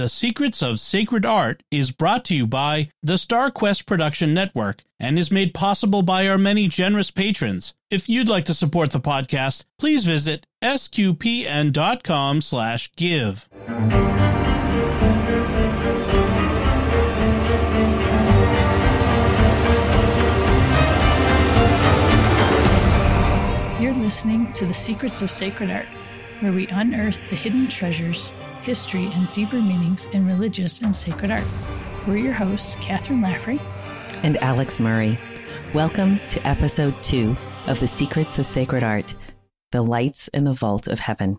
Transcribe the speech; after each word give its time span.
The 0.00 0.08
Secrets 0.08 0.62
of 0.62 0.80
Sacred 0.80 1.26
Art 1.26 1.62
is 1.70 1.92
brought 1.92 2.24
to 2.24 2.34
you 2.34 2.46
by 2.46 2.88
the 3.02 3.18
StarQuest 3.18 3.84
Production 3.84 4.32
Network 4.32 4.82
and 4.98 5.18
is 5.18 5.30
made 5.30 5.52
possible 5.52 6.00
by 6.00 6.26
our 6.26 6.38
many 6.38 6.68
generous 6.68 7.10
patrons. 7.10 7.74
If 7.90 8.08
you'd 8.08 8.26
like 8.26 8.46
to 8.46 8.54
support 8.54 8.92
the 8.92 9.00
podcast, 9.00 9.64
please 9.78 10.06
visit 10.06 10.46
sqpn.com 10.62 12.40
slash 12.40 12.90
give. 12.96 13.46
You're 23.78 23.92
listening 23.92 24.50
to 24.54 24.64
The 24.64 24.72
Secrets 24.72 25.20
of 25.20 25.30
Sacred 25.30 25.70
Art, 25.70 25.84
where 26.38 26.52
we 26.52 26.68
unearth 26.68 27.18
the 27.28 27.36
hidden 27.36 27.68
treasures, 27.68 28.32
history, 28.62 29.06
and 29.06 29.30
deeper 29.32 29.56
meanings 29.56 30.06
in 30.06 30.26
religious 30.26 30.80
and 30.80 30.94
sacred 30.94 31.30
art. 31.30 31.44
We're 32.06 32.16
your 32.16 32.32
hosts, 32.32 32.74
Kathryn 32.76 33.24
Laffrey 33.24 33.60
and 34.22 34.36
Alix 34.42 34.80
Murray. 34.80 35.18
Welcome 35.72 36.20
to 36.30 36.46
episode 36.46 36.94
two 37.02 37.36
of 37.66 37.80
The 37.80 37.88
Secrets 37.88 38.38
of 38.38 38.46
Sacred 38.46 38.82
Art 38.82 39.14
The 39.72 39.82
Lights 39.82 40.28
in 40.28 40.44
the 40.44 40.52
Vault 40.52 40.86
of 40.86 41.00
Heaven. 41.00 41.38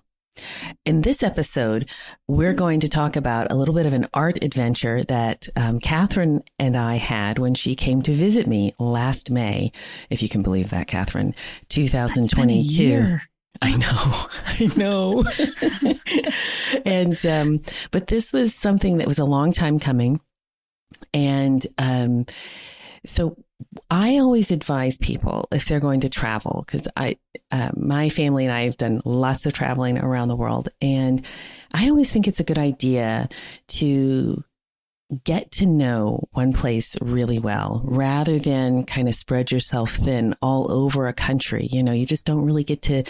In 0.85 1.01
this 1.01 1.23
episode, 1.23 1.89
we're 2.27 2.53
going 2.53 2.79
to 2.79 2.89
talk 2.89 3.15
about 3.15 3.51
a 3.51 3.55
little 3.55 3.75
bit 3.75 3.85
of 3.85 3.93
an 3.93 4.07
art 4.13 4.41
adventure 4.41 5.03
that 5.03 5.49
um, 5.55 5.79
Kathryn 5.79 6.41
and 6.57 6.77
I 6.77 6.95
had 6.95 7.37
when 7.37 7.53
she 7.53 7.75
came 7.75 8.01
to 8.03 8.13
visit 8.13 8.47
me 8.47 8.73
last 8.79 9.29
May, 9.29 9.71
if 10.09 10.21
you 10.21 10.29
can 10.29 10.41
believe 10.41 10.69
that, 10.69 10.87
Kathryn, 10.87 11.35
2022. 11.69 13.19
I 13.61 13.75
know, 13.75 14.27
I 14.45 14.71
know. 14.75 15.23
and, 16.85 17.25
um, 17.25 17.61
but 17.91 18.07
this 18.07 18.33
was 18.33 18.55
something 18.55 18.97
that 18.97 19.07
was 19.07 19.19
a 19.19 19.25
long 19.25 19.51
time 19.51 19.79
coming. 19.79 20.19
And, 21.13 21.65
um, 21.77 22.25
so 23.05 23.37
I 23.89 24.17
always 24.17 24.51
advise 24.51 24.97
people 24.97 25.47
if 25.51 25.65
they're 25.65 25.79
going 25.79 26.01
to 26.01 26.09
travel, 26.09 26.63
because 26.65 26.87
I, 26.97 27.17
uh, 27.51 27.71
my 27.75 28.09
family 28.09 28.45
and 28.45 28.53
I 28.53 28.63
have 28.63 28.77
done 28.77 29.01
lots 29.05 29.45
of 29.45 29.53
traveling 29.53 29.97
around 29.97 30.29
the 30.29 30.35
world, 30.35 30.69
and 30.81 31.25
I 31.73 31.89
always 31.89 32.11
think 32.11 32.27
it's 32.27 32.39
a 32.39 32.45
good 32.45 32.57
idea 32.57 33.29
to 33.69 34.43
get 35.23 35.51
to 35.51 35.65
know 35.65 36.27
one 36.31 36.53
place 36.53 36.95
really 37.01 37.39
well 37.39 37.81
rather 37.83 38.39
than 38.39 38.85
kind 38.85 39.09
of 39.09 39.15
spread 39.15 39.51
yourself 39.51 39.95
thin 39.95 40.35
all 40.41 40.71
over 40.71 41.07
a 41.07 41.13
country. 41.13 41.67
You 41.71 41.83
know, 41.83 41.91
you 41.91 42.05
just 42.05 42.25
don't 42.25 42.45
really 42.45 42.63
get 42.63 42.81
to 42.83 43.03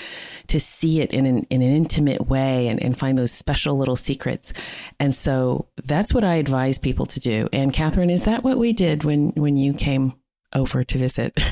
to 0.48 0.60
see 0.60 1.02
it 1.02 1.14
in 1.14 1.26
an 1.26 1.46
in 1.50 1.62
an 1.62 1.72
intimate 1.74 2.28
way 2.28 2.68
and, 2.68 2.82
and 2.82 2.98
find 2.98 3.18
those 3.18 3.32
special 3.32 3.78
little 3.78 3.96
secrets. 3.96 4.54
And 5.00 5.14
so 5.14 5.68
that's 5.84 6.14
what 6.14 6.24
I 6.24 6.36
advise 6.36 6.80
people 6.80 7.06
to 7.08 7.20
do. 7.20 7.48
And 7.54 7.74
Kathryn, 7.74 8.12
is 8.12 8.24
that 8.24 8.44
what 8.44 8.58
we 8.58 8.74
did 8.74 9.04
when 9.04 9.30
when 9.32 9.58
you 9.58 9.74
came 9.74 10.14
over 10.54 10.84
to 10.84 10.98
visit. 10.98 11.38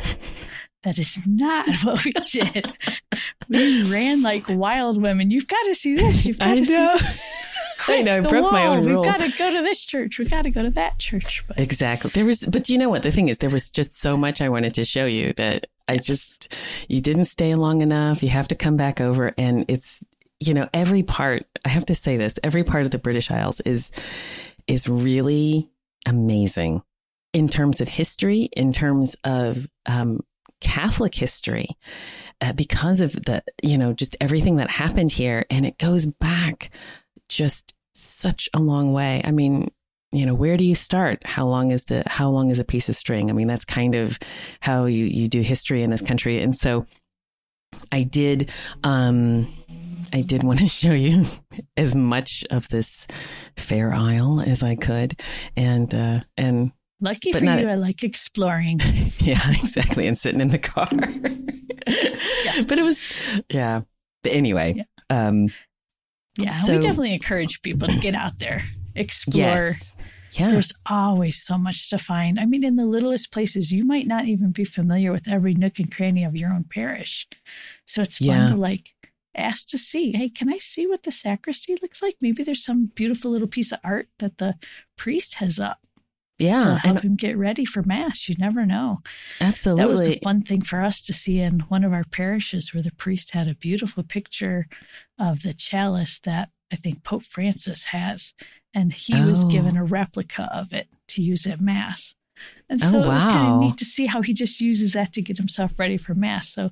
That 0.83 0.97
is 0.97 1.27
not 1.27 1.75
what 1.83 2.05
we 2.05 2.13
did. 2.31 2.73
we 3.49 3.91
ran 3.91 4.21
like 4.21 4.45
wild 4.47 5.01
women. 5.01 5.29
You've 5.29 5.47
got 5.47 5.61
to 5.65 5.75
see 5.75 5.95
this. 5.95 6.25
You've 6.25 6.39
got 6.39 6.47
I 6.47 6.61
to 6.61 6.71
know. 6.71 6.95
see 6.95 7.03
this. 7.03 7.23
I 7.89 8.01
know. 8.01 8.21
Broke 8.21 8.43
wall. 8.43 8.51
my 8.51 8.67
own 8.67 8.85
rule. 8.85 9.01
We've 9.01 9.11
got 9.11 9.21
to 9.21 9.37
go 9.37 9.51
to 9.51 9.61
this 9.61 9.85
church. 9.85 10.19
We've 10.19 10.29
got 10.29 10.43
to 10.43 10.51
go 10.51 10.63
to 10.63 10.69
that 10.71 10.99
church. 10.99 11.43
But. 11.47 11.59
Exactly. 11.59 12.11
There 12.13 12.25
was, 12.25 12.41
but 12.43 12.69
you 12.69 12.77
know 12.77 12.89
what? 12.89 13.03
The 13.03 13.11
thing 13.11 13.29
is, 13.29 13.39
there 13.39 13.49
was 13.49 13.71
just 13.71 13.97
so 13.99 14.15
much 14.17 14.41
I 14.41 14.49
wanted 14.49 14.73
to 14.75 14.85
show 14.85 15.05
you 15.05 15.33
that 15.33 15.67
I 15.87 15.97
just, 15.97 16.53
you 16.87 17.01
didn't 17.01 17.25
stay 17.25 17.55
long 17.55 17.81
enough. 17.81 18.21
You 18.23 18.29
have 18.29 18.47
to 18.49 18.55
come 18.55 18.77
back 18.77 19.01
over. 19.01 19.33
And 19.37 19.65
it's, 19.67 19.99
you 20.39 20.53
know, 20.53 20.69
every 20.73 21.03
part, 21.03 21.45
I 21.65 21.69
have 21.69 21.85
to 21.87 21.95
say 21.95 22.17
this, 22.17 22.35
every 22.43 22.63
part 22.63 22.85
of 22.85 22.91
the 22.91 22.97
British 22.97 23.29
Isles 23.31 23.59
is, 23.61 23.91
is 24.67 24.87
really 24.87 25.69
amazing 26.05 26.81
in 27.33 27.49
terms 27.49 27.81
of 27.81 27.87
history, 27.87 28.49
in 28.53 28.73
terms 28.73 29.15
of 29.23 29.67
um, 29.85 30.21
Catholic 30.61 31.13
history, 31.13 31.69
uh, 32.41 32.53
because 32.53 33.01
of 33.01 33.13
the, 33.13 33.43
you 33.61 33.77
know, 33.77 33.93
just 33.93 34.15
everything 34.21 34.57
that 34.57 34.69
happened 34.69 35.11
here. 35.11 35.45
And 35.49 35.65
it 35.65 35.77
goes 35.77 36.05
back 36.05 36.71
just 37.27 37.73
such 38.01 38.49
a 38.53 38.59
long 38.59 38.93
way. 38.93 39.21
I 39.23 39.31
mean, 39.31 39.71
you 40.11 40.25
know, 40.25 40.33
where 40.33 40.57
do 40.57 40.63
you 40.63 40.75
start? 40.75 41.21
How 41.25 41.45
long 41.45 41.71
is 41.71 41.85
the, 41.85 42.03
how 42.07 42.29
long 42.29 42.49
is 42.49 42.59
a 42.59 42.63
piece 42.63 42.89
of 42.89 42.95
string? 42.95 43.29
I 43.29 43.33
mean, 43.33 43.47
that's 43.47 43.65
kind 43.65 43.95
of 43.95 44.17
how 44.59 44.85
you, 44.85 45.05
you 45.05 45.27
do 45.27 45.41
history 45.41 45.83
in 45.83 45.91
this 45.91 46.01
country. 46.01 46.41
And 46.41 46.55
so 46.55 46.85
I 47.91 48.03
did, 48.03 48.51
um, 48.83 49.53
I 50.11 50.21
did 50.21 50.43
want 50.43 50.59
to 50.59 50.67
show 50.81 50.91
you 50.91 51.25
as 51.77 51.95
much 51.95 52.43
of 52.49 52.67
this 52.69 53.07
fair 53.57 53.93
isle 53.93 54.41
as 54.41 54.63
I 54.63 54.75
could, 54.75 55.19
and 55.55 55.93
uh, 55.93 56.21
and 56.35 56.71
Lucky 57.01 57.31
for 57.31 57.41
not, 57.41 57.61
you, 57.61 57.69
I 57.69 57.75
like 57.75 58.03
exploring. 58.03 58.79
yeah, 59.19 59.51
exactly. 59.51 60.05
And 60.05 60.17
sitting 60.17 60.41
in 60.41 60.49
the 60.49 60.59
car. 60.59 60.89
yes. 61.87 62.65
But 62.65 62.77
it 62.77 62.83
was, 62.83 63.01
yeah. 63.49 63.81
But 64.23 64.33
anyway. 64.33 64.75
Yeah. 64.77 64.83
Um, 65.27 65.49
yeah, 66.43 66.63
so, 66.63 66.73
we 66.73 66.79
definitely 66.79 67.13
encourage 67.13 67.61
people 67.61 67.87
to 67.87 67.97
get 67.97 68.15
out 68.15 68.39
there, 68.39 68.63
explore. 68.95 69.43
Yes. 69.43 69.95
Yeah. 70.33 70.49
There's 70.49 70.71
always 70.85 71.41
so 71.41 71.57
much 71.57 71.89
to 71.89 71.97
find. 71.97 72.39
I 72.39 72.45
mean, 72.45 72.63
in 72.63 72.75
the 72.75 72.85
littlest 72.85 73.31
places, 73.31 73.71
you 73.71 73.83
might 73.83 74.05
not 74.05 74.25
even 74.25 74.51
be 74.51 74.63
familiar 74.63 75.11
with 75.11 75.27
every 75.27 75.55
nook 75.55 75.79
and 75.79 75.91
cranny 75.91 76.23
of 76.23 76.35
your 76.35 76.51
own 76.53 76.65
parish. 76.69 77.27
So 77.85 78.03
it's 78.03 78.19
fun 78.19 78.27
yeah. 78.27 78.49
to 78.49 78.55
like 78.55 78.93
ask 79.35 79.67
to 79.69 79.77
see, 79.77 80.11
hey, 80.11 80.29
can 80.29 80.51
I 80.51 80.57
see 80.59 80.85
what 80.85 81.03
the 81.03 81.11
sacristy 81.11 81.75
looks 81.81 82.01
like? 82.01 82.17
Maybe 82.21 82.43
there's 82.43 82.63
some 82.63 82.91
beautiful 82.93 83.31
little 83.31 83.47
piece 83.47 83.71
of 83.71 83.79
art 83.83 84.09
that 84.19 84.37
the 84.37 84.55
priest 84.97 85.35
has 85.35 85.59
up 85.59 85.79
yeah, 86.39 86.59
to 86.59 86.75
help 86.77 87.01
him 87.01 87.15
get 87.15 87.37
ready 87.37 87.65
for 87.65 87.83
mass. 87.83 88.27
You 88.27 88.35
never 88.37 88.65
know. 88.65 88.99
Absolutely, 89.41 89.83
that 89.83 89.89
was 89.89 90.07
a 90.07 90.19
fun 90.19 90.41
thing 90.41 90.61
for 90.61 90.81
us 90.81 91.01
to 91.05 91.13
see 91.13 91.39
in 91.39 91.61
one 91.61 91.83
of 91.83 91.93
our 91.93 92.05
parishes, 92.05 92.73
where 92.73 92.83
the 92.83 92.91
priest 92.91 93.31
had 93.31 93.47
a 93.47 93.55
beautiful 93.55 94.03
picture 94.03 94.67
of 95.17 95.43
the 95.43 95.53
chalice 95.53 96.19
that 96.19 96.49
I 96.71 96.75
think 96.75 97.03
Pope 97.03 97.23
Francis 97.23 97.83
has, 97.85 98.33
and 98.73 98.93
he 98.93 99.15
oh. 99.15 99.27
was 99.27 99.43
given 99.45 99.77
oh. 99.77 99.81
a 99.81 99.85
replica 99.85 100.49
of 100.53 100.73
it 100.73 100.87
to 101.09 101.21
use 101.21 101.45
at 101.45 101.61
mass. 101.61 102.15
And 102.69 102.79
so 102.79 102.97
oh, 102.97 102.99
wow. 102.99 103.03
it 103.03 103.13
was 103.13 103.23
kind 103.23 103.53
of 103.53 103.59
neat 103.59 103.77
to 103.77 103.85
see 103.85 104.05
how 104.05 104.21
he 104.21 104.33
just 104.33 104.61
uses 104.61 104.93
that 104.93 105.11
to 105.13 105.21
get 105.21 105.37
himself 105.37 105.77
ready 105.77 105.97
for 105.97 106.13
mass. 106.13 106.49
So 106.49 106.71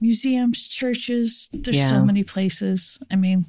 museums, 0.00 0.68
churches, 0.68 1.48
there's 1.52 1.76
yeah. 1.76 1.90
so 1.90 2.04
many 2.04 2.22
places. 2.22 2.98
I 3.10 3.16
mean, 3.16 3.46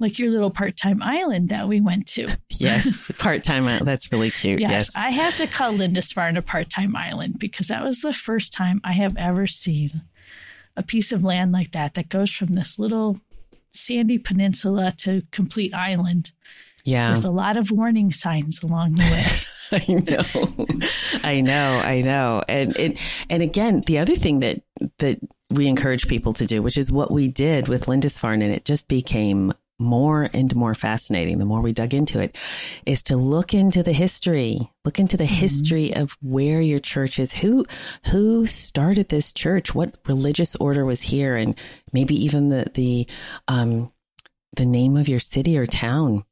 like 0.00 0.18
your 0.18 0.30
little 0.30 0.50
part-time 0.50 1.02
island 1.02 1.50
that 1.50 1.68
we 1.68 1.80
went 1.80 2.06
to. 2.08 2.36
yes, 2.50 3.10
part-time 3.18 3.66
island. 3.66 3.86
That's 3.86 4.10
really 4.10 4.30
cute. 4.30 4.60
Yes, 4.60 4.70
yes. 4.70 4.90
I 4.96 5.10
have 5.10 5.36
to 5.36 5.46
call 5.46 5.72
Lindisfarne 5.72 6.36
a 6.36 6.42
part-time 6.42 6.96
island 6.96 7.38
because 7.38 7.68
that 7.68 7.84
was 7.84 8.00
the 8.00 8.12
first 8.12 8.52
time 8.52 8.80
I 8.82 8.92
have 8.92 9.16
ever 9.16 9.46
seen 9.46 10.02
a 10.76 10.82
piece 10.82 11.12
of 11.12 11.22
land 11.22 11.52
like 11.52 11.72
that 11.72 11.94
that 11.94 12.08
goes 12.08 12.30
from 12.30 12.48
this 12.48 12.78
little 12.78 13.20
sandy 13.72 14.18
peninsula 14.18 14.94
to 14.98 15.22
complete 15.30 15.74
island. 15.74 16.32
Yeah. 16.84 17.14
With 17.14 17.24
a 17.24 17.30
lot 17.30 17.56
of 17.56 17.70
warning 17.70 18.10
signs 18.10 18.62
along 18.62 18.94
the 18.94 19.04
way. 19.04 19.26
I 19.72 19.92
know. 19.92 20.66
I 21.22 21.40
know. 21.40 21.82
I 21.84 22.00
know. 22.00 22.42
And 22.48 22.76
it, 22.76 22.98
and 23.28 23.42
again, 23.42 23.82
the 23.86 23.98
other 23.98 24.16
thing 24.16 24.40
that 24.40 24.62
that 24.98 25.20
we 25.50 25.66
encourage 25.66 26.08
people 26.08 26.32
to 26.34 26.46
do, 26.46 26.62
which 26.62 26.78
is 26.78 26.90
what 26.90 27.10
we 27.10 27.28
did 27.28 27.68
with 27.68 27.86
Lindisfarne, 27.86 28.42
and 28.42 28.52
it 28.52 28.64
just 28.64 28.88
became 28.88 29.52
more 29.80 30.28
and 30.32 30.54
more 30.54 30.74
fascinating 30.74 31.38
the 31.38 31.44
more 31.44 31.60
we 31.60 31.72
dug 31.72 31.94
into 31.94 32.20
it 32.20 32.36
is 32.86 33.02
to 33.02 33.16
look 33.16 33.54
into 33.54 33.82
the 33.82 33.92
history 33.92 34.70
look 34.84 34.98
into 34.98 35.16
the 35.16 35.24
mm-hmm. 35.24 35.34
history 35.34 35.94
of 35.94 36.16
where 36.22 36.60
your 36.60 36.80
church 36.80 37.18
is. 37.18 37.32
Who 37.32 37.66
who 38.06 38.46
started 38.46 39.08
this 39.08 39.32
church? 39.32 39.74
What 39.74 39.96
religious 40.06 40.56
order 40.56 40.84
was 40.84 41.00
here? 41.00 41.36
And 41.36 41.54
maybe 41.92 42.14
even 42.24 42.48
the 42.48 42.70
the 42.74 43.06
um 43.48 43.92
the 44.56 44.66
name 44.66 44.96
of 44.96 45.08
your 45.08 45.20
city 45.20 45.56
or 45.56 45.66
town 45.66 46.24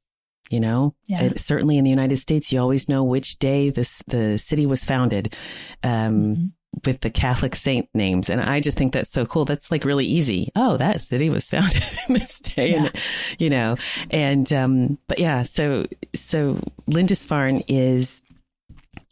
you 0.51 0.61
know? 0.61 0.95
Yeah. 1.05 1.25
it, 1.25 1.39
certainly 1.39 1.77
in 1.77 1.85
the 1.85 1.91
united 1.91 2.19
states 2.19 2.51
you 2.51 2.59
always 2.59 2.89
know 2.89 3.05
which 3.05 3.39
day 3.39 3.69
this 3.69 4.03
the 4.07 4.39
city 4.39 4.67
was 4.67 4.85
founded. 4.85 5.35
Um 5.83 5.91
mm-hmm 5.91 6.45
with 6.85 7.01
the 7.01 7.11
Catholic 7.11 7.57
saint 7.57 7.89
names. 7.95 8.29
And 8.31 8.41
I 8.41 8.61
just 8.61 8.77
think 8.77 8.93
that's 8.93 9.11
so 9.11 9.27
cool. 9.27 9.45
That's 9.45 9.71
like 9.71 9.85
really 9.85 10.07
easy. 10.07 10.51
Oh, 10.55 10.77
that 10.77 11.01
city 11.01 11.31
was 11.31 11.45
founded 11.45 11.83
in 12.09 12.15
this 12.15 12.41
day. 12.41 12.73
Yeah. 12.73 12.85
And, 12.85 12.93
you 13.39 13.51
know, 13.51 13.77
and, 14.11 14.53
um, 14.53 14.99
but 15.07 15.19
yeah, 15.19 15.43
so, 15.43 15.87
so 16.15 16.61
Lindisfarne 16.87 17.65
is, 17.69 18.23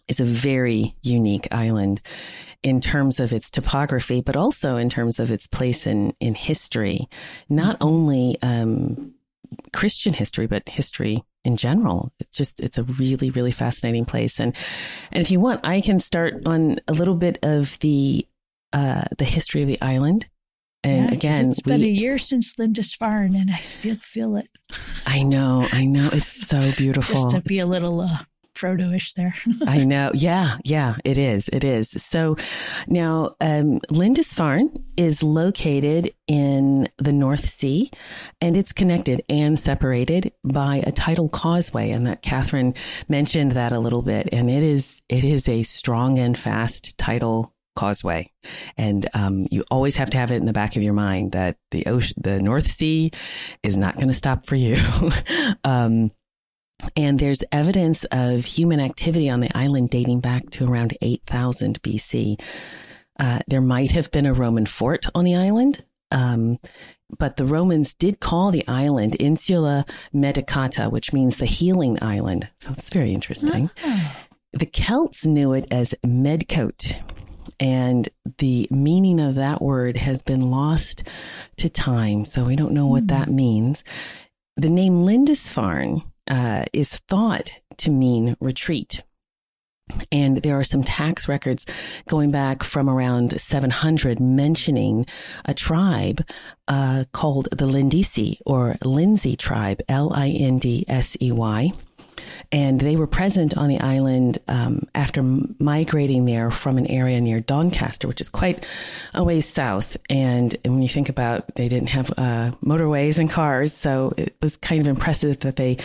is 0.09 0.21
a 0.21 0.25
very 0.25 0.95
unique 1.03 1.49
island 1.51 2.01
in 2.63 2.81
terms 2.81 3.21
of 3.21 3.33
its 3.33 3.51
topography, 3.51 4.21
but 4.21 4.37
also 4.37 4.77
in 4.77 4.89
terms 4.89 5.19
of 5.19 5.31
its 5.31 5.47
place 5.47 5.87
in, 5.87 6.15
in 6.21 6.35
history, 6.35 7.09
not 7.49 7.77
only, 7.81 8.37
um, 8.43 9.15
Christian 9.73 10.15
history, 10.15 10.47
but 10.47 10.69
history 10.69 11.25
in 11.45 11.57
general. 11.57 12.13
It's 12.19 12.37
just 12.37 12.61
it's 12.61 12.79
a 12.79 12.83
really 12.85 13.31
really 13.31 13.53
fascinating 13.53 14.05
place, 14.05 14.41
and 14.41 14.55
and 15.13 15.23
if 15.23 15.31
you 15.31 15.41
want, 15.41 15.61
I 15.65 15.81
can 15.81 15.99
start 16.01 16.43
on 16.47 16.79
a 16.89 16.93
little 16.93 17.15
bit 17.15 17.39
of 17.43 17.79
the 17.81 18.27
uh, 18.73 19.05
the 19.19 19.25
history 19.25 19.63
of 19.63 19.69
the 19.69 19.81
island. 19.81 20.29
And 20.85 21.07
yeah, 21.07 21.15
again, 21.15 21.49
it's 21.49 21.63
been 21.63 21.83
a 21.83 21.87
year 21.87 22.19
since 22.19 22.55
Lindisfarne, 22.59 23.35
and 23.35 23.51
I 23.51 23.61
still 23.61 23.97
feel 23.97 24.37
it. 24.37 24.49
I 25.05 25.23
know, 25.23 25.67
I 25.73 25.85
know. 25.85 26.09
It's 26.13 26.47
So 26.47 26.73
beautiful. 26.77 27.15
Just 27.15 27.31
to 27.31 27.41
be 27.41 27.59
a 27.59 27.67
little 27.67 28.01
uh, 28.01 28.19
Frodo-ish 28.57 29.13
there. 29.13 29.35
I 29.67 29.85
know. 29.85 30.11
Yeah, 30.15 30.57
yeah, 30.65 30.97
it 31.05 31.19
is. 31.19 31.49
It 31.53 31.65
is. 31.65 31.91
So 31.99 32.37
now 32.89 33.37
um, 33.41 33.81
Lindisfarne 33.91 34.85
is 34.97 35.23
located 35.23 36.15
in 36.27 36.89
the 36.99 37.13
North 37.13 37.49
Sea 37.49 37.91
and 38.41 38.57
it's 38.57 38.73
connected 38.73 39.23
and 39.29 39.61
separated 39.61 40.33
by 40.43 40.83
a 40.87 40.93
tidal 40.93 41.29
causeway. 41.29 41.91
And 41.91 42.07
that 42.07 42.23
Kathryn 42.23 42.77
mentioned 43.09 43.53
that 43.53 43.73
a 43.73 43.79
little 43.79 44.03
bit. 44.03 44.29
And 44.33 44.51
it 44.51 44.63
is 44.63 45.01
it 45.09 45.23
is 45.23 45.49
a 45.49 45.63
strong 45.63 46.19
and 46.19 46.37
fast 46.37 46.97
tidal 46.97 47.55
causeway. 47.77 48.33
And 48.77 49.09
um, 49.15 49.47
you 49.51 49.65
always 49.71 49.97
have 49.97 50.11
to 50.11 50.19
have 50.19 50.33
it 50.33 50.37
in 50.37 50.47
the 50.47 50.53
back 50.53 50.75
of 50.75 50.83
your 50.83 50.95
mind 50.95 51.33
that 51.33 51.59
the 51.71 51.87
ocean, 51.87 52.17
the 52.21 52.41
North 52.41 52.67
Sea 52.67 53.13
is 53.63 53.77
not 53.77 53.97
going 53.97 54.09
to 54.09 54.15
stop 54.15 54.47
for 54.47 54.57
you. 54.57 54.77
um, 55.65 56.11
and 56.95 57.19
there's 57.19 57.43
evidence 57.53 58.05
of 58.13 58.45
human 58.45 58.81
activity 58.81 59.29
on 59.31 59.41
the 59.41 59.57
island 59.57 59.91
dating 59.91 60.21
back 60.21 60.51
to 60.51 60.67
around 60.67 60.97
8000 61.01 61.83
BC. 61.83 62.41
Uh, 63.19 63.41
there 63.47 63.63
might 63.63 63.93
have 63.93 64.11
been 64.11 64.27
a 64.27 64.35
Roman 64.35 64.67
fort 64.67 65.07
on 65.15 65.25
the 65.25 65.35
island, 65.35 65.83
um, 66.11 66.59
but 67.19 67.37
the 67.37 67.47
Romans 67.47 67.95
did 67.95 68.21
call 68.21 68.51
the 68.51 68.67
island 68.69 69.17
Insula 69.19 69.87
Medicata, 70.15 70.91
which 70.91 71.13
means 71.13 71.39
the 71.39 71.47
healing 71.47 72.03
island. 72.03 72.49
So 72.61 72.75
it's 72.77 72.91
very 72.91 73.13
interesting. 73.13 73.71
Oh. 73.85 74.17
The 74.53 74.67
Celts 74.67 75.27
knew 75.27 75.53
it 75.53 75.67
as 75.71 75.95
Medcaut, 76.05 76.95
and 77.59 78.09
the 78.39 78.69
meaning 78.71 79.21
of 79.21 79.35
that 79.37 79.63
word 79.63 79.97
has 79.97 80.23
been 80.23 80.51
lost 80.51 81.03
to 81.57 81.69
time, 81.69 82.25
so 82.25 82.45
we 82.45 82.57
don't 82.57 82.73
know 82.73 82.87
what 82.87 83.05
mm. 83.05 83.09
that 83.09 83.31
means. 83.31 83.83
The 84.57 84.71
name 84.71 85.05
Lindisfarne 85.05 86.03
uh, 86.29 86.65
is 86.73 86.97
thought 87.09 87.51
to 87.79 87.91
mean 87.91 88.37
retreat. 88.41 89.03
And 90.11 90.39
there 90.39 90.59
are 90.59 90.65
some 90.65 90.83
tax 90.83 91.29
records 91.29 91.65
going 92.09 92.33
back 92.33 92.65
from 92.65 92.91
around 92.91 93.41
700 93.41 94.19
mentioning 94.19 95.07
a 95.45 95.55
tribe 95.55 96.25
uh, 96.67 97.05
called 97.13 97.49
the 97.53 97.67
Lindisi 97.67 98.41
or 98.45 98.77
Lindsey 98.85 99.37
tribe, 99.37 99.81
L 99.89 100.13
I 100.13 100.31
N 100.31 100.59
D 100.59 100.85
S 100.89 101.17
E 101.23 101.31
Y 101.31 101.73
and 102.53 102.81
they 102.81 102.97
were 102.97 103.07
present 103.07 103.57
on 103.57 103.69
the 103.69 103.81
island 103.81 104.39
um, 104.49 104.87
after 104.95 105.23
migrating 105.23 106.25
there 106.25 106.51
from 106.51 106.79
an 106.79 106.87
area 106.87 107.21
near 107.21 107.41
Doncaster, 107.41 108.09
which 108.09 108.21
is 108.21 108.31
quite 108.31 108.65
a 109.15 109.25
ways 109.25 109.49
south. 109.49 109.97
And, 110.09 110.57
and 110.65 110.75
when 110.75 110.83
you 110.83 110.89
think 110.89 111.09
about, 111.09 111.55
they 111.55 111.69
didn't 111.69 111.89
have 111.91 112.11
uh, 112.17 112.53
motorways 112.65 113.19
and 113.19 113.31
cars, 113.31 113.73
so 113.73 114.13
it 114.17 114.37
was 114.43 114.57
kind 114.57 114.81
of 114.81 114.87
impressive 114.87 115.41
that 115.41 115.57
they 115.57 115.79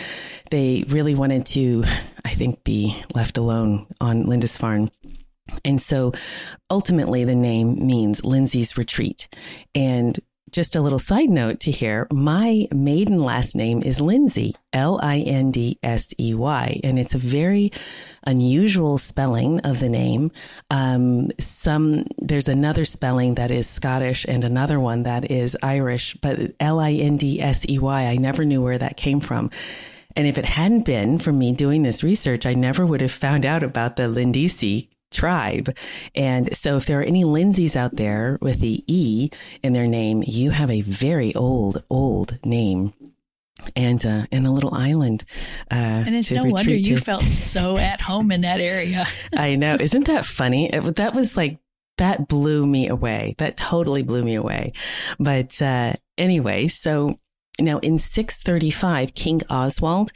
they 0.50 0.84
really 0.88 1.14
wanted 1.14 1.46
to, 1.46 1.84
I 2.24 2.34
think, 2.34 2.62
be 2.64 3.02
left 3.14 3.38
alone 3.38 3.86
on 4.00 4.24
Lindisfarne. 4.24 4.90
And 5.64 5.80
so 5.80 6.12
ultimately 6.70 7.24
the 7.24 7.34
name 7.34 7.86
means 7.86 8.24
Lindsey's 8.24 8.76
retreat. 8.76 9.28
And 9.74 10.18
just 10.50 10.76
a 10.76 10.80
little 10.80 10.98
side 10.98 11.30
note 11.30 11.60
to 11.60 11.70
here 11.70 12.06
my 12.12 12.66
maiden 12.72 13.22
last 13.22 13.56
name 13.56 13.82
is 13.82 14.00
Lindsey, 14.00 14.54
L 14.72 15.00
I 15.02 15.18
N 15.20 15.50
D 15.50 15.78
S 15.82 16.12
E 16.20 16.34
Y, 16.34 16.80
and 16.84 16.98
it's 16.98 17.14
a 17.14 17.18
very 17.18 17.72
unusual 18.24 18.98
spelling 18.98 19.60
of 19.60 19.80
the 19.80 19.88
name. 19.88 20.30
Um, 20.70 21.30
some 21.38 22.06
there's 22.18 22.48
another 22.48 22.84
spelling 22.84 23.36
that 23.36 23.50
is 23.50 23.68
Scottish 23.68 24.26
and 24.28 24.44
another 24.44 24.78
one 24.78 25.04
that 25.04 25.30
is 25.30 25.56
Irish, 25.62 26.16
but 26.20 26.52
L 26.60 26.80
I 26.80 26.92
N 26.92 27.16
D 27.16 27.40
S 27.40 27.64
E 27.68 27.78
Y, 27.78 28.06
I 28.06 28.16
never 28.16 28.44
knew 28.44 28.62
where 28.62 28.78
that 28.78 28.96
came 28.96 29.20
from. 29.20 29.50
And 30.14 30.26
if 30.26 30.36
it 30.36 30.44
hadn't 30.44 30.84
been 30.84 31.18
for 31.18 31.32
me 31.32 31.52
doing 31.52 31.82
this 31.82 32.02
research, 32.02 32.44
I 32.44 32.52
never 32.52 32.84
would 32.84 33.00
have 33.00 33.12
found 33.12 33.46
out 33.46 33.62
about 33.62 33.96
the 33.96 34.08
Lindisi 34.08 34.90
tribe. 35.12 35.76
And 36.14 36.56
so 36.56 36.76
if 36.76 36.86
there 36.86 37.00
are 37.00 37.04
any 37.04 37.24
Lindsays 37.24 37.76
out 37.76 37.96
there 37.96 38.38
with 38.40 38.60
the 38.60 38.84
E 38.86 39.30
in 39.62 39.72
their 39.72 39.86
name, 39.86 40.22
you 40.26 40.50
have 40.50 40.70
a 40.70 40.80
very 40.82 41.34
old, 41.34 41.82
old 41.90 42.38
name. 42.44 42.92
And 43.76 44.04
uh, 44.04 44.26
and 44.32 44.44
a 44.44 44.50
little 44.50 44.74
island, 44.74 45.22
uh, 45.70 45.74
and 45.74 46.16
it's 46.16 46.32
no 46.32 46.42
wonder 46.42 46.74
you 46.74 46.98
felt 46.98 47.22
so 47.22 47.76
at 47.76 48.00
home 48.00 48.32
in 48.32 48.40
that 48.40 48.58
area. 48.58 49.06
I 49.36 49.54
know, 49.54 49.76
isn't 49.78 50.06
that 50.06 50.24
funny? 50.24 50.68
It, 50.72 50.96
that 50.96 51.14
was 51.14 51.36
like 51.36 51.60
that 51.98 52.26
blew 52.26 52.66
me 52.66 52.88
away. 52.88 53.36
That 53.38 53.56
totally 53.56 54.02
blew 54.02 54.24
me 54.24 54.34
away. 54.34 54.72
But 55.20 55.62
uh, 55.62 55.92
anyway, 56.18 56.66
so 56.66 57.20
now, 57.60 57.78
in 57.80 57.98
635, 57.98 59.14
King 59.14 59.42
Oswald 59.50 60.10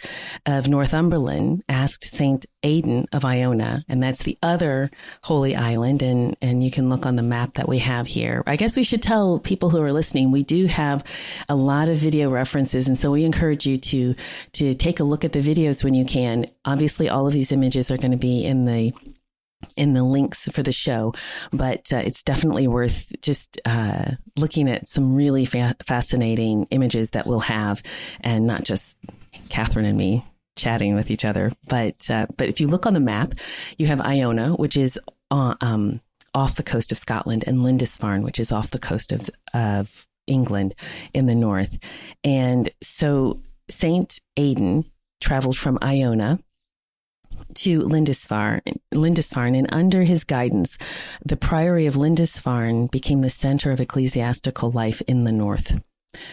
of 0.46 0.68
Northumberland 0.68 1.62
asked 1.68 2.04
Saint 2.04 2.46
Aidan 2.62 3.06
of 3.12 3.26
Iona, 3.26 3.84
and 3.90 4.02
that's 4.02 4.22
the 4.22 4.38
other 4.42 4.90
holy 5.22 5.54
island. 5.54 6.02
And, 6.02 6.34
and 6.40 6.64
you 6.64 6.70
can 6.70 6.88
look 6.88 7.04
on 7.04 7.16
the 7.16 7.22
map 7.22 7.54
that 7.54 7.68
we 7.68 7.78
have 7.80 8.06
here. 8.06 8.42
I 8.46 8.56
guess 8.56 8.74
we 8.74 8.84
should 8.84 9.02
tell 9.02 9.38
people 9.38 9.68
who 9.68 9.82
are 9.82 9.92
listening, 9.92 10.32
we 10.32 10.44
do 10.44 10.64
have 10.66 11.04
a 11.46 11.54
lot 11.54 11.88
of 11.88 11.98
video 11.98 12.30
references. 12.30 12.88
And 12.88 12.98
so 12.98 13.12
we 13.12 13.24
encourage 13.24 13.66
you 13.66 13.76
to, 13.76 14.14
to 14.52 14.74
take 14.74 14.98
a 14.98 15.04
look 15.04 15.22
at 15.22 15.32
the 15.32 15.40
videos 15.40 15.84
when 15.84 15.92
you 15.92 16.06
can. 16.06 16.46
Obviously, 16.64 17.10
all 17.10 17.26
of 17.26 17.34
these 17.34 17.52
images 17.52 17.90
are 17.90 17.98
going 17.98 18.12
to 18.12 18.16
be 18.16 18.46
in 18.46 18.64
the 18.64 18.94
in 19.76 19.94
the 19.94 20.02
links 20.02 20.48
for 20.48 20.62
the 20.62 20.72
show, 20.72 21.14
but 21.52 21.92
uh, 21.92 21.98
it's 21.98 22.22
definitely 22.22 22.66
worth 22.68 23.10
just 23.22 23.60
uh, 23.64 24.12
looking 24.36 24.68
at 24.68 24.88
some 24.88 25.14
really 25.14 25.44
fa- 25.44 25.76
fascinating 25.86 26.66
images 26.70 27.10
that 27.10 27.26
we'll 27.26 27.40
have, 27.40 27.82
and 28.20 28.46
not 28.46 28.64
just 28.64 28.96
Kathryn 29.48 29.86
and 29.86 29.98
me 29.98 30.24
chatting 30.56 30.94
with 30.94 31.10
each 31.10 31.24
other. 31.24 31.52
But 31.68 32.08
uh, 32.10 32.26
but 32.36 32.48
if 32.48 32.60
you 32.60 32.68
look 32.68 32.86
on 32.86 32.94
the 32.94 33.00
map, 33.00 33.34
you 33.78 33.86
have 33.86 34.00
Iona, 34.00 34.54
which 34.54 34.76
is 34.76 34.98
uh, 35.30 35.54
um, 35.60 36.00
off 36.34 36.56
the 36.56 36.62
coast 36.62 36.92
of 36.92 36.98
Scotland, 36.98 37.44
and 37.46 37.62
Lindisfarne, 37.62 38.22
which 38.22 38.38
is 38.38 38.52
off 38.52 38.70
the 38.70 38.78
coast 38.78 39.12
of 39.12 39.30
of 39.54 40.06
England 40.26 40.74
in 41.14 41.26
the 41.26 41.34
north. 41.34 41.78
And 42.24 42.70
so 42.82 43.42
Saint 43.70 44.20
Aidan 44.36 44.84
traveled 45.20 45.56
from 45.56 45.78
Iona 45.82 46.38
to 47.54 47.82
Lindisfarne, 47.82 48.60
Lindisfarne, 48.92 49.54
and 49.54 49.68
under 49.72 50.02
his 50.02 50.24
guidance, 50.24 50.78
the 51.24 51.36
Priory 51.36 51.86
of 51.86 51.96
Lindisfarne 51.96 52.86
became 52.86 53.22
the 53.22 53.30
center 53.30 53.70
of 53.70 53.80
ecclesiastical 53.80 54.70
life 54.70 55.02
in 55.06 55.24
the 55.24 55.32
north. 55.32 55.78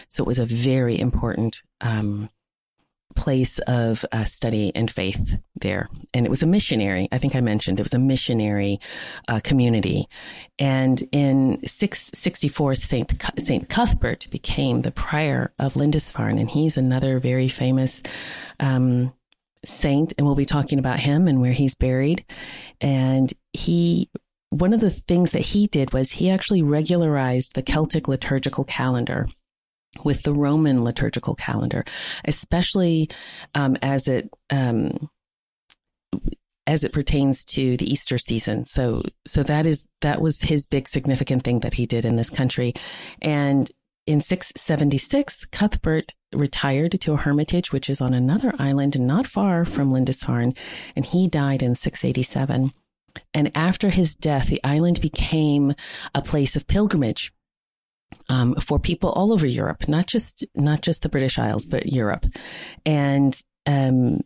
So 0.08 0.24
it 0.24 0.26
was 0.26 0.38
a 0.38 0.46
very 0.46 0.98
important 0.98 1.62
um, 1.80 2.30
place 3.14 3.58
of 3.60 4.04
uh, 4.12 4.24
study 4.24 4.72
and 4.74 4.90
faith 4.90 5.36
there. 5.60 5.88
And 6.12 6.26
it 6.26 6.30
was 6.30 6.42
a 6.42 6.46
missionary, 6.46 7.08
I 7.12 7.18
think 7.18 7.34
I 7.34 7.40
mentioned, 7.40 7.78
it 7.78 7.84
was 7.84 7.94
a 7.94 7.98
missionary 7.98 8.80
uh, 9.28 9.40
community. 9.42 10.08
And 10.58 11.06
in 11.12 11.60
664, 11.64 12.74
Saint, 12.76 13.22
Saint 13.38 13.68
Cuthbert 13.68 14.26
became 14.30 14.82
the 14.82 14.90
prior 14.90 15.52
of 15.58 15.76
Lindisfarne, 15.76 16.38
and 16.38 16.50
he's 16.50 16.76
another 16.76 17.18
very 17.18 17.48
famous 17.48 18.02
um, 18.60 19.12
saint, 19.66 20.12
and 20.16 20.26
we'll 20.26 20.34
be 20.34 20.46
talking 20.46 20.78
about 20.78 21.00
him 21.00 21.28
and 21.28 21.40
where 21.40 21.52
he's 21.52 21.74
buried. 21.74 22.24
And 22.80 23.32
he, 23.52 24.10
one 24.50 24.72
of 24.72 24.80
the 24.80 24.90
things 24.90 25.32
that 25.32 25.42
he 25.42 25.66
did 25.66 25.92
was 25.92 26.12
he 26.12 26.30
actually 26.30 26.62
regularized 26.62 27.54
the 27.54 27.62
Celtic 27.62 28.08
liturgical 28.08 28.64
calendar 28.64 29.26
with 30.02 30.22
the 30.22 30.32
Roman 30.32 30.82
liturgical 30.82 31.34
calendar, 31.34 31.84
especially 32.24 33.10
um, 33.54 33.76
as 33.82 34.08
it 34.08 34.28
um, 34.50 35.08
as 36.66 36.82
it 36.82 36.92
pertains 36.92 37.44
to 37.44 37.76
the 37.76 37.90
Easter 37.90 38.18
season. 38.18 38.64
So 38.64 39.02
so 39.26 39.42
that 39.44 39.66
is 39.66 39.84
that 40.00 40.20
was 40.20 40.40
his 40.40 40.66
big 40.66 40.88
significant 40.88 41.44
thing 41.44 41.60
that 41.60 41.74
he 41.74 41.86
did 41.86 42.04
in 42.04 42.16
this 42.16 42.30
country, 42.30 42.74
and 43.22 43.70
in 44.06 44.20
676, 44.20 45.46
Cuthbert 45.46 46.14
retired 46.32 47.00
to 47.00 47.12
a 47.12 47.16
hermitage, 47.16 47.72
which 47.72 47.88
is 47.88 48.00
on 48.00 48.12
another 48.12 48.52
island 48.58 48.98
not 49.00 49.26
far 49.26 49.64
from 49.64 49.92
Lindisfarne, 49.92 50.54
and 50.94 51.04
he 51.04 51.28
died 51.28 51.62
in 51.62 51.74
687. 51.74 52.72
And 53.32 53.50
after 53.54 53.90
his 53.90 54.16
death, 54.16 54.48
the 54.48 54.62
island 54.64 55.00
became 55.00 55.74
a 56.14 56.22
place 56.22 56.56
of 56.56 56.66
pilgrimage 56.66 57.32
um, 58.28 58.54
for 58.56 58.78
people 58.78 59.10
all 59.10 59.32
over 59.32 59.46
Europe, 59.46 59.88
not 59.88 60.06
just 60.06 60.44
not 60.54 60.82
just 60.82 61.02
the 61.02 61.08
British 61.08 61.38
Isles, 61.38 61.66
but 61.66 61.92
Europe. 61.92 62.26
And 62.84 63.40
um, 63.66 64.20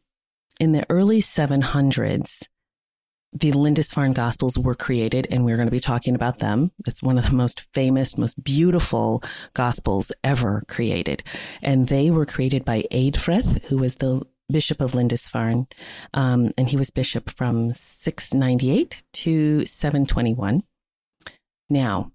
in 0.58 0.72
the 0.72 0.86
early 0.90 1.20
700s, 1.20 2.42
the 3.32 3.52
Lindisfarne 3.52 4.14
Gospels 4.14 4.58
were 4.58 4.74
created, 4.74 5.26
and 5.30 5.44
we're 5.44 5.56
going 5.56 5.68
to 5.68 5.72
be 5.72 5.80
talking 5.80 6.14
about 6.14 6.38
them. 6.38 6.70
It's 6.86 7.02
one 7.02 7.18
of 7.18 7.24
the 7.24 7.36
most 7.36 7.66
famous, 7.74 8.16
most 8.16 8.42
beautiful 8.42 9.22
Gospels 9.54 10.10
ever 10.24 10.62
created. 10.66 11.22
And 11.62 11.88
they 11.88 12.10
were 12.10 12.26
created 12.26 12.64
by 12.64 12.84
Eadfrith, 12.90 13.62
who 13.64 13.78
was 13.78 13.96
the 13.96 14.22
Bishop 14.50 14.80
of 14.80 14.94
Lindisfarne. 14.94 15.66
Um, 16.14 16.52
and 16.56 16.68
he 16.68 16.76
was 16.76 16.90
bishop 16.90 17.30
from 17.30 17.74
698 17.74 19.02
to 19.12 19.66
721. 19.66 20.62
Now, 21.68 22.12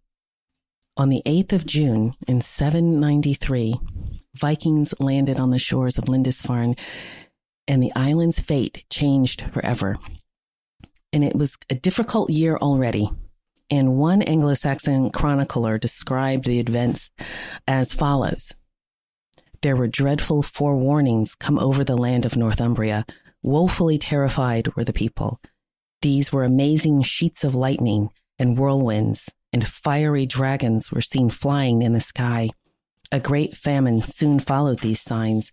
on 0.98 1.10
the 1.10 1.22
8th 1.25 1.53
of 1.53 1.65
June 1.65 2.15
in 2.27 2.41
793, 2.41 3.75
Vikings 4.36 4.93
landed 5.00 5.39
on 5.39 5.51
the 5.51 5.60
shores 5.60 5.98
of 5.98 6.10
Lindisfarne 6.10 6.75
and 7.67 7.82
the 7.82 7.93
island's 7.96 8.39
fate 8.39 8.84
changed 8.89 9.43
forever. 9.51 9.98
And 11.13 11.24
it 11.24 11.36
was 11.36 11.58
a 11.70 11.75
difficult 11.75 12.32
year 12.32 12.58
already. 12.58 13.10
And 13.70 13.96
one 13.96 14.22
Anglo 14.24 14.55
Saxon 14.55 15.12
chronicler 15.12 15.77
described 15.77 16.46
the 16.46 16.60
events 16.60 17.12
as 17.67 17.93
follows 17.93 18.53
There 19.62 19.75
were 19.75 19.88
dreadful 19.88 20.43
forewarnings 20.43 21.38
come 21.38 21.58
over 21.60 21.84
the 21.84 21.96
land 21.96 22.25
of 22.25 22.36
Northumbria. 22.36 23.05
Woefully 23.43 23.98
terrified 23.98 24.75
were 24.75 24.84
the 24.84 24.93
people. 24.93 25.39
These 26.01 26.32
were 26.32 26.43
amazing 26.43 27.03
sheets 27.03 27.43
of 27.43 27.55
lightning 27.55 28.10
and 28.39 28.58
whirlwinds, 28.58 29.29
and 29.53 29.67
fiery 29.67 30.25
dragons 30.25 30.91
were 30.91 31.01
seen 31.01 31.29
flying 31.29 31.82
in 31.82 31.93
the 31.93 32.00
sky. 32.00 32.50
A 33.12 33.20
great 33.20 33.55
famine 33.55 34.01
soon 34.01 34.39
followed 34.39 34.79
these 34.79 35.00
signs, 35.00 35.51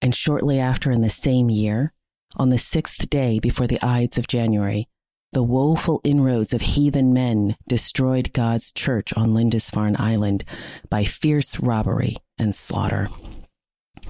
and 0.00 0.14
shortly 0.14 0.58
after, 0.58 0.90
in 0.90 1.00
the 1.00 1.10
same 1.10 1.50
year, 1.50 1.92
on 2.36 2.50
the 2.50 2.58
sixth 2.58 3.10
day 3.10 3.38
before 3.40 3.66
the 3.66 3.82
Ides 3.84 4.16
of 4.16 4.28
January, 4.28 4.88
the 5.32 5.42
woeful 5.42 6.00
inroads 6.02 6.52
of 6.52 6.60
heathen 6.60 7.12
men 7.12 7.56
destroyed 7.68 8.32
God's 8.32 8.72
church 8.72 9.12
on 9.16 9.34
Lindisfarne 9.34 9.96
Island 9.98 10.44
by 10.88 11.04
fierce 11.04 11.58
robbery 11.60 12.16
and 12.38 12.54
slaughter. 12.54 13.08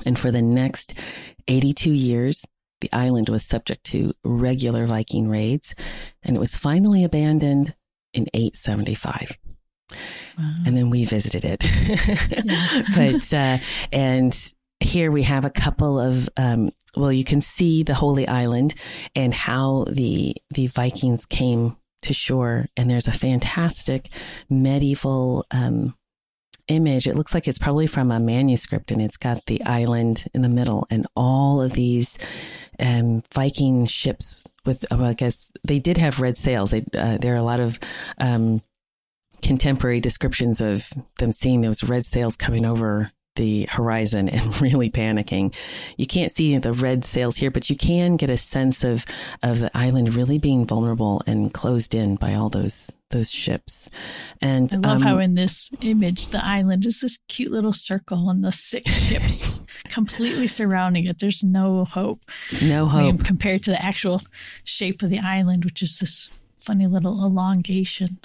And 0.07 0.19
for 0.19 0.31
the 0.31 0.43
next 0.43 0.95
82 1.49 1.93
years, 1.93 2.47
the 2.81 2.93
island 2.93 3.29
was 3.29 3.45
subject 3.45 3.85
to 3.85 4.15
regular 4.25 4.87
Viking 4.87 5.29
raids, 5.29 5.75
and 6.23 6.37
it 6.37 6.41
was 6.41 6.57
finally 6.57 7.05
abandoned 7.05 7.75
in 8.15 8.27
875. 8.33 9.37
Wow. 10.39 10.55
And 10.65 10.77
then 10.77 10.89
we 10.89 11.05
visited 11.05 11.45
it. 11.45 11.61
but, 12.97 13.35
uh, 13.35 13.59
and 13.93 14.53
here 14.81 15.11
we 15.11 15.23
have 15.23 15.45
a 15.45 15.51
couple 15.51 16.01
of 16.01 16.29
um, 16.37 16.73
well, 16.97 17.13
you 17.13 17.25
can 17.25 17.41
see 17.41 17.83
the 17.83 17.95
Holy 17.95 18.27
Island 18.27 18.75
and 19.15 19.33
how 19.33 19.85
the 19.89 20.35
the 20.51 20.67
Vikings 20.69 21.27
came 21.27 21.77
to 22.03 22.15
shore. 22.15 22.67
And 22.77 22.89
there's 22.91 23.09
a 23.09 23.13
fantastic 23.13 24.09
medieval 24.49 25.47
um, 25.51 25.95
image. 26.69 27.07
It 27.07 27.17
looks 27.17 27.35
like 27.35 27.47
it's 27.47 27.59
probably 27.59 27.87
from 27.87 28.11
a 28.11 28.19
manuscript, 28.19 28.91
and 28.91 29.01
it's 29.01 29.17
got 29.17 29.45
the 29.47 29.63
island 29.65 30.25
in 30.35 30.43
the 30.43 30.49
middle, 30.49 30.87
and 30.91 31.07
all 31.15 31.61
of 31.61 31.73
these 31.73 32.17
um, 32.79 33.23
Viking 33.35 33.87
ships 33.87 34.45
with. 34.65 34.85
I 34.91 35.13
guess 35.13 35.47
they 35.63 35.79
did 35.79 35.99
have 35.99 36.21
red 36.21 36.37
sails. 36.37 36.71
They, 36.71 36.85
uh, 36.97 37.19
there 37.19 37.35
are 37.35 37.39
a 37.39 37.43
lot 37.43 37.61
of 37.61 37.79
um, 38.19 38.63
contemporary 39.43 40.01
descriptions 40.01 40.61
of 40.61 40.91
them 41.19 41.33
seeing 41.33 41.61
those 41.61 41.83
red 41.83 42.05
sails 42.07 42.37
coming 42.37 42.65
over 42.65 43.13
the 43.41 43.67
horizon 43.71 44.29
and 44.29 44.61
really 44.61 44.91
panicking. 44.91 45.55
You 45.97 46.07
can't 46.07 46.31
see 46.31 46.57
the 46.59 46.75
red 46.75 47.07
sails 47.07 47.37
here, 47.37 47.51
but 47.51 47.71
you 47.71 47.77
can 47.77 48.17
get 48.17 48.29
a 48.29 48.37
sense 48.37 48.85
of 48.85 49.07
of 49.43 49.61
the 49.61 49.77
island 49.77 50.15
really 50.15 50.39
being 50.39 50.67
vulnerable 50.67 51.23
and 51.27 51.53
closed 51.53 51.95
in 51.95 52.17
by 52.17 52.35
all 52.35 52.51
those 52.51 52.91
those 53.09 53.31
ships. 53.31 53.89
And 54.43 54.73
I 54.73 54.77
love 54.77 54.97
um, 54.99 55.03
how 55.03 55.19
in 55.19 55.35
this 55.35 55.71
image 55.81 56.29
the 56.29 56.45
island 56.45 56.85
is 56.85 57.01
this 57.01 57.19
cute 57.29 57.51
little 57.51 57.73
circle 57.73 58.29
and 58.29 58.45
the 58.45 58.53
six 58.53 58.93
ships 59.09 59.61
completely 59.89 60.47
surrounding 60.47 61.07
it. 61.07 61.19
There's 61.19 61.43
no 61.43 61.87
hope. 61.87 62.21
No 62.63 62.87
hope. 62.87 63.01
I 63.01 63.05
mean, 63.05 63.19
compared 63.19 63.63
to 63.65 63.71
the 63.71 63.83
actual 63.83 64.21
shape 64.65 65.03
of 65.03 65.09
the 65.09 65.19
island, 65.19 65.65
which 65.65 65.83
is 65.83 65.99
this 65.99 66.29
funny 66.59 66.87
little 66.87 67.25
elongation. 67.25 68.19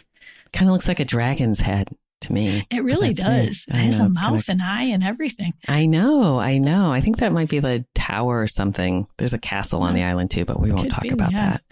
Kind 0.51 0.69
of 0.69 0.73
looks 0.73 0.89
like 0.89 0.99
a 0.99 1.05
dragon's 1.05 1.61
head 1.61 1.87
to 2.25 2.33
me. 2.33 2.65
It 2.69 2.83
really 2.83 3.13
does. 3.13 3.65
It 3.67 3.73
has 3.73 3.99
know, 3.99 4.05
a 4.05 4.09
mouth 4.09 4.23
kind 4.23 4.35
of, 4.35 4.49
and 4.49 4.61
eye 4.61 4.83
and 4.83 5.03
everything. 5.03 5.53
I 5.67 5.85
know. 5.85 6.39
I 6.39 6.57
know. 6.57 6.91
I 6.91 7.01
think 7.01 7.17
that 7.17 7.31
might 7.31 7.49
be 7.49 7.59
the 7.59 7.85
tower 7.95 8.41
or 8.41 8.47
something. 8.47 9.07
There's 9.17 9.33
a 9.33 9.39
castle 9.39 9.83
on 9.83 9.93
the 9.93 10.03
island 10.03 10.31
too, 10.31 10.45
but 10.45 10.59
we 10.59 10.71
won't 10.71 10.91
talk 10.91 11.03
be, 11.03 11.09
about 11.09 11.31
yeah. 11.31 11.45
that. 11.45 11.63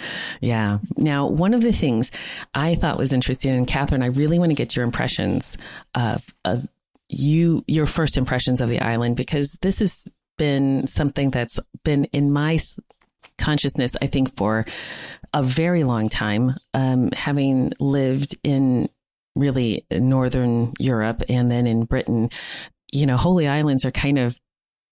Yeah. 0.42 0.80
Now, 0.98 1.28
one 1.28 1.54
of 1.54 1.62
the 1.62 1.74
things 1.74 2.12
I 2.54 2.76
thought 2.76 2.98
was 2.98 3.14
interesting, 3.14 3.52
and 3.52 3.68
Kathryn, 3.68 4.04
I 4.04 4.08
really 4.08 4.40
want 4.40 4.52
to 4.52 4.56
get 4.56 4.76
your 4.76 4.86
impressions 4.86 5.58
of, 5.96 6.24
of 6.46 6.68
you, 7.10 7.64
your 7.68 7.86
first 7.86 8.18
impressions 8.18 8.62
of 8.62 8.70
the 8.70 8.80
island, 8.80 9.18
because 9.18 9.58
this 9.62 9.80
has 9.80 10.04
been 10.38 10.88
something 10.88 11.30
that's 11.30 11.60
been 11.84 12.06
in 12.06 12.32
my 12.32 12.60
consciousness, 13.38 13.96
I 14.02 14.08
think, 14.08 14.36
for 14.36 14.66
a 15.34 15.44
very 15.44 15.84
long 15.84 16.10
time. 16.10 16.54
Um, 16.74 17.10
having 17.12 17.74
lived 17.80 18.38
in 18.44 18.90
really 19.36 19.86
Northern 19.92 20.74
Europe 20.80 21.24
and 21.30 21.52
then 21.52 21.68
in 21.68 21.86
Britain, 21.86 22.30
you 22.92 23.06
know, 23.06 23.18
Holy 23.18 23.48
Islands 23.48 23.86
are 23.86 23.92
kind 23.92 24.20
of 24.20 24.40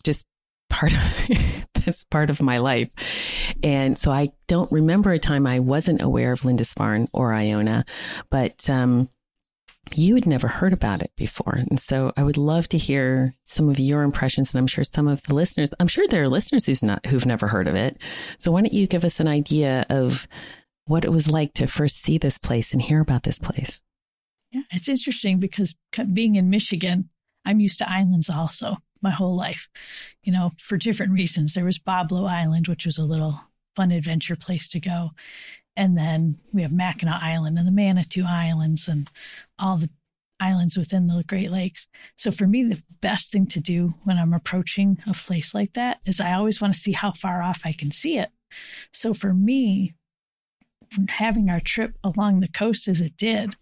just 0.03 0.25
part 0.69 0.93
of 0.93 1.00
that's 1.86 2.05
part 2.05 2.29
of 2.29 2.41
my 2.41 2.57
life. 2.57 2.89
And 3.63 3.98
so 3.98 4.12
I 4.12 4.29
don't 4.48 4.71
remember 4.71 5.12
a 5.12 5.19
time 5.19 5.45
I 5.45 5.60
wasn't 5.60 6.01
aware 6.01 6.31
of 6.31 6.45
Lindisfarne 6.45 7.07
or 7.13 7.33
Iona, 7.33 7.86
but 8.29 8.69
um, 8.69 9.10
you 9.93 10.15
had 10.15 10.25
never 10.25 10.48
heard 10.48 10.74
about 10.74 11.01
it 11.01 11.12
before. 11.15 11.55
And 11.69 11.79
so 11.79 12.12
I 12.15 12.24
would 12.24 12.38
love 12.38 12.69
to 12.69 12.77
hear 12.77 13.36
some 13.45 13.69
of 13.69 13.79
your 13.79 14.03
impressions. 14.03 14.53
And 14.53 14.60
I'm 14.60 14.67
sure 14.67 14.83
some 14.83 15.07
of 15.07 15.21
the 15.24 15.36
listeners, 15.36 15.69
I'm 15.79 15.88
sure 15.88 16.07
there 16.07 16.24
are 16.24 16.29
listeners 16.29 16.65
who's 16.65 16.83
not, 16.83 17.05
who've 17.05 17.25
never 17.25 17.48
heard 17.48 17.67
of 17.67 17.75
it. 17.75 17.98
So 18.38 18.51
why 18.51 18.62
don't 18.62 18.74
you 18.74 18.88
give 18.88 19.05
us 19.05 19.19
an 19.19 19.27
idea 19.27 19.86
of 19.89 20.27
what 20.86 21.05
it 21.05 21.12
was 21.12 21.27
like 21.27 21.53
to 21.55 21.67
first 21.67 22.03
see 22.03 22.17
this 22.17 22.38
place 22.38 22.74
and 22.74 22.81
hear 22.81 23.01
about 23.01 23.24
this 23.24 23.39
place? 23.39 23.81
Yeah, 24.51 24.63
it's 24.72 24.89
interesting 24.89 25.39
because 25.39 25.75
being 26.13 26.36
in 26.36 26.50
Michigan, 26.50 27.10
I'm 27.46 27.60
used 27.60 27.79
to 27.79 27.89
islands 27.89 28.29
also 28.29 28.77
my 29.01 29.12
whole 29.12 29.36
life, 29.36 29.67
you 30.24 30.31
know, 30.31 30.51
for 30.60 30.77
different 30.77 31.13
reasons. 31.13 31.53
There 31.53 31.65
was 31.65 31.79
Boblo 31.79 32.29
Island, 32.29 32.67
which 32.67 32.86
was 32.86 32.98
a 32.98 33.03
little 33.03 33.39
fun 33.75 33.91
adventure 33.91 34.36
place 34.36 34.70
to 34.70 34.79
go. 34.79 35.12
And 35.75 35.98
then 35.98 36.38
we 36.51 36.62
have 36.62 36.72
Mackinac 36.72 37.22
Island 37.24 37.58
and 37.58 37.67
the 37.67 37.72
Manitou 37.72 38.25
Islands 38.27 38.88
and 38.88 39.10
all 39.58 39.77
the 39.77 39.89
islands 40.39 40.77
within 40.77 41.08
the 41.08 41.24
Great 41.27 41.51
Lakes. 41.51 41.88
So 42.17 42.31
for 42.31 42.48
me, 42.48 42.63
the 42.63 42.81
best 43.00 43.31
thing 43.31 43.48
to 43.48 43.60
do 43.60 43.93
when 44.03 44.17
I'm 44.17 44.34
approaching 44.34 44.98
a 45.08 45.13
place 45.13 45.53
like 45.53 45.74
that 45.74 46.00
is 46.05 46.20
I 46.20 46.34
always 46.34 46.60
want 46.60 46.74
to 46.74 46.79
see 46.79 46.91
how 46.91 47.12
far 47.12 47.41
off 47.41 47.62
I 47.63 47.72
can 47.72 47.91
see 47.91 48.17
it. 48.17 48.29
So 48.91 49.13
for 49.13 49.34
me, 49.34 49.93
having 51.10 51.50
our 51.50 51.60
trip 51.60 51.95
along 52.03 52.39
the 52.39 52.48
coast 52.48 52.88
as 52.88 53.01
it 53.01 53.15
did 53.17 53.55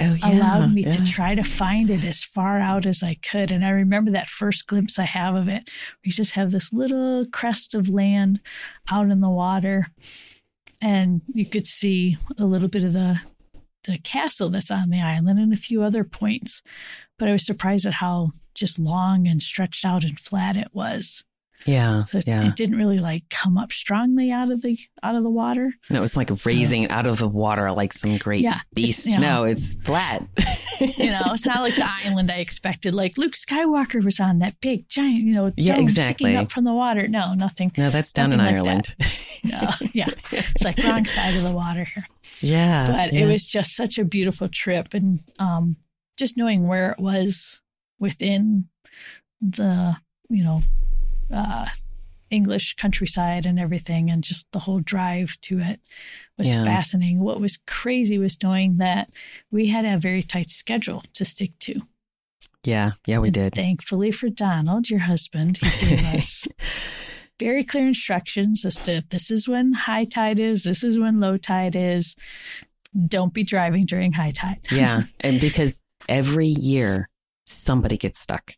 oh, 0.00 0.14
yeah, 0.14 0.32
allowed 0.32 0.72
me 0.72 0.82
yeah. 0.82 0.90
to 0.90 1.04
try 1.04 1.34
to 1.34 1.44
find 1.44 1.90
it 1.90 2.04
as 2.04 2.24
far 2.24 2.58
out 2.58 2.86
as 2.86 3.02
I 3.02 3.14
could. 3.14 3.52
And 3.52 3.64
I 3.64 3.70
remember 3.70 4.10
that 4.10 4.28
first 4.28 4.66
glimpse 4.66 4.98
I 4.98 5.04
have 5.04 5.34
of 5.34 5.48
it. 5.48 5.68
We 6.04 6.10
just 6.10 6.32
have 6.32 6.50
this 6.50 6.72
little 6.72 7.26
crest 7.32 7.74
of 7.74 7.88
land 7.88 8.40
out 8.90 9.10
in 9.10 9.20
the 9.20 9.30
water, 9.30 9.86
and 10.80 11.22
you 11.32 11.46
could 11.46 11.66
see 11.66 12.16
a 12.38 12.44
little 12.44 12.68
bit 12.68 12.84
of 12.84 12.92
the 12.92 13.20
the 13.84 13.98
castle 13.98 14.48
that's 14.48 14.70
on 14.70 14.90
the 14.90 15.00
island 15.00 15.40
and 15.40 15.52
a 15.52 15.56
few 15.56 15.82
other 15.82 16.04
points. 16.04 16.62
But 17.18 17.28
I 17.28 17.32
was 17.32 17.44
surprised 17.44 17.84
at 17.84 17.94
how 17.94 18.30
just 18.54 18.78
long 18.78 19.26
and 19.26 19.42
stretched 19.42 19.84
out 19.84 20.04
and 20.04 20.18
flat 20.18 20.56
it 20.56 20.68
was. 20.72 21.24
Yeah. 21.64 22.04
So 22.04 22.20
yeah. 22.26 22.46
it 22.46 22.56
didn't 22.56 22.76
really 22.76 22.98
like 22.98 23.28
come 23.30 23.58
up 23.58 23.72
strongly 23.72 24.30
out 24.30 24.50
of 24.50 24.62
the 24.62 24.78
out 25.02 25.14
of 25.14 25.22
the 25.22 25.30
water. 25.30 25.72
And 25.88 25.96
it 25.96 26.00
was 26.00 26.16
like 26.16 26.30
raising 26.44 26.88
so, 26.88 26.94
out 26.94 27.06
of 27.06 27.18
the 27.18 27.28
water 27.28 27.70
like 27.72 27.92
some 27.92 28.18
great 28.18 28.42
yeah, 28.42 28.60
beast. 28.74 29.06
You 29.06 29.18
know, 29.18 29.42
no, 29.42 29.44
it's 29.44 29.74
flat. 29.84 30.26
you 30.80 31.10
know, 31.10 31.22
it's 31.26 31.46
not 31.46 31.62
like 31.62 31.76
the 31.76 31.88
island 32.04 32.30
I 32.30 32.36
expected. 32.36 32.94
Like 32.94 33.16
Luke 33.18 33.34
Skywalker 33.34 34.02
was 34.04 34.20
on 34.20 34.38
that 34.40 34.60
big 34.60 34.88
giant, 34.88 35.22
you 35.22 35.34
know, 35.34 35.52
yeah, 35.56 35.76
exactly. 35.76 36.30
sticking 36.30 36.36
up 36.36 36.50
from 36.50 36.64
the 36.64 36.72
water. 36.72 37.08
No, 37.08 37.34
nothing. 37.34 37.72
No, 37.76 37.90
that's 37.90 38.12
down 38.12 38.32
in 38.32 38.38
like 38.38 38.54
Ireland. 38.54 38.94
no, 39.44 39.70
yeah. 39.92 40.08
It's 40.30 40.64
like 40.64 40.78
wrong 40.78 41.04
side 41.04 41.34
of 41.36 41.42
the 41.42 41.52
water 41.52 41.84
here. 41.84 42.06
Yeah. 42.40 42.86
But 42.86 43.12
yeah. 43.12 43.20
it 43.20 43.26
was 43.26 43.46
just 43.46 43.76
such 43.76 43.98
a 43.98 44.04
beautiful 44.04 44.48
trip 44.48 44.94
and 44.94 45.20
um 45.38 45.76
just 46.16 46.36
knowing 46.36 46.68
where 46.68 46.90
it 46.90 46.98
was 46.98 47.60
within 47.98 48.68
the, 49.40 49.96
you 50.28 50.44
know, 50.44 50.62
uh, 51.32 51.66
English 52.30 52.74
countryside 52.76 53.46
and 53.46 53.58
everything, 53.58 54.10
and 54.10 54.24
just 54.24 54.50
the 54.52 54.60
whole 54.60 54.80
drive 54.80 55.36
to 55.42 55.60
it 55.60 55.80
was 56.38 56.48
yeah. 56.48 56.64
fascinating. 56.64 57.20
What 57.20 57.40
was 57.40 57.58
crazy 57.66 58.18
was 58.18 58.42
knowing 58.42 58.78
that 58.78 59.10
we 59.50 59.68
had 59.68 59.84
a 59.84 59.98
very 59.98 60.22
tight 60.22 60.50
schedule 60.50 61.04
to 61.14 61.24
stick 61.24 61.58
to. 61.60 61.82
Yeah, 62.64 62.92
yeah, 63.06 63.18
we 63.18 63.28
and 63.28 63.34
did. 63.34 63.54
Thankfully 63.54 64.10
for 64.10 64.28
Donald, 64.28 64.88
your 64.88 65.00
husband, 65.00 65.58
he 65.58 65.86
gave 65.86 66.04
us 66.14 66.46
very 67.38 67.64
clear 67.64 67.88
instructions 67.88 68.64
as 68.64 68.76
to 68.76 69.02
this 69.10 69.30
is 69.30 69.48
when 69.48 69.72
high 69.72 70.04
tide 70.04 70.38
is, 70.38 70.62
this 70.62 70.84
is 70.84 70.98
when 70.98 71.20
low 71.20 71.36
tide 71.36 71.76
is. 71.76 72.16
Don't 73.06 73.32
be 73.32 73.42
driving 73.42 73.86
during 73.86 74.12
high 74.12 74.32
tide. 74.32 74.66
yeah, 74.70 75.02
and 75.20 75.40
because 75.40 75.80
every 76.08 76.48
year 76.48 77.08
somebody 77.46 77.96
gets 77.96 78.20
stuck 78.20 78.54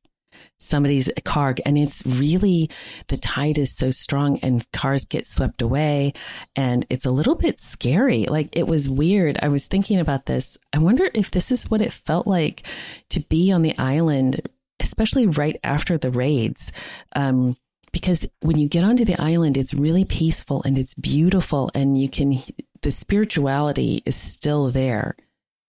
somebody's 0.59 1.11
car 1.25 1.55
and 1.67 1.77
it's 1.77 2.05
really 2.07 2.71
the 3.09 3.17
tide 3.17 3.59
is 3.59 3.77
so 3.77 3.91
strong 3.91 4.39
and 4.43 4.71
cars 4.73 5.05
get 5.05 5.27
swept 5.27 5.61
away 5.61 6.13
and 6.57 6.87
it's 6.91 7.05
a 7.05 7.11
little 7.11 7.35
bit 7.35 7.61
scary. 7.61 8.25
Like 8.27 8.49
it 8.53 8.67
was 8.67 8.89
weird. 8.89 9.39
I 9.43 9.49
was 9.49 9.67
thinking 9.67 10.01
about 10.01 10.27
this. 10.27 10.57
I 10.73 10.79
wonder 10.79 11.11
if 11.15 11.31
this 11.31 11.51
is 11.51 11.71
what 11.71 11.83
it 11.83 11.93
felt 11.93 12.27
like 12.27 12.67
to 13.11 13.21
be 13.21 13.53
on 13.53 13.63
the 13.63 13.77
island 13.79 14.49
especially 14.81 15.27
right 15.27 15.59
after 15.63 15.97
the 15.97 16.11
raids 16.11 16.73
um, 17.15 17.57
because 17.95 18.27
when 18.41 18.59
you 18.59 18.69
get 18.69 18.83
onto 18.83 19.05
the 19.05 19.19
island, 19.23 19.57
it's 19.57 19.73
really 19.73 20.05
peaceful 20.05 20.63
and 20.65 20.77
it's 20.77 20.95
beautiful, 20.95 21.71
and 21.75 21.97
you 21.97 22.09
can 22.09 22.43
the 22.83 22.91
spirituality 22.91 24.03
is 24.05 24.17
still 24.17 24.69
there. 24.69 25.17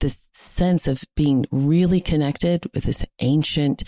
This 0.02 0.22
sense 0.34 0.88
of 0.88 1.04
being 1.16 1.46
really 1.52 2.02
connected 2.02 2.66
with 2.74 2.86
this 2.86 3.06
ancient 3.20 3.84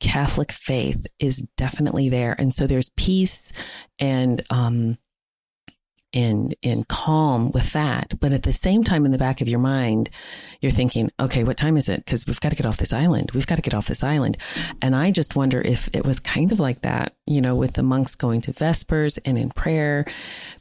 Catholic 0.00 0.50
faith 0.50 1.06
is 1.18 1.44
definitely 1.56 2.08
there, 2.08 2.34
and 2.38 2.52
so 2.52 2.66
there's 2.66 2.90
peace 2.96 3.52
and 3.98 4.42
um, 4.50 4.98
and 6.12 6.54
and 6.62 6.88
calm 6.88 7.50
with 7.52 7.72
that. 7.72 8.18
But 8.18 8.32
at 8.32 8.42
the 8.42 8.52
same 8.52 8.82
time, 8.82 9.04
in 9.04 9.12
the 9.12 9.18
back 9.18 9.40
of 9.40 9.48
your 9.48 9.58
mind, 9.60 10.10
you're 10.60 10.72
thinking, 10.72 11.10
okay, 11.20 11.44
what 11.44 11.56
time 11.56 11.76
is 11.76 11.88
it? 11.88 12.04
Because 12.04 12.26
we've 12.26 12.40
got 12.40 12.50
to 12.50 12.56
get 12.56 12.66
off 12.66 12.78
this 12.78 12.92
island. 12.92 13.30
We've 13.32 13.46
got 13.46 13.56
to 13.56 13.62
get 13.62 13.74
off 13.74 13.86
this 13.86 14.02
island. 14.02 14.36
And 14.82 14.96
I 14.96 15.10
just 15.10 15.36
wonder 15.36 15.60
if 15.60 15.88
it 15.92 16.04
was 16.04 16.20
kind 16.20 16.52
of 16.52 16.60
like 16.60 16.82
that, 16.82 17.14
you 17.26 17.40
know, 17.40 17.54
with 17.54 17.74
the 17.74 17.82
monks 17.82 18.14
going 18.14 18.40
to 18.42 18.52
Vespers 18.52 19.18
and 19.18 19.38
in 19.38 19.50
prayer. 19.50 20.04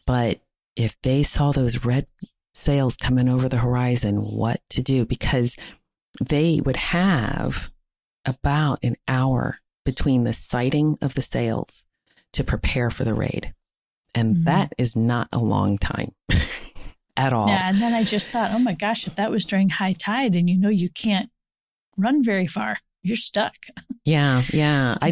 But 0.05 0.39
if 0.75 0.97
they 1.01 1.23
saw 1.23 1.51
those 1.51 1.83
red 1.83 2.07
sails 2.53 2.97
coming 2.97 3.29
over 3.29 3.49
the 3.49 3.57
horizon, 3.57 4.17
what 4.17 4.61
to 4.69 4.81
do? 4.81 5.05
Because 5.05 5.55
they 6.21 6.61
would 6.63 6.77
have 6.77 7.71
about 8.25 8.79
an 8.83 8.95
hour 9.07 9.59
between 9.85 10.23
the 10.23 10.33
sighting 10.33 10.97
of 11.01 11.13
the 11.13 11.21
sails 11.21 11.85
to 12.33 12.43
prepare 12.43 12.89
for 12.89 13.03
the 13.03 13.13
raid. 13.13 13.53
And 14.13 14.35
mm-hmm. 14.35 14.43
that 14.45 14.73
is 14.77 14.95
not 14.95 15.29
a 15.31 15.39
long 15.39 15.77
time 15.77 16.13
at 17.17 17.33
all. 17.33 17.47
Yeah. 17.47 17.69
And 17.69 17.81
then 17.81 17.93
I 17.93 18.03
just 18.03 18.31
thought, 18.31 18.51
oh 18.51 18.59
my 18.59 18.73
gosh, 18.73 19.07
if 19.07 19.15
that 19.15 19.31
was 19.31 19.45
during 19.45 19.69
high 19.69 19.93
tide 19.93 20.35
and 20.35 20.49
you 20.49 20.57
know 20.57 20.69
you 20.69 20.89
can't 20.89 21.29
run 21.97 22.23
very 22.23 22.47
far, 22.47 22.77
you're 23.03 23.17
stuck. 23.17 23.53
Yeah, 24.05 24.41
yeah. 24.51 24.97
I 25.01 25.11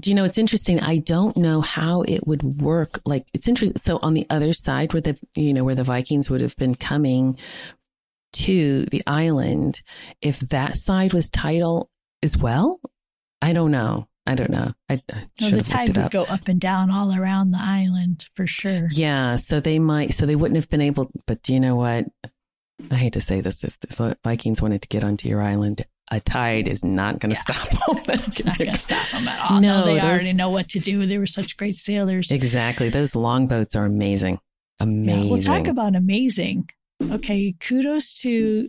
do 0.00 0.08
you 0.08 0.14
know 0.14 0.24
it's 0.24 0.38
interesting. 0.38 0.80
I 0.80 0.98
don't 0.98 1.36
know 1.36 1.60
how 1.60 2.00
it 2.02 2.26
would 2.26 2.62
work. 2.62 2.98
Like 3.04 3.26
it's 3.34 3.46
interesting. 3.46 3.76
So 3.76 3.98
on 4.00 4.14
the 4.14 4.26
other 4.30 4.54
side 4.54 4.94
where 4.94 5.02
the 5.02 5.18
you 5.34 5.52
know 5.52 5.64
where 5.64 5.74
the 5.74 5.82
Vikings 5.82 6.30
would 6.30 6.40
have 6.40 6.56
been 6.56 6.74
coming 6.74 7.36
to 8.34 8.86
the 8.86 9.02
island, 9.06 9.82
if 10.22 10.38
that 10.40 10.76
side 10.76 11.12
was 11.12 11.28
tidal 11.28 11.90
as 12.22 12.36
well, 12.36 12.80
I 13.42 13.52
don't 13.52 13.70
know. 13.70 14.08
I 14.26 14.34
don't 14.34 14.50
know. 14.50 14.74
I, 14.90 15.00
I 15.10 15.26
no, 15.40 15.50
the 15.50 15.62
tide 15.62 15.96
would 15.96 16.10
go 16.10 16.24
up 16.24 16.48
and 16.48 16.60
down 16.60 16.90
all 16.90 17.14
around 17.14 17.50
the 17.50 17.60
island 17.60 18.26
for 18.34 18.46
sure. 18.46 18.88
Yeah, 18.90 19.36
so 19.36 19.58
they 19.58 19.78
might. 19.78 20.12
So 20.12 20.26
they 20.26 20.36
wouldn't 20.36 20.56
have 20.56 20.68
been 20.68 20.82
able. 20.82 21.10
But 21.26 21.42
do 21.42 21.54
you 21.54 21.60
know 21.60 21.76
what? 21.76 22.04
I 22.90 22.94
hate 22.94 23.14
to 23.14 23.22
say 23.22 23.40
this. 23.40 23.64
If 23.64 23.80
the 23.80 24.18
Vikings 24.22 24.60
wanted 24.60 24.82
to 24.82 24.88
get 24.88 25.02
onto 25.02 25.30
your 25.30 25.40
island, 25.40 25.86
a 26.10 26.20
tide 26.20 26.68
is 26.68 26.84
not 26.84 27.20
going 27.20 27.34
to 27.34 27.40
yeah. 27.48 27.54
stop 27.54 27.70
them. 27.70 28.20
it's 28.26 28.44
not 28.44 28.58
going 28.58 28.70
to 28.72 28.78
stop 28.78 29.08
them 29.12 29.28
at 29.28 29.50
all. 29.50 29.60
No, 29.62 29.80
no 29.80 29.86
they 29.86 29.94
those, 29.94 30.04
already 30.04 30.32
know 30.34 30.50
what 30.50 30.68
to 30.70 30.78
do. 30.78 31.06
They 31.06 31.16
were 31.16 31.26
such 31.26 31.56
great 31.56 31.76
sailors. 31.76 32.30
Exactly. 32.30 32.90
Those 32.90 33.14
longboats 33.14 33.76
are 33.76 33.86
amazing. 33.86 34.40
Amazing. 34.78 35.24
Yeah, 35.24 35.30
we'll 35.30 35.42
talk 35.42 35.66
about 35.68 35.96
amazing. 35.96 36.68
Okay, 37.02 37.54
kudos 37.60 38.20
to 38.20 38.68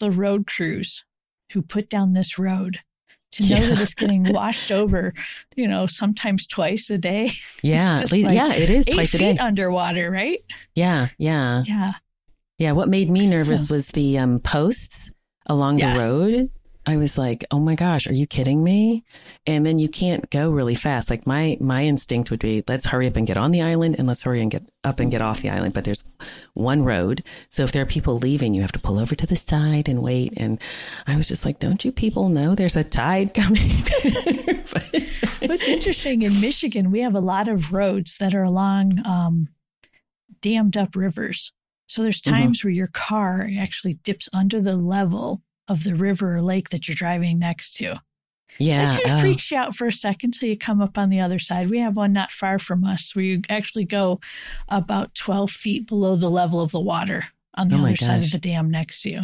the 0.00 0.10
road 0.10 0.48
crews 0.48 1.04
who 1.52 1.62
put 1.62 1.88
down 1.88 2.12
this 2.12 2.38
road 2.38 2.80
to 3.32 3.42
know 3.42 3.56
yeah. 3.56 3.68
that 3.68 3.80
it's 3.80 3.94
getting 3.94 4.24
washed 4.32 4.72
over, 4.72 5.14
you 5.54 5.68
know, 5.68 5.86
sometimes 5.86 6.46
twice 6.46 6.90
a 6.90 6.98
day. 6.98 7.32
Yeah, 7.62 8.00
least, 8.10 8.12
like 8.12 8.34
yeah, 8.34 8.54
it 8.54 8.70
is 8.70 8.86
twice 8.86 9.12
a 9.12 9.18
day 9.18 9.36
underwater, 9.36 10.10
right? 10.10 10.42
Yeah, 10.74 11.08
yeah, 11.18 11.62
yeah, 11.66 11.92
yeah. 12.58 12.72
What 12.72 12.88
made 12.88 13.10
me 13.10 13.28
nervous 13.28 13.66
so, 13.66 13.74
was 13.74 13.88
the 13.88 14.16
um, 14.18 14.40
posts 14.40 15.10
along 15.46 15.78
yes. 15.78 16.00
the 16.00 16.08
road 16.08 16.50
I 16.86 16.96
was 16.96 17.18
like, 17.18 17.44
"Oh 17.50 17.58
my 17.58 17.74
gosh, 17.74 18.06
are 18.06 18.12
you 18.12 18.26
kidding 18.26 18.64
me?" 18.64 19.04
And 19.46 19.66
then 19.66 19.78
you 19.78 19.88
can't 19.88 20.28
go 20.30 20.50
really 20.50 20.74
fast. 20.74 21.10
Like 21.10 21.26
my 21.26 21.58
my 21.60 21.84
instinct 21.84 22.30
would 22.30 22.40
be, 22.40 22.64
"Let's 22.66 22.86
hurry 22.86 23.06
up 23.06 23.16
and 23.16 23.26
get 23.26 23.36
on 23.36 23.50
the 23.50 23.62
island 23.62 23.96
and 23.98 24.08
let's 24.08 24.22
hurry 24.22 24.40
and 24.40 24.50
get 24.50 24.64
up 24.82 24.98
and 24.98 25.10
get 25.10 25.20
off 25.20 25.42
the 25.42 25.50
island." 25.50 25.74
But 25.74 25.84
there's 25.84 26.04
one 26.54 26.82
road. 26.82 27.22
So 27.50 27.64
if 27.64 27.72
there 27.72 27.82
are 27.82 27.86
people 27.86 28.18
leaving, 28.18 28.54
you 28.54 28.62
have 28.62 28.72
to 28.72 28.78
pull 28.78 28.98
over 28.98 29.14
to 29.14 29.26
the 29.26 29.36
side 29.36 29.88
and 29.88 30.02
wait. 30.02 30.32
And 30.36 30.58
I 31.06 31.16
was 31.16 31.28
just 31.28 31.44
like, 31.44 31.58
"Don't 31.58 31.84
you 31.84 31.92
people 31.92 32.28
know 32.30 32.54
there's 32.54 32.76
a 32.76 32.84
tide 32.84 33.34
coming?" 33.34 33.84
What's 35.42 35.68
interesting 35.68 36.22
in 36.22 36.40
Michigan, 36.40 36.90
we 36.90 37.00
have 37.00 37.14
a 37.14 37.20
lot 37.20 37.48
of 37.48 37.72
roads 37.72 38.16
that 38.18 38.34
are 38.34 38.44
along 38.44 39.04
um, 39.04 39.48
dammed 40.40 40.76
up 40.76 40.96
rivers. 40.96 41.52
So 41.88 42.02
there's 42.02 42.22
mm-hmm. 42.22 42.34
times 42.34 42.58
mm-hmm. 42.58 42.68
where 42.68 42.74
your 42.74 42.86
car 42.86 43.50
actually 43.58 43.94
dips 43.94 44.28
under 44.32 44.60
the 44.60 44.76
level 44.76 45.42
of 45.70 45.84
the 45.84 45.94
river 45.94 46.34
or 46.34 46.42
lake 46.42 46.70
that 46.70 46.88
you're 46.88 46.96
driving 46.96 47.38
next 47.38 47.76
to. 47.76 48.00
Yeah. 48.58 48.92
It 48.92 48.96
kind 48.96 49.06
of 49.06 49.18
oh. 49.18 49.20
freaks 49.20 49.50
you 49.50 49.56
out 49.56 49.74
for 49.74 49.86
a 49.86 49.92
second 49.92 50.32
till 50.32 50.48
you 50.48 50.58
come 50.58 50.82
up 50.82 50.98
on 50.98 51.08
the 51.08 51.20
other 51.20 51.38
side. 51.38 51.70
We 51.70 51.78
have 51.78 51.96
one 51.96 52.12
not 52.12 52.32
far 52.32 52.58
from 52.58 52.84
us 52.84 53.14
where 53.14 53.24
you 53.24 53.42
actually 53.48 53.84
go 53.84 54.20
about 54.68 55.14
12 55.14 55.50
feet 55.50 55.86
below 55.86 56.16
the 56.16 56.28
level 56.28 56.60
of 56.60 56.72
the 56.72 56.80
water 56.80 57.26
on 57.54 57.68
the 57.68 57.76
oh 57.76 57.84
other 57.84 57.96
side 57.96 58.24
of 58.24 58.32
the 58.32 58.38
dam 58.38 58.68
next 58.68 59.02
to 59.02 59.10
you. 59.10 59.22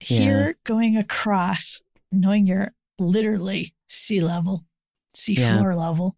Here, 0.00 0.48
yeah. 0.48 0.52
going 0.64 0.96
across, 0.96 1.80
knowing 2.10 2.46
you're 2.46 2.72
literally 2.98 3.74
sea 3.88 4.20
level, 4.20 4.64
sea 5.14 5.36
floor 5.36 5.76
level. 5.76 6.16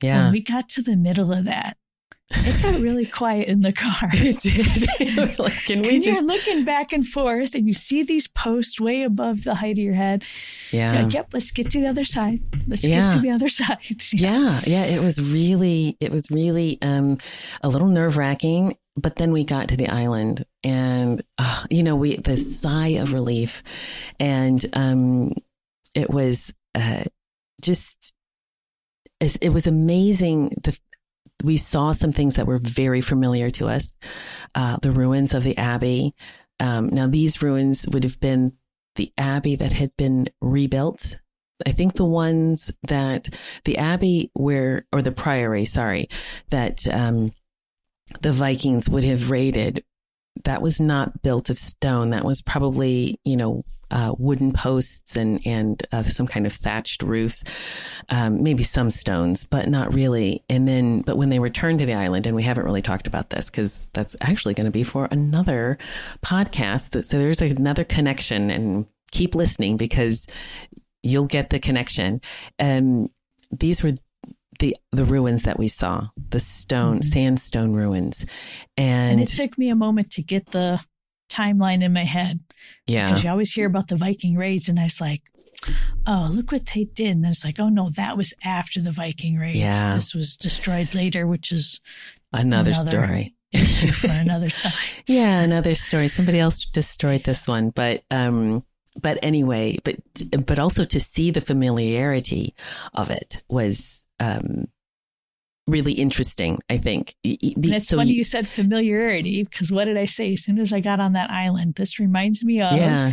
Yeah. 0.00 0.24
When 0.24 0.32
we 0.32 0.40
got 0.40 0.68
to 0.70 0.82
the 0.82 0.96
middle 0.96 1.32
of 1.32 1.44
that, 1.46 1.76
it 2.30 2.62
got 2.62 2.80
really 2.80 3.06
quiet 3.06 3.48
in 3.48 3.60
the 3.60 3.72
car. 3.72 4.10
It 4.12 4.40
did. 4.40 5.38
like, 5.38 5.54
can 5.66 5.82
we 5.82 5.96
and 5.96 6.02
just... 6.02 6.20
You're 6.20 6.26
looking 6.26 6.64
back 6.64 6.92
and 6.92 7.06
forth, 7.06 7.54
and 7.54 7.66
you 7.66 7.74
see 7.74 8.02
these 8.02 8.26
posts 8.26 8.80
way 8.80 9.02
above 9.02 9.44
the 9.44 9.54
height 9.54 9.72
of 9.72 9.78
your 9.78 9.94
head. 9.94 10.24
Yeah. 10.72 11.02
Like, 11.02 11.14
yep. 11.14 11.28
Let's 11.32 11.50
get 11.50 11.70
to 11.72 11.80
the 11.80 11.86
other 11.86 12.04
side. 12.04 12.42
Let's 12.66 12.82
yeah. 12.82 13.08
get 13.08 13.14
to 13.14 13.20
the 13.20 13.30
other 13.30 13.48
side. 13.48 14.02
yeah. 14.12 14.60
yeah. 14.66 14.84
It 14.84 15.02
was 15.02 15.20
really, 15.20 15.96
it 16.00 16.10
was 16.10 16.30
really 16.30 16.78
um, 16.82 17.18
a 17.62 17.68
little 17.68 17.88
nerve 17.88 18.16
wracking. 18.16 18.76
But 18.98 19.16
then 19.16 19.30
we 19.30 19.44
got 19.44 19.68
to 19.68 19.76
the 19.76 19.90
island, 19.90 20.46
and 20.64 21.22
uh, 21.36 21.64
you 21.70 21.82
know, 21.82 21.96
we 21.96 22.16
the 22.16 22.38
sigh 22.38 22.96
of 22.96 23.12
relief, 23.12 23.62
and 24.18 24.64
um, 24.72 25.34
it 25.94 26.08
was 26.08 26.54
uh, 26.74 27.04
just 27.60 28.14
it 29.20 29.52
was 29.52 29.66
amazing 29.66 30.54
the 30.62 30.76
we 31.44 31.56
saw 31.56 31.92
some 31.92 32.12
things 32.12 32.34
that 32.34 32.46
were 32.46 32.58
very 32.58 33.00
familiar 33.00 33.50
to 33.52 33.68
us. 33.68 33.94
Uh, 34.54 34.76
the 34.82 34.90
ruins 34.90 35.34
of 35.34 35.44
the 35.44 35.56
abbey. 35.56 36.14
Um, 36.60 36.88
now, 36.88 37.06
these 37.06 37.42
ruins 37.42 37.86
would 37.88 38.04
have 38.04 38.18
been 38.20 38.52
the 38.96 39.12
abbey 39.18 39.56
that 39.56 39.72
had 39.72 39.94
been 39.96 40.28
rebuilt. 40.40 41.18
I 41.66 41.72
think 41.72 41.94
the 41.94 42.04
ones 42.04 42.70
that 42.88 43.28
the 43.64 43.78
abbey 43.78 44.30
where, 44.34 44.86
or 44.92 45.02
the 45.02 45.12
priory, 45.12 45.64
sorry, 45.64 46.08
that 46.50 46.86
um, 46.88 47.32
the 48.20 48.32
Vikings 48.32 48.88
would 48.88 49.04
have 49.04 49.30
raided, 49.30 49.84
that 50.44 50.62
was 50.62 50.80
not 50.80 51.22
built 51.22 51.50
of 51.50 51.58
stone. 51.58 52.10
That 52.10 52.24
was 52.24 52.42
probably, 52.42 53.20
you 53.24 53.36
know, 53.36 53.64
uh, 53.90 54.14
wooden 54.18 54.52
posts 54.52 55.16
and 55.16 55.40
and 55.46 55.86
uh, 55.92 56.02
some 56.02 56.26
kind 56.26 56.46
of 56.46 56.52
thatched 56.52 57.02
roofs, 57.02 57.44
um, 58.08 58.42
maybe 58.42 58.62
some 58.62 58.90
stones, 58.90 59.44
but 59.44 59.68
not 59.68 59.94
really. 59.94 60.42
And 60.48 60.66
then, 60.66 61.02
but 61.02 61.16
when 61.16 61.30
they 61.30 61.38
returned 61.38 61.78
to 61.80 61.86
the 61.86 61.94
island, 61.94 62.26
and 62.26 62.34
we 62.34 62.42
haven't 62.42 62.64
really 62.64 62.82
talked 62.82 63.06
about 63.06 63.30
this 63.30 63.46
because 63.46 63.88
that's 63.92 64.16
actually 64.20 64.54
going 64.54 64.66
to 64.66 64.70
be 64.70 64.82
for 64.82 65.08
another 65.10 65.78
podcast. 66.24 66.90
That, 66.90 67.06
so 67.06 67.18
there's 67.18 67.40
another 67.40 67.84
connection, 67.84 68.50
and 68.50 68.86
keep 69.12 69.34
listening 69.34 69.76
because 69.76 70.26
you'll 71.02 71.26
get 71.26 71.50
the 71.50 71.58
connection. 71.58 72.20
Um, 72.58 73.10
these 73.50 73.82
were 73.82 73.92
the 74.58 74.76
the 74.92 75.04
ruins 75.04 75.42
that 75.42 75.58
we 75.58 75.68
saw, 75.68 76.08
the 76.30 76.40
stone 76.40 77.00
mm-hmm. 77.00 77.10
sandstone 77.10 77.72
ruins, 77.72 78.24
and, 78.76 79.12
and 79.12 79.20
it 79.20 79.28
took 79.28 79.56
me 79.58 79.68
a 79.68 79.76
moment 79.76 80.10
to 80.12 80.22
get 80.22 80.50
the 80.50 80.80
timeline 81.28 81.82
in 81.82 81.92
my 81.92 82.04
head. 82.04 82.40
Yeah. 82.86 83.08
Because 83.08 83.24
you 83.24 83.30
always 83.30 83.52
hear 83.52 83.66
about 83.66 83.88
the 83.88 83.96
Viking 83.96 84.36
raids, 84.36 84.68
and 84.68 84.78
I 84.78 84.84
was 84.84 85.00
like, 85.00 85.22
oh, 86.06 86.28
look 86.30 86.52
what 86.52 86.66
they 86.74 86.84
did. 86.84 87.16
And 87.16 87.26
it's 87.26 87.44
like, 87.44 87.58
oh 87.58 87.68
no, 87.68 87.90
that 87.90 88.16
was 88.16 88.34
after 88.44 88.80
the 88.80 88.92
Viking 88.92 89.36
raids. 89.36 89.58
Yeah. 89.58 89.94
This 89.94 90.14
was 90.14 90.36
destroyed 90.36 90.94
later, 90.94 91.26
which 91.26 91.52
is 91.52 91.80
another, 92.32 92.70
another 92.70 92.90
story. 92.90 93.34
for 93.94 94.06
another 94.10 94.50
time. 94.50 94.72
yeah, 95.06 95.40
another 95.40 95.74
story. 95.74 96.08
Somebody 96.08 96.38
else 96.38 96.64
destroyed 96.64 97.24
this 97.24 97.46
one, 97.46 97.70
but 97.70 98.02
um, 98.10 98.64
but 99.00 99.18
anyway, 99.22 99.78
but 99.84 99.96
but 100.46 100.58
also 100.58 100.84
to 100.84 101.00
see 101.00 101.30
the 101.30 101.40
familiarity 101.40 102.54
of 102.94 103.10
it 103.10 103.42
was 103.48 104.00
um 104.20 104.66
really 105.66 105.92
interesting, 105.92 106.58
I 106.70 106.78
think. 106.78 107.14
That's 107.56 107.88
so 107.88 107.96
funny 107.98 108.10
you, 108.10 108.16
you 108.16 108.24
said 108.24 108.48
familiarity 108.48 109.44
because 109.44 109.72
what 109.72 109.86
did 109.86 109.96
I 109.96 110.04
say 110.04 110.34
as 110.34 110.44
soon 110.44 110.58
as 110.58 110.72
I 110.72 110.80
got 110.80 111.00
on 111.00 111.12
that 111.14 111.30
island? 111.30 111.74
This 111.74 111.98
reminds 111.98 112.44
me 112.44 112.60
of. 112.60 112.76
Yeah. 112.76 113.12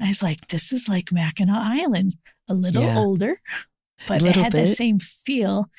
I 0.00 0.08
was 0.08 0.22
like, 0.22 0.48
this 0.48 0.72
is 0.72 0.88
like 0.88 1.12
Mackinac 1.12 1.56
Island, 1.56 2.16
a 2.48 2.54
little 2.54 2.82
yeah. 2.82 2.98
older, 2.98 3.40
but 4.06 4.22
it 4.22 4.36
had 4.36 4.52
bit. 4.52 4.66
the 4.66 4.74
same 4.74 4.98
feel. 4.98 5.70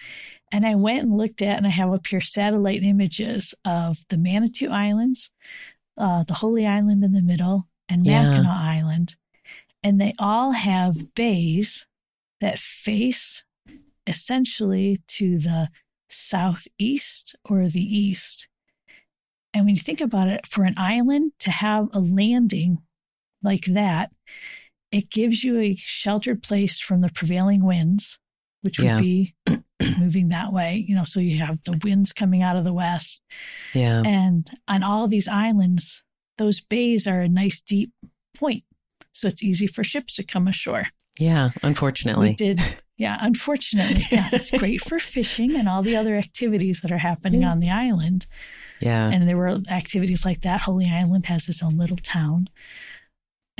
And 0.51 0.65
I 0.65 0.75
went 0.75 1.03
and 1.03 1.17
looked 1.17 1.41
at, 1.41 1.57
and 1.57 1.67
I 1.67 1.71
have 1.71 1.91
up 1.91 2.07
here 2.07 2.21
satellite 2.21 2.81
images 2.81 3.53
of 3.65 3.99
the 4.09 4.17
Manitou 4.17 4.69
Islands, 4.69 5.29
uh, 5.97 6.23
the 6.23 6.33
Holy 6.33 6.65
Island 6.65 7.03
in 7.03 7.11
the 7.11 7.21
middle, 7.21 7.67
and 7.89 8.03
Mackinac 8.03 8.45
yeah. 8.45 8.79
Island. 8.79 9.15
And 9.83 10.01
they 10.01 10.15
all 10.17 10.51
have 10.51 11.13
bays 11.13 11.85
that 12.39 12.59
face 12.59 13.43
essentially 14.07 15.01
to 15.07 15.37
the 15.37 15.69
southeast 16.09 17.35
or 17.45 17.67
the 17.67 17.81
east. 17.81 18.47
And 19.53 19.65
when 19.65 19.75
you 19.75 19.81
think 19.81 20.01
about 20.01 20.27
it, 20.27 20.45
for 20.45 20.63
an 20.63 20.75
island 20.77 21.31
to 21.39 21.51
have 21.51 21.87
a 21.93 21.99
landing 21.99 22.79
like 23.41 23.65
that, 23.65 24.11
it 24.91 25.09
gives 25.09 25.43
you 25.43 25.59
a 25.59 25.75
sheltered 25.75 26.43
place 26.43 26.79
from 26.79 27.01
the 27.01 27.09
prevailing 27.09 27.63
winds, 27.63 28.19
which 28.61 28.79
would 28.79 28.99
be 28.99 29.35
moving 29.99 30.29
that 30.29 30.53
way. 30.53 30.85
You 30.87 30.95
know, 30.95 31.03
so 31.03 31.19
you 31.19 31.39
have 31.39 31.59
the 31.63 31.79
winds 31.83 32.13
coming 32.13 32.41
out 32.41 32.55
of 32.55 32.63
the 32.63 32.73
west. 32.73 33.21
Yeah. 33.73 34.01
And 34.05 34.49
on 34.67 34.83
all 34.83 35.07
these 35.07 35.27
islands, 35.27 36.03
those 36.37 36.61
bays 36.61 37.07
are 37.07 37.21
a 37.21 37.29
nice 37.29 37.61
deep 37.61 37.91
point. 38.35 38.63
So 39.11 39.27
it's 39.27 39.43
easy 39.43 39.67
for 39.67 39.83
ships 39.83 40.13
to 40.15 40.23
come 40.23 40.47
ashore. 40.47 40.87
Yeah. 41.19 41.49
We 41.55 41.59
Unfortunately. 41.63 42.33
did, 42.35 42.61
yeah, 42.97 43.17
unfortunately. 43.21 44.05
Yeah, 44.11 44.29
it's 44.31 44.49
great 44.57 44.81
for 44.81 44.99
fishing 44.99 45.55
and 45.55 45.69
all 45.69 45.83
the 45.83 45.95
other 45.95 46.17
activities 46.17 46.81
that 46.81 46.91
are 46.91 46.97
happening 46.97 47.43
on 47.43 47.59
the 47.59 47.69
island. 47.69 48.25
Yeah. 48.79 49.09
And 49.09 49.27
there 49.27 49.37
were 49.37 49.61
activities 49.69 50.25
like 50.25 50.41
that. 50.41 50.61
Holy 50.61 50.89
Island 50.89 51.27
has 51.27 51.47
its 51.47 51.61
own 51.63 51.77
little 51.77 51.97
town. 51.97 52.49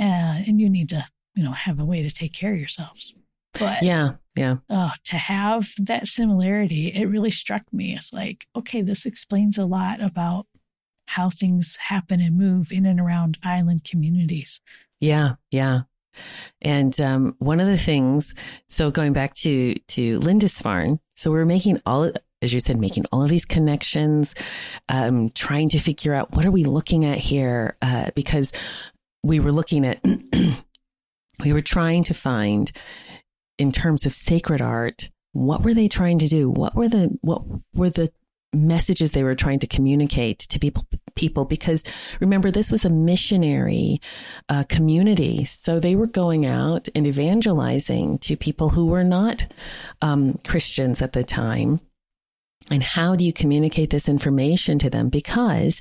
Uh, 0.00 0.42
and 0.46 0.60
you 0.60 0.68
need 0.68 0.88
to, 0.90 1.06
you 1.34 1.42
know, 1.44 1.52
have 1.52 1.78
a 1.80 1.84
way 1.84 2.02
to 2.02 2.10
take 2.10 2.32
care 2.32 2.52
of 2.52 2.58
yourselves. 2.58 3.14
But 3.58 3.82
Yeah. 3.82 4.14
Yeah. 4.36 4.56
oh, 4.70 4.92
to 5.04 5.16
have 5.16 5.70
that 5.78 6.06
similarity, 6.06 6.92
it 6.94 7.06
really 7.06 7.32
struck 7.32 7.62
me. 7.72 7.96
It's 7.96 8.12
like, 8.12 8.46
okay, 8.54 8.82
this 8.82 9.04
explains 9.04 9.58
a 9.58 9.64
lot 9.64 10.00
about 10.00 10.46
how 11.06 11.30
things 11.30 11.76
happen 11.76 12.20
and 12.20 12.36
move 12.38 12.70
in 12.70 12.86
and 12.86 13.00
around 13.00 13.38
island 13.42 13.82
communities. 13.82 14.60
Yeah, 15.00 15.34
yeah. 15.50 15.82
And 16.60 16.98
um, 17.00 17.36
one 17.38 17.60
of 17.60 17.66
the 17.66 17.78
things, 17.78 18.34
so 18.68 18.90
going 18.90 19.12
back 19.12 19.34
to 19.36 19.74
to 19.74 20.18
Lindisfarne, 20.20 20.98
so 21.16 21.30
we're 21.30 21.44
making 21.44 21.80
all, 21.86 22.12
as 22.42 22.52
you 22.52 22.60
said, 22.60 22.78
making 22.78 23.06
all 23.12 23.22
of 23.22 23.30
these 23.30 23.44
connections, 23.44 24.34
um, 24.88 25.30
trying 25.30 25.68
to 25.70 25.78
figure 25.78 26.14
out 26.14 26.32
what 26.34 26.44
are 26.44 26.50
we 26.50 26.64
looking 26.64 27.04
at 27.04 27.18
here, 27.18 27.76
uh, 27.82 28.10
because 28.14 28.52
we 29.22 29.40
were 29.40 29.52
looking 29.52 29.86
at, 29.86 30.00
we 31.44 31.52
were 31.52 31.62
trying 31.62 32.04
to 32.04 32.14
find, 32.14 32.72
in 33.58 33.72
terms 33.72 34.06
of 34.06 34.14
sacred 34.14 34.60
art, 34.60 35.10
what 35.32 35.62
were 35.62 35.74
they 35.74 35.88
trying 35.88 36.18
to 36.20 36.26
do? 36.26 36.50
What 36.50 36.74
were 36.74 36.88
the 36.88 37.16
what 37.20 37.42
were 37.74 37.90
the 37.90 38.10
messages 38.52 39.10
they 39.10 39.24
were 39.24 39.34
trying 39.34 39.58
to 39.58 39.66
communicate 39.66 40.38
to 40.40 40.58
people 40.58 40.86
people 41.14 41.44
because 41.44 41.82
remember 42.20 42.50
this 42.50 42.70
was 42.70 42.84
a 42.84 42.90
missionary 42.90 44.00
uh, 44.48 44.64
community. 44.68 45.44
So 45.44 45.80
they 45.80 45.96
were 45.96 46.06
going 46.06 46.46
out 46.46 46.88
and 46.94 47.06
evangelizing 47.06 48.18
to 48.20 48.36
people 48.36 48.70
who 48.70 48.86
were 48.86 49.04
not 49.04 49.46
um, 50.00 50.38
christians 50.46 51.02
at 51.02 51.12
the 51.12 51.24
time. 51.24 51.80
And 52.70 52.82
how 52.82 53.16
do 53.16 53.24
you 53.24 53.32
communicate 53.32 53.90
this 53.90 54.08
information 54.08 54.78
to 54.80 54.90
them? 54.90 55.08
Because 55.08 55.80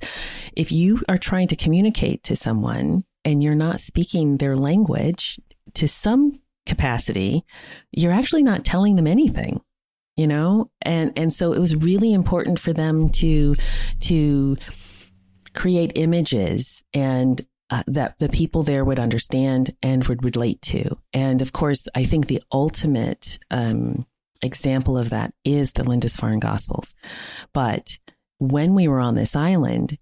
if 0.56 0.72
you 0.72 1.02
are 1.10 1.18
trying 1.18 1.50
to 1.50 1.56
communicate 1.56 2.24
to 2.24 2.36
someone 2.36 3.04
and 3.24 3.44
you're 3.44 3.56
not 3.56 3.80
speaking 3.80 4.38
their 4.38 4.56
language 4.56 5.40
to 5.76 5.88
some 5.88 6.40
capacity 6.68 7.44
you're 7.92 8.12
actually 8.12 8.44
not 8.44 8.66
telling 8.66 8.98
them 8.98 9.08
anything 9.08 9.62
you 10.18 10.28
know? 10.28 10.70
And 10.82 11.14
and 11.16 11.32
so 11.32 11.54
it 11.54 11.60
was 11.60 11.76
really 11.76 12.12
important 12.12 12.60
for 12.60 12.74
them 12.74 13.10
to 13.10 13.56
to 14.02 14.58
create 15.54 15.94
images 15.96 16.84
and 16.94 17.46
uh, 17.70 17.84
that 17.88 18.18
the 18.20 18.30
people 18.30 18.64
there 18.64 18.86
would 18.86 19.00
understand 19.00 19.76
and 19.82 20.04
would 20.06 20.24
relate 20.24 20.62
to. 20.62 20.98
And 21.14 21.42
of 21.42 21.54
course 21.54 21.88
i 21.96 22.04
think 22.06 22.28
the 22.28 22.44
ultimate 22.52 23.40
um, 23.52 24.06
example 24.42 24.98
of 24.98 25.10
that 25.10 25.34
is 25.46 25.72
the 25.72 25.84
lindisfarne 25.84 26.40
gospels. 26.40 26.94
But 27.54 27.98
when 28.40 28.76
we 28.76 28.88
were 28.88 29.00
on 29.00 29.16
this 29.16 29.36
island 29.36 29.98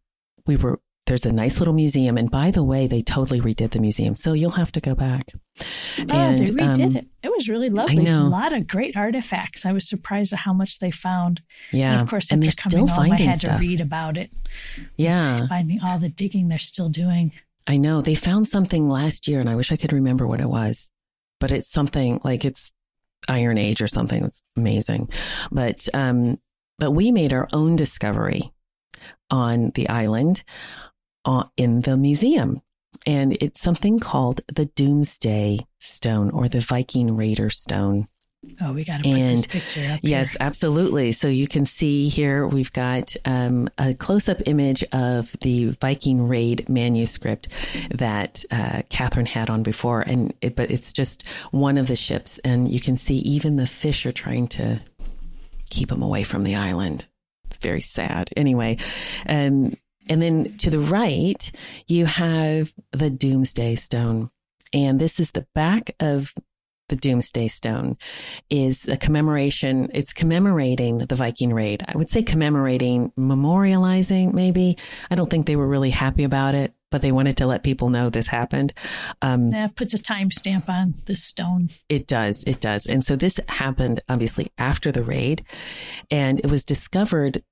we 0.48 0.56
were 0.56 0.80
there's 1.08 1.26
a 1.26 1.32
nice 1.32 1.60
little 1.60 1.74
museum 1.74 2.18
and 2.18 2.32
by 2.32 2.52
the 2.52 2.64
way 2.64 2.88
they 2.88 3.02
totally 3.02 3.40
redid 3.40 3.72
the 3.72 3.80
museum 3.80 4.16
so 4.16 4.34
you'll 4.34 4.52
have 4.52 4.72
to 4.72 4.82
go 4.82 4.96
back 4.96 5.32
oh, 5.32 5.66
they 6.06 6.46
redid 6.46 6.86
um, 6.86 6.96
it. 6.96 7.08
It 7.24 7.30
was 7.30 7.48
really 7.48 7.70
lovely. 7.70 8.00
I 8.00 8.04
know. 8.04 8.24
A 8.24 8.30
lot 8.30 8.54
of 8.54 8.68
great 8.68 8.96
artifacts. 8.96 9.66
I 9.66 9.72
was 9.72 9.88
surprised 9.88 10.32
at 10.34 10.40
how 10.40 10.54
much 10.54 10.80
they 10.80 10.92
found. 10.92 11.42
yeah 11.72 11.94
And 11.94 12.02
of 12.02 12.10
course, 12.10 12.32
and 12.32 12.42
they're 12.42 12.52
still 12.52 12.88
home, 12.88 13.12
I 13.12 13.22
had 13.22 13.38
stuff 13.38 13.60
to 13.60 13.66
read 13.66 13.82
about 13.82 14.18
it, 14.18 14.32
yeah 14.98 15.48
finding 15.48 15.80
all 15.82 16.00
the 16.00 16.10
digging 16.10 16.48
they're 16.48 16.60
still 16.60 16.90
doing. 16.90 17.32
I 17.68 17.78
know 17.78 18.02
they 18.02 18.16
found 18.16 18.48
something 18.48 18.90
last 18.90 19.28
year 19.28 19.40
and 19.40 19.50
I 19.50 19.56
wish 19.56 19.72
I 19.72 19.78
could 19.78 19.94
remember 19.94 20.28
what 20.28 20.42
it 20.42 20.50
was, 20.50 20.90
but 21.40 21.52
it's 21.52 21.72
something 21.72 22.22
like 22.24 22.46
it's 22.46 22.72
Iron 23.28 23.58
Age 23.58 23.82
or 23.82 23.88
something. 23.88 24.24
It's 24.24 24.44
amazing. 24.56 25.10
But, 25.52 25.88
um, 25.94 26.40
but 26.78 26.92
we 26.92 27.12
made 27.12 27.34
our 27.34 27.48
own 27.54 27.76
discovery 27.76 28.52
on 29.32 29.72
the 29.74 29.90
island 29.90 30.44
uh, 31.26 31.44
in 31.58 31.82
the 31.82 31.98
museum. 31.98 32.62
And 33.06 33.38
it's 33.42 33.62
something 33.62 34.00
called 34.00 34.42
the 34.48 34.66
Doomsday 34.66 35.60
Stone 35.80 36.32
or 36.32 36.48
the 36.48 36.62
Viking 36.62 37.16
Raider 37.16 37.50
Stone. 37.50 38.08
Oh, 38.62 38.74
we 38.74 38.84
got 38.84 39.04
to 39.04 39.04
put 39.04 39.16
this 39.16 39.48
picture 39.48 39.92
up. 39.92 40.00
Yes, 40.04 40.32
here. 40.32 40.38
absolutely. 40.40 41.12
So 41.12 41.28
you 41.28 41.48
can 41.48 41.66
see 41.66 42.10
here 42.10 42.48
we've 42.48 42.72
got 42.72 43.16
um, 43.26 43.70
a 43.78 43.94
close 43.94 44.30
up 44.30 44.42
image 44.46 44.84
of 44.92 45.36
the 45.42 45.70
Viking 45.82 46.28
Raid 46.28 46.70
manuscript 46.70 47.48
that 47.92 48.46
uh, 48.52 48.84
Kathryn 48.90 49.28
had 49.28 49.50
on 49.50 49.64
before, 49.64 50.02
and 50.02 50.34
it, 50.42 50.56
but 50.56 50.70
it's 50.70 50.94
just 50.94 51.24
one 51.52 51.78
of 51.78 51.88
the 51.88 51.96
ships, 51.96 52.40
and 52.40 52.70
you 52.70 52.80
can 52.80 52.98
see 52.98 53.18
even 53.18 53.56
the 53.56 53.68
fish 53.68 54.06
are 54.06 54.12
trying 54.12 54.48
to 54.50 54.80
keep 55.70 55.90
them 55.90 56.04
away 56.04 56.24
from 56.24 56.44
the 56.44 56.56
island. 56.56 57.08
It's 57.46 57.58
very 57.58 57.82
sad. 57.82 58.30
Anyway, 58.38 58.78
um, 59.28 59.76
and 60.10 60.22
then 60.22 60.58
to 60.60 60.70
the 60.70 60.80
right 60.80 61.52
you 61.88 62.06
have 62.06 62.74
the 62.92 63.10
Doomsday 63.10 63.76
Stone, 63.76 64.30
and 64.74 65.00
this 65.00 65.20
is 65.20 65.32
the 65.32 65.46
back 65.54 65.96
of 66.00 66.34
the 66.88 66.96
Doomsday 66.96 67.48
Stone 67.48 67.98
is 68.50 68.88
a 68.88 68.96
commemoration. 68.96 69.90
It's 69.94 70.14
commemorating 70.14 71.00
the 71.00 71.16
Viking 71.16 71.52
raid. 71.52 71.84
I 71.88 71.98
would 71.98 72.12
say 72.12 72.22
commemorating, 72.22 73.12
memorializing, 73.18 74.34
maybe. 74.34 74.78
I 75.10 75.16
don't 75.16 75.30
think 75.30 75.48
they 75.48 75.56
were 75.56 75.68
really 75.68 75.90
happy 75.90 76.24
about 76.24 76.54
it, 76.54 76.76
but 76.92 77.02
they 77.02 77.12
wanted 77.12 77.38
to 77.38 77.48
let 77.48 77.64
people 77.64 77.90
know 77.90 78.12
this 78.12 78.28
happened. 78.28 78.72
Um, 79.24 79.50
That 79.50 79.76
puts 79.76 79.96
a 79.96 79.98
timestamp 79.98 80.70
on 80.70 80.94
this 81.06 81.24
stone. 81.24 81.70
it 81.90 82.06
does. 82.06 82.44
It 82.46 82.60
does. 82.60 82.86
And 82.86 83.04
so 83.04 83.16
this 83.16 83.40
happened 83.48 84.02
obviously 84.08 84.52
after 84.60 84.92
the 84.92 85.02
raid, 85.04 85.44
and 86.12 86.40
it 86.40 86.52
was 86.52 86.64
discovered 86.64 87.44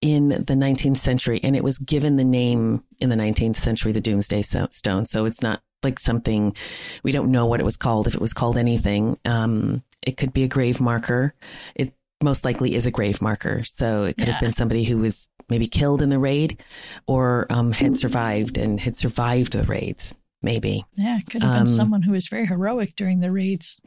in 0.00 0.28
the 0.28 0.54
19th 0.54 0.98
century, 0.98 1.40
and 1.42 1.56
it 1.56 1.64
was 1.64 1.78
given 1.78 2.16
the 2.16 2.24
name 2.24 2.82
in 3.00 3.08
the 3.08 3.16
19th 3.16 3.56
century, 3.56 3.92
the 3.92 4.00
Doomsday 4.00 4.42
Stone. 4.42 5.06
So 5.06 5.24
it's 5.24 5.42
not 5.42 5.62
like 5.82 5.98
something 5.98 6.54
we 7.02 7.12
don't 7.12 7.30
know 7.30 7.46
what 7.46 7.60
it 7.60 7.64
was 7.64 7.76
called. 7.76 8.06
If 8.06 8.14
it 8.14 8.20
was 8.20 8.32
called 8.32 8.56
anything, 8.58 9.18
um, 9.24 9.82
it 10.02 10.16
could 10.16 10.32
be 10.32 10.42
a 10.42 10.48
grave 10.48 10.80
marker. 10.80 11.34
It 11.74 11.94
most 12.22 12.44
likely 12.44 12.74
is 12.74 12.86
a 12.86 12.90
grave 12.90 13.20
marker. 13.22 13.62
So 13.64 14.04
it 14.04 14.16
could 14.16 14.28
have 14.28 14.40
been 14.40 14.52
somebody 14.52 14.84
who 14.84 14.98
was 14.98 15.28
maybe 15.48 15.66
killed 15.68 16.02
in 16.02 16.08
the 16.10 16.18
raid, 16.18 16.62
or 17.06 17.46
um, 17.50 17.72
had 17.72 17.96
survived 17.96 18.58
and 18.58 18.80
had 18.80 18.96
survived 18.96 19.52
the 19.52 19.64
raids. 19.64 20.14
Maybe. 20.42 20.84
Yeah, 20.94 21.18
it 21.18 21.26
could 21.30 21.42
have 21.42 21.52
Um, 21.52 21.64
been 21.64 21.72
someone 21.74 22.02
who 22.02 22.12
was 22.12 22.28
very 22.28 22.46
heroic 22.46 22.94
during 22.96 23.20
the 23.20 23.32
raids. 23.32 23.80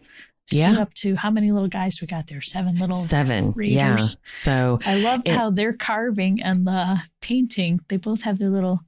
Stood 0.49 0.57
Yeah. 0.57 0.79
up 0.81 0.93
to 0.95 1.15
how 1.15 1.29
many 1.29 1.51
little 1.51 1.67
guys 1.67 2.01
we 2.01 2.07
got 2.07 2.25
there? 2.27 2.41
Seven 2.41 2.77
little. 2.79 3.03
Seven. 3.05 3.53
Yeah. 3.57 3.97
So 4.25 4.79
I 4.83 4.95
loved 4.97 5.29
It- 5.29 5.35
how 5.35 5.51
their 5.51 5.73
carving 5.73 6.41
and 6.41 6.65
the 6.65 7.01
painting, 7.21 7.79
they 7.87 7.97
both 7.97 8.21
have 8.23 8.39
their 8.39 8.49
little 8.49 8.79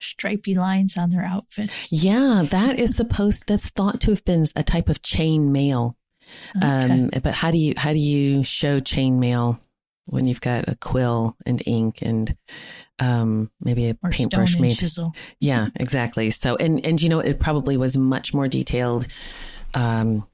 stripy 0.00 0.54
lines 0.54 0.96
on 0.96 1.10
their 1.10 1.22
outfits. 1.24 1.92
Yeah, 1.92 2.44
that 2.50 2.78
is 2.80 2.96
supposed. 2.96 3.44
That's 3.46 3.68
thought 3.68 4.00
to 4.00 4.10
have 4.10 4.24
been 4.24 4.46
a 4.56 4.62
type 4.62 4.88
of 4.88 5.02
chain 5.02 5.52
mail. 5.52 5.96
Okay. 6.56 6.66
Um, 6.66 7.10
but 7.22 7.34
how 7.34 7.50
do 7.50 7.58
you 7.58 7.74
how 7.76 7.92
do 7.92 7.98
you 7.98 8.42
show 8.42 8.80
chain 8.80 9.20
mail 9.20 9.60
when 10.06 10.24
you've 10.26 10.40
got 10.40 10.66
a 10.68 10.76
quill 10.76 11.36
and 11.44 11.62
ink 11.66 11.98
and 12.00 12.34
um, 12.98 13.50
maybe 13.60 13.88
a 13.88 13.94
paintbrush 13.94 14.52
and 14.54 14.62
made? 14.62 14.78
chisel. 14.78 15.12
Yeah, 15.40 15.68
exactly. 15.76 16.30
So 16.30 16.56
and 16.56 16.84
and 16.86 17.02
you 17.02 17.10
know 17.10 17.20
it 17.20 17.38
probably 17.38 17.76
was 17.76 17.98
much 17.98 18.32
more 18.32 18.48
detailed. 18.48 19.06
Um, 19.74 20.26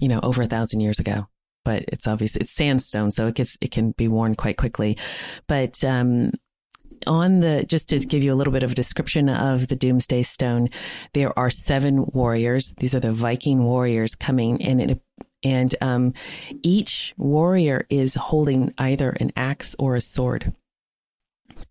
you 0.00 0.08
know, 0.08 0.20
over 0.22 0.42
a 0.42 0.46
thousand 0.46 0.80
years 0.80 0.98
ago. 0.98 1.26
But 1.64 1.84
it's 1.88 2.06
obvious 2.08 2.34
it's 2.34 2.52
sandstone, 2.52 3.12
so 3.12 3.28
it 3.28 3.34
gets 3.34 3.56
it 3.60 3.70
can 3.70 3.92
be 3.92 4.08
worn 4.08 4.34
quite 4.34 4.56
quickly. 4.56 4.98
But 5.46 5.82
um, 5.84 6.32
on 7.06 7.40
the 7.40 7.64
just 7.68 7.88
to 7.90 7.98
give 7.98 8.22
you 8.22 8.32
a 8.32 8.36
little 8.36 8.52
bit 8.52 8.62
of 8.62 8.72
a 8.72 8.74
description 8.74 9.28
of 9.28 9.68
the 9.68 9.76
Doomsday 9.76 10.22
Stone, 10.22 10.70
there 11.14 11.36
are 11.38 11.50
seven 11.50 12.04
warriors. 12.12 12.74
These 12.78 12.94
are 12.94 13.00
the 13.00 13.12
Viking 13.12 13.64
warriors 13.64 14.14
coming, 14.14 14.60
and 14.62 15.00
and 15.44 15.74
um, 15.80 16.14
each 16.62 17.14
warrior 17.16 17.86
is 17.90 18.14
holding 18.14 18.72
either 18.78 19.10
an 19.10 19.32
axe 19.36 19.74
or 19.78 19.96
a 19.96 20.00
sword. 20.00 20.52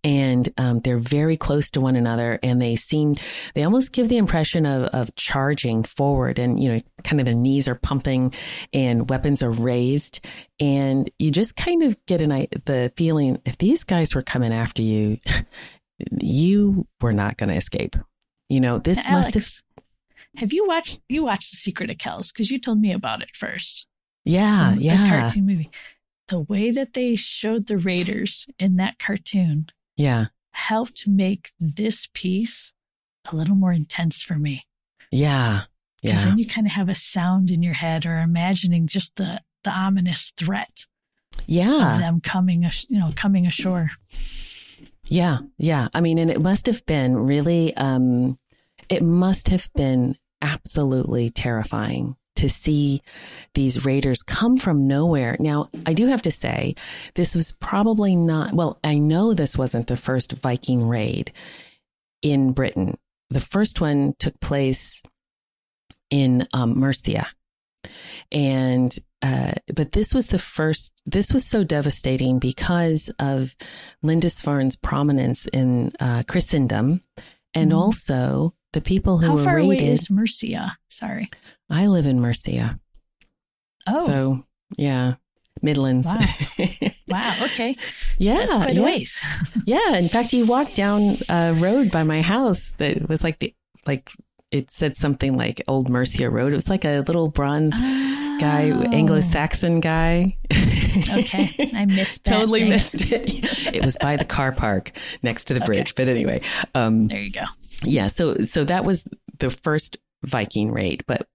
And 0.04 0.51
um, 0.58 0.80
they're 0.80 0.97
very 0.97 1.38
close 1.38 1.69
to 1.71 1.82
one 1.82 1.95
another 1.95 2.39
and 2.43 2.62
they 2.62 2.75
seem 2.75 3.15
they 3.54 3.63
almost 3.63 3.91
give 3.91 4.10
the 4.10 4.17
impression 4.17 4.65
of, 4.65 4.84
of 4.86 5.13
charging 5.15 5.84
forward 5.84 6.39
and 6.39 6.62
you 6.62 6.71
know 6.71 6.80
kind 7.04 7.19
of 7.19 7.25
their 7.25 7.36
knees 7.36 7.67
are 7.67 7.75
pumping 7.75 8.34
and 8.73 9.10
weapons 9.10 9.43
are 9.43 9.51
raised 9.51 10.19
and 10.60 11.10
you 11.19 11.32
just 11.32 11.56
kind 11.56 11.84
of 11.84 11.97
get 12.06 12.21
an 12.21 12.30
the 12.65 12.91
feeling 12.95 13.39
if 13.45 13.58
these 13.58 13.84
guys 13.84 14.15
were 14.15 14.21
coming 14.21 14.54
after 14.54 14.82
you 14.82 15.17
you 16.19 16.88
were 16.99 17.13
not 17.13 17.38
going 17.38 17.49
to 17.49 17.56
escape. 17.56 17.95
You 18.49 18.60
know 18.60 18.80
this 18.80 19.04
Alix, 19.06 19.27
must 19.27 19.34
have 19.34 19.82
have 20.38 20.54
you 20.54 20.67
watched 20.67 21.01
you 21.10 21.23
watched 21.23 21.51
the 21.51 21.58
secret 21.58 21.89
of 21.89 21.97
kells? 21.97 22.32
Because 22.32 22.51
you 22.51 22.60
told 22.60 22.80
me 22.80 22.91
about 22.91 23.21
it 23.21 23.30
first. 23.34 23.88
Yeah 24.25 24.73
the, 24.75 24.82
yeah. 24.82 25.04
the 25.04 25.10
cartoon 25.10 25.45
movie. 25.45 25.71
The 26.27 26.39
way 26.39 26.71
that 26.71 26.93
they 26.93 27.15
showed 27.15 27.67
the 27.67 27.77
raiders 27.77 28.47
in 28.60 28.77
that 28.77 28.99
cartoon 28.99 29.67
yeah. 30.02 30.26
Helped 30.54 31.08
make 31.08 31.52
this 31.60 32.10
piece 32.14 32.74
a 33.32 33.36
little 33.36 33.56
more 33.56 33.72
intense 33.72 34.22
for 34.22 34.36
me. 34.36 34.66
Yeah. 35.12 35.62
Yeah. 36.02 36.12
Because 36.12 36.26
then 36.26 36.38
you 36.38 36.48
kind 36.48 36.66
of 36.66 36.74
have 36.74 36.90
a 36.90 36.96
sound 36.96 37.52
in 37.52 37.62
your 37.62 37.74
head 37.74 38.06
or 38.06 38.18
imagining 38.20 38.88
just 38.88 39.16
the, 39.16 39.42
the 39.64 39.70
ominous 39.70 40.34
threat. 40.36 40.86
Yeah. 41.46 41.94
Of 41.94 42.00
them 42.00 42.22
coming, 42.22 42.70
you 42.90 43.00
know, 43.00 43.12
coming 43.16 43.46
ashore. 43.46 43.92
Yeah. 45.06 45.40
Yeah. 45.58 45.88
I 45.94 46.02
mean, 46.02 46.18
and 46.18 46.32
it 46.32 46.42
must 46.42 46.66
have 46.66 46.86
been 46.86 47.16
really, 47.16 47.76
um, 47.78 48.40
it 48.90 49.04
must 49.04 49.50
have 49.50 49.70
been 49.76 50.18
absolutely 50.42 51.30
terrifying 51.30 52.16
to 52.41 52.49
see 52.49 53.01
these 53.54 53.86
raiders 53.86 54.23
come 54.23 54.58
from 54.58 54.88
nowhere. 54.88 55.38
Now, 55.39 55.69
I 55.86 55.93
do 55.93 56.08
have 56.08 56.23
to 56.23 56.32
say, 56.32 56.75
this 57.15 57.36
was 57.36 57.51
probably 57.54 58.15
not, 58.15 58.54
well, 58.54 58.80
I 58.84 58.97
know 58.97 59.34
this 59.34 59.58
wasn't 59.58 59.88
the 59.88 59.97
first 59.97 60.34
Viking 60.34 60.88
raid 60.88 61.32
in 62.21 62.51
Britain. 62.51 62.97
The 63.30 63.39
first 63.39 63.80
one 63.80 64.15
took 64.17 64.39
place 64.39 65.01
in 66.10 66.47
um, 66.54 66.77
Mercia. 66.77 67.27
And, 68.32 68.97
uh, 69.21 69.54
but 69.73 69.91
this 69.91 70.13
was 70.13 70.27
the 70.27 70.39
first, 70.39 70.93
this 71.06 71.32
was 71.32 71.45
so 71.45 71.63
devastating 71.63 72.39
because 72.39 73.12
of 73.19 73.56
Lindisfarne's 74.01 74.75
prominence 74.75 75.45
in 75.54 75.91
uh, 75.99 76.23
Christendom 76.27 77.01
and 77.54 77.71
mm. 77.71 77.77
also 77.77 78.54
the 78.73 78.81
people 78.81 79.17
who 79.17 79.27
How 79.27 79.36
were 79.36 79.43
far 79.43 79.55
raided. 79.57 79.81
away 79.81 79.91
is 79.91 80.10
Mercia? 80.10 80.77
Sorry. 80.89 81.29
I 81.69 81.88
live 81.88 82.05
in 82.05 82.19
Mercia. 82.19 82.79
Oh. 83.88 84.05
So, 84.05 84.45
yeah, 84.77 85.15
Midlands. 85.62 86.07
Wow. 86.07 86.19
wow. 87.07 87.36
Okay. 87.43 87.77
Yeah. 88.17 88.38
That's 88.38 88.55
quite 88.55 88.73
yeah. 88.75 88.81
a 88.81 88.84
ways. 88.84 89.19
yeah. 89.65 89.95
In 89.95 90.10
fact, 90.10 90.34
you 90.34 90.45
walked 90.45 90.75
down 90.75 91.17
a 91.29 91.53
road 91.53 91.91
by 91.91 92.03
my 92.03 92.21
house 92.21 92.71
that 92.77 93.10
was 93.10 93.23
like 93.23 93.39
the, 93.39 93.53
like, 93.86 94.10
it 94.51 94.69
said 94.69 94.97
something 94.97 95.38
like 95.38 95.62
Old 95.67 95.89
Mercia 95.89 96.29
Road. 96.29 96.51
It 96.51 96.57
was 96.57 96.69
like 96.69 96.84
a 96.84 96.99
little 96.99 97.29
bronze 97.29 97.73
oh. 97.75 98.38
guy, 98.39 98.63
Anglo-Saxon 98.91 99.79
guy. 99.79 100.38
okay, 101.10 101.71
I 101.73 101.86
missed 101.86 102.25
that. 102.25 102.31
totally 102.31 102.67
missed 102.67 102.95
it. 102.95 103.73
it 103.73 103.86
was 103.86 103.97
by 104.01 104.17
the 104.17 104.25
car 104.25 104.51
park 104.51 104.91
next 105.23 105.45
to 105.45 105.53
the 105.53 105.62
bridge. 105.62 105.91
Okay. 105.91 106.03
But 106.03 106.10
anyway, 106.10 106.41
um, 106.75 107.07
there 107.07 107.21
you 107.21 107.31
go. 107.31 107.45
Yeah, 107.84 108.08
so 108.08 108.38
so 108.46 108.63
that 108.65 108.86
was 108.86 109.06
the 109.39 109.50
first 109.50 109.98
Viking 110.24 110.72
raid, 110.72 111.04
but 111.08 111.28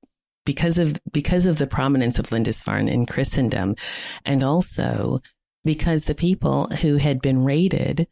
because 0.45 0.79
of 0.79 0.99
because 1.13 1.45
of 1.47 1.59
the 1.59 1.67
prominence 1.67 2.19
of 2.19 2.31
Lindisfarne 2.31 2.89
in 2.89 3.05
Christendom, 3.07 3.75
and 4.25 4.43
also 4.43 5.21
because 5.65 6.05
the 6.05 6.15
people 6.15 6.69
who 6.81 6.97
had 6.97 7.21
been 7.21 7.45
raided 7.45 8.07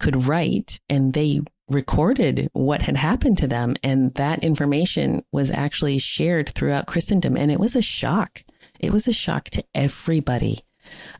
could 0.00 0.26
write 0.26 0.80
and 0.88 1.12
they 1.12 1.40
recorded 1.68 2.48
what 2.52 2.82
had 2.82 2.96
happened 2.96 3.38
to 3.38 3.46
them 3.46 3.74
and 3.82 4.12
that 4.14 4.42
information 4.42 5.22
was 5.32 5.50
actually 5.50 5.98
shared 5.98 6.50
throughout 6.54 6.86
Christendom 6.86 7.36
and 7.36 7.50
it 7.50 7.60
was 7.60 7.76
a 7.76 7.82
shock. 7.82 8.42
It 8.80 8.92
was 8.92 9.06
a 9.06 9.12
shock 9.12 9.50
to 9.50 9.64
everybody 9.74 10.64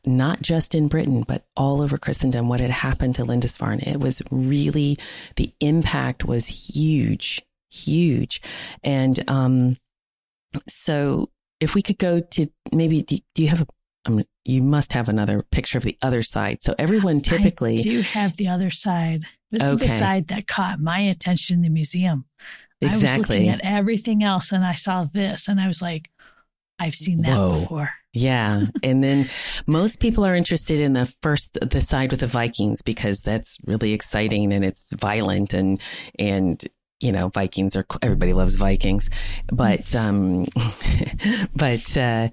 not 0.05 0.43
just 0.43 0.75
in 0.75 0.89
Britain, 0.89 1.25
but 1.27 1.45
all 1.57 1.81
over 1.81 1.99
Christendom, 1.99 2.49
what 2.49 2.61
had 2.61 2.71
happened 2.71 3.15
to 3.17 3.25
Lindisfarne. 3.25 3.81
It 3.81 4.01
was 4.01 4.23
really, 4.31 4.99
the 5.37 5.53
impact 5.61 6.25
was 6.25 6.47
huge, 6.47 7.43
huge. 7.71 8.41
And 8.83 9.23
um, 9.29 9.77
so 10.69 11.31
if 11.61 11.75
we 11.75 11.83
could 11.83 11.99
go 11.99 12.21
to 12.21 12.49
maybe, 12.73 13.03
do, 13.03 13.19
do 13.35 13.43
you 13.43 13.49
have 13.49 13.63
a, 13.63 13.67
um, 14.07 14.23
you 14.45 14.63
must 14.63 14.93
have 14.93 15.09
another 15.09 15.43
picture 15.51 15.79
of 15.79 15.85
the 15.85 15.97
other 16.03 16.23
side. 16.23 16.63
So 16.63 16.75
everyone 16.79 17.23
typically. 17.23 17.79
I 17.79 17.83
do 17.83 18.01
have 18.03 18.37
the 18.37 18.49
other 18.49 18.71
side. 18.71 19.25
This 19.51 19.63
okay. 19.63 19.73
is 19.73 19.81
the 19.81 19.99
side 19.99 20.29
that 20.29 20.47
caught 20.47 20.81
my 20.81 20.99
attention 20.99 21.57
in 21.57 21.63
the 21.63 21.71
museum. 21.71 22.27
Exactly. 22.81 23.09
I 23.09 23.19
was 23.19 23.29
looking 23.29 23.49
at 23.49 23.61
everything 23.63 24.23
else 24.23 24.53
and 24.53 24.65
I 24.65 24.75
saw 24.75 25.05
this 25.05 25.49
and 25.49 25.61
I 25.61 25.67
was 25.67 25.81
like, 25.81 26.11
I've 26.79 26.95
seen 26.95 27.23
that 27.23 27.37
Whoa. 27.37 27.61
before. 27.61 27.91
Yeah. 28.13 28.65
and 28.83 29.03
then 29.03 29.29
most 29.67 30.01
people 30.01 30.25
are 30.25 30.35
interested 30.35 30.81
in 30.81 30.93
the 30.95 31.13
first, 31.23 31.59
the 31.61 31.81
side 31.81 32.11
with 32.11 32.21
the 32.21 32.27
Vikings 32.27 32.83
because 32.83 33.21
that's 33.21 33.59
really 33.67 33.93
exciting 33.93 34.53
and 34.53 34.65
it's 34.65 34.93
violent 34.95 35.55
and, 35.55 35.81
and, 36.19 36.63
you 37.01 37.13
know, 37.13 37.29
Vikings 37.29 37.77
are, 37.77 37.87
everybody 38.03 38.33
loves 38.33 38.57
Vikings. 38.57 39.11
But, 39.47 39.95
um, 39.95 40.47
but, 41.57 41.97
uh, 41.97 42.29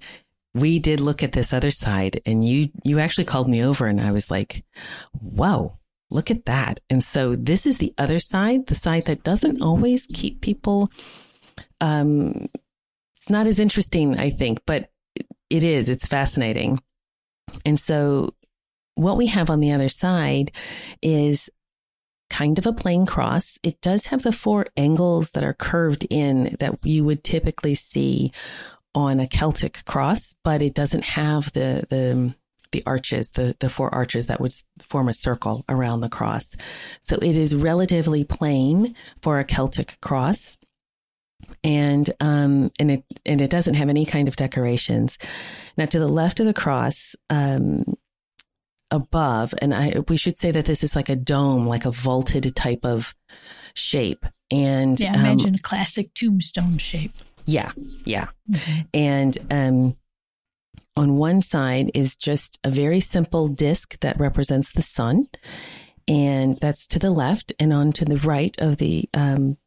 we 0.54 0.80
did 0.80 1.00
look 1.00 1.24
at 1.24 1.32
this 1.32 1.54
other 1.54 1.72
side 1.72 2.22
and 2.26 2.46
you, 2.46 2.70
you 2.84 3.00
actually 3.00 3.24
called 3.24 3.48
me 3.48 3.64
over 3.64 3.88
and 3.88 4.02
I 4.02 4.12
was 4.12 4.30
like, 4.30 4.66
whoa, 5.14 5.78
look 6.10 6.30
at 6.30 6.46
that. 6.46 6.82
And 6.90 7.04
so 7.04 7.36
this 7.36 7.66
is 7.66 7.78
the 7.78 7.94
other 7.98 8.20
side, 8.20 8.68
the 8.68 8.76
side 8.76 9.06
that 9.06 9.24
doesn't 9.24 9.62
always 9.62 10.06
keep 10.14 10.42
people, 10.42 10.92
um, 11.80 12.48
it's 13.22 13.30
not 13.30 13.46
as 13.46 13.60
interesting, 13.60 14.18
I 14.18 14.32
think, 14.32 14.62
but 14.66 14.90
it 15.52 15.62
is. 15.62 15.90
It's 15.90 16.08
fascinating. 16.08 16.80
And 17.64 17.80
so 17.80 18.34
what 18.96 19.16
we 19.16 19.28
have 19.28 19.52
on 19.52 19.60
the 19.60 19.74
other 19.74 19.90
side 19.90 20.52
is 21.04 21.48
kind 22.32 22.58
of 22.58 22.66
a 22.66 22.74
plain 22.74 23.06
cross. 23.06 23.60
It 23.62 23.80
does 23.80 24.08
have 24.08 24.24
the 24.24 24.32
four 24.32 24.66
angles 24.76 25.32
that 25.32 25.44
are 25.44 25.54
curved 25.54 26.08
in 26.10 26.56
that 26.60 26.80
you 26.84 27.04
would 27.04 27.24
typically 27.24 27.76
see 27.76 28.32
on 28.96 29.20
a 29.20 29.28
Celtic 29.28 29.86
cross, 29.86 30.36
but 30.44 30.64
it 30.64 30.74
doesn't 30.74 31.04
have 31.04 31.54
the 31.54 31.84
the 31.90 32.34
the 32.72 32.82
arches, 32.88 33.32
the 33.34 33.56
the 33.60 33.70
four 33.70 33.94
arches 33.94 34.28
that 34.28 34.42
would 34.42 34.54
form 34.82 35.10
a 35.10 35.14
circle 35.14 35.64
around 35.70 36.02
the 36.02 36.10
cross. 36.10 36.56
So 37.02 37.18
it 37.18 37.36
is 37.36 37.56
relatively 37.56 38.24
plain 38.24 38.96
for 39.22 39.40
a 39.40 39.46
Celtic 39.46 40.00
cross 40.02 40.58
and 41.64 42.10
um, 42.20 42.72
and 42.80 42.92
it 42.92 43.04
and 43.26 43.42
it 43.42 43.50
doesn't 43.50 43.76
have 43.76 43.90
any 43.90 44.06
kind 44.06 44.28
of 44.28 44.36
decorations. 44.36 45.18
Now, 45.78 45.86
to 45.86 46.00
the 46.00 46.08
left 46.08 46.40
of 46.40 46.46
the 46.46 46.54
cross, 46.54 47.16
um, 47.30 47.98
above, 48.92 49.54
and 49.62 49.74
I 49.74 49.96
we 50.08 50.18
should 50.18 50.38
say 50.38 50.52
that 50.52 50.66
this 50.66 50.84
is 50.84 50.96
like 50.96 51.10
a 51.10 51.16
dome, 51.16 51.66
like 51.66 51.86
a 51.86 51.92
vaulted 51.92 52.56
type 52.56 52.86
of 52.86 53.16
shape. 53.74 54.26
And 54.52 55.00
yeah, 55.00 55.14
imagine 55.14 55.50
um, 55.50 55.56
a 55.56 55.60
classic 55.60 56.14
tombstone 56.14 56.78
shape. 56.78 57.14
Yeah, 57.46 57.72
yeah, 58.06 58.28
mm-hmm. 58.50 58.82
and 58.94 59.38
um, 59.50 59.96
on 60.96 61.18
one 61.18 61.42
side 61.42 61.92
is 61.94 62.18
just 62.18 62.60
a 62.64 62.70
very 62.70 63.00
simple 63.00 63.48
disc 63.48 63.98
that 64.02 64.20
represents 64.20 64.72
the 64.72 64.82
sun, 64.82 65.28
and 66.08 66.60
that's 66.60 66.86
to 66.88 67.00
the 67.00 67.12
left, 67.12 67.54
and 67.60 67.74
on 67.74 67.94
to 67.94 68.06
the 68.06 68.18
right 68.18 68.56
of 68.60 68.78
the 68.78 69.10
um, 69.14 69.58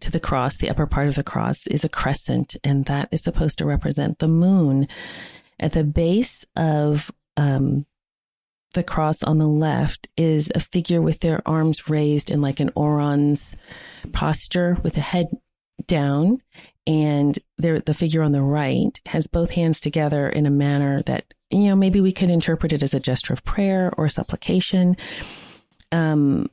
to 0.00 0.10
the 0.10 0.20
cross, 0.20 0.56
the 0.56 0.70
upper 0.70 0.86
part 0.86 1.08
of 1.08 1.14
the 1.14 1.24
cross, 1.24 1.66
is 1.66 1.84
a 1.84 1.88
crescent, 1.88 2.56
and 2.64 2.84
that 2.86 3.08
is 3.12 3.22
supposed 3.22 3.58
to 3.58 3.66
represent 3.66 4.18
the 4.18 4.28
moon. 4.28 4.88
At 5.60 5.72
the 5.72 5.84
base 5.84 6.44
of 6.56 7.10
um, 7.36 7.86
the 8.74 8.82
cross 8.82 9.22
on 9.22 9.38
the 9.38 9.46
left 9.46 10.08
is 10.16 10.50
a 10.54 10.60
figure 10.60 11.02
with 11.02 11.20
their 11.20 11.46
arms 11.46 11.88
raised 11.88 12.30
in 12.30 12.40
like 12.40 12.60
an 12.60 12.70
orans 12.74 13.54
posture 14.12 14.78
with 14.82 14.94
the 14.94 15.00
head 15.00 15.28
down. 15.86 16.40
And 16.86 17.38
there, 17.58 17.80
the 17.80 17.94
figure 17.94 18.22
on 18.22 18.32
the 18.32 18.42
right 18.42 18.98
has 19.06 19.26
both 19.26 19.50
hands 19.50 19.80
together 19.80 20.28
in 20.28 20.46
a 20.46 20.50
manner 20.50 21.02
that, 21.04 21.32
you 21.50 21.68
know, 21.68 21.76
maybe 21.76 22.00
we 22.00 22.12
could 22.12 22.30
interpret 22.30 22.72
it 22.72 22.82
as 22.82 22.94
a 22.94 23.00
gesture 23.00 23.32
of 23.32 23.44
prayer 23.44 23.92
or 23.96 24.08
supplication. 24.08 24.96
Um, 25.92 26.48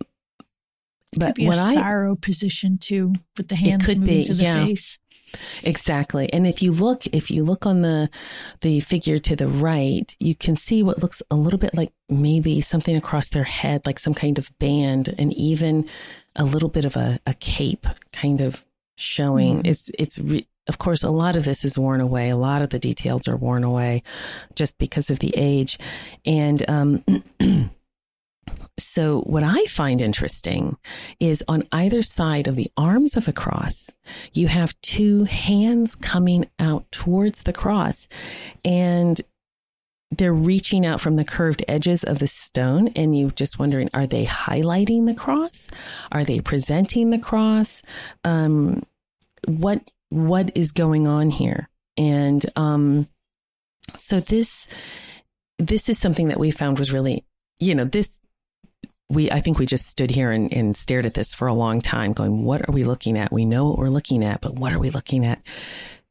but 1.13 1.27
could 1.27 1.35
be 1.35 1.47
when 1.47 1.57
a 1.57 1.61
I, 1.61 1.73
sorrow 1.75 2.15
position 2.15 2.77
too, 2.77 3.13
with 3.37 3.47
the 3.47 3.55
hands 3.55 3.87
moving 3.87 4.03
be, 4.03 4.25
to 4.25 4.33
the 4.33 4.43
yeah. 4.43 4.65
face. 4.65 4.99
Exactly. 5.63 6.31
And 6.33 6.47
if 6.47 6.61
you 6.61 6.71
look, 6.71 7.05
if 7.07 7.29
you 7.29 7.43
look 7.43 7.65
on 7.65 7.81
the 7.81 8.09
the 8.61 8.79
figure 8.79 9.19
to 9.19 9.35
the 9.35 9.47
right, 9.47 10.15
you 10.19 10.35
can 10.35 10.57
see 10.57 10.83
what 10.83 11.01
looks 11.01 11.21
a 11.29 11.35
little 11.35 11.59
bit 11.59 11.75
like 11.75 11.91
maybe 12.09 12.61
something 12.61 12.95
across 12.95 13.29
their 13.29 13.43
head, 13.43 13.85
like 13.85 13.99
some 13.99 14.13
kind 14.13 14.37
of 14.37 14.49
band, 14.59 15.13
and 15.17 15.33
even 15.33 15.87
a 16.35 16.45
little 16.45 16.69
bit 16.69 16.85
of 16.85 16.95
a, 16.95 17.19
a 17.25 17.33
cape 17.35 17.85
kind 18.13 18.41
of 18.41 18.63
showing. 18.95 19.63
Mm. 19.63 19.67
It's 19.67 19.91
it's 19.97 20.17
re- 20.19 20.47
of 20.67 20.77
course 20.77 21.03
a 21.03 21.09
lot 21.09 21.35
of 21.35 21.45
this 21.45 21.65
is 21.65 21.77
worn 21.77 22.01
away. 22.01 22.29
A 22.29 22.37
lot 22.37 22.61
of 22.61 22.69
the 22.69 22.79
details 22.79 23.27
are 23.27 23.37
worn 23.37 23.63
away 23.63 24.03
just 24.55 24.77
because 24.77 25.09
of 25.09 25.19
the 25.19 25.33
age, 25.35 25.77
and 26.25 26.67
um, 26.69 27.03
so, 28.79 29.21
what 29.21 29.43
I 29.43 29.65
find 29.65 30.01
interesting 30.01 30.77
is 31.19 31.43
on 31.47 31.67
either 31.71 32.01
side 32.01 32.47
of 32.47 32.55
the 32.55 32.71
arms 32.77 33.17
of 33.17 33.25
the 33.25 33.33
cross, 33.33 33.89
you 34.33 34.47
have 34.47 34.79
two 34.81 35.25
hands 35.25 35.95
coming 35.95 36.49
out 36.59 36.89
towards 36.91 37.43
the 37.43 37.53
cross, 37.53 38.07
and 38.63 39.21
they're 40.11 40.33
reaching 40.33 40.85
out 40.85 41.01
from 41.01 41.17
the 41.17 41.25
curved 41.25 41.63
edges 41.67 42.03
of 42.03 42.19
the 42.19 42.27
stone. 42.27 42.87
And 42.95 43.17
you're 43.17 43.31
just 43.31 43.59
wondering, 43.59 43.89
are 43.93 44.07
they 44.07 44.25
highlighting 44.25 45.05
the 45.05 45.13
cross? 45.13 45.69
Are 46.11 46.23
they 46.23 46.39
presenting 46.39 47.09
the 47.09 47.19
cross? 47.19 47.81
Um, 48.23 48.83
what 49.45 49.81
what 50.09 50.51
is 50.55 50.71
going 50.71 51.07
on 51.07 51.29
here? 51.29 51.69
And 51.97 52.43
um, 52.55 53.07
so 53.97 54.19
this 54.19 54.67
this 55.57 55.89
is 55.89 55.99
something 55.99 56.29
that 56.29 56.39
we 56.39 56.51
found 56.51 56.79
was 56.79 56.91
really, 56.91 57.25
you 57.59 57.75
know, 57.75 57.83
this 57.83 58.19
we 59.09 59.31
I 59.31 59.41
think 59.41 59.57
we 59.57 59.65
just 59.65 59.87
stood 59.87 60.11
here 60.11 60.31
and, 60.31 60.51
and 60.53 60.77
stared 60.77 61.05
at 61.05 61.15
this 61.15 61.33
for 61.33 61.47
a 61.47 61.53
long 61.53 61.81
time, 61.81 62.13
going, 62.13 62.43
what 62.43 62.67
are 62.67 62.71
we 62.71 62.83
looking 62.83 63.17
at? 63.17 63.31
We 63.31 63.45
know 63.45 63.65
what 63.65 63.77
we're 63.77 63.89
looking 63.89 64.23
at, 64.23 64.41
but 64.41 64.55
what 64.55 64.73
are 64.73 64.79
we 64.79 64.91
looking 64.91 65.25
at? 65.25 65.41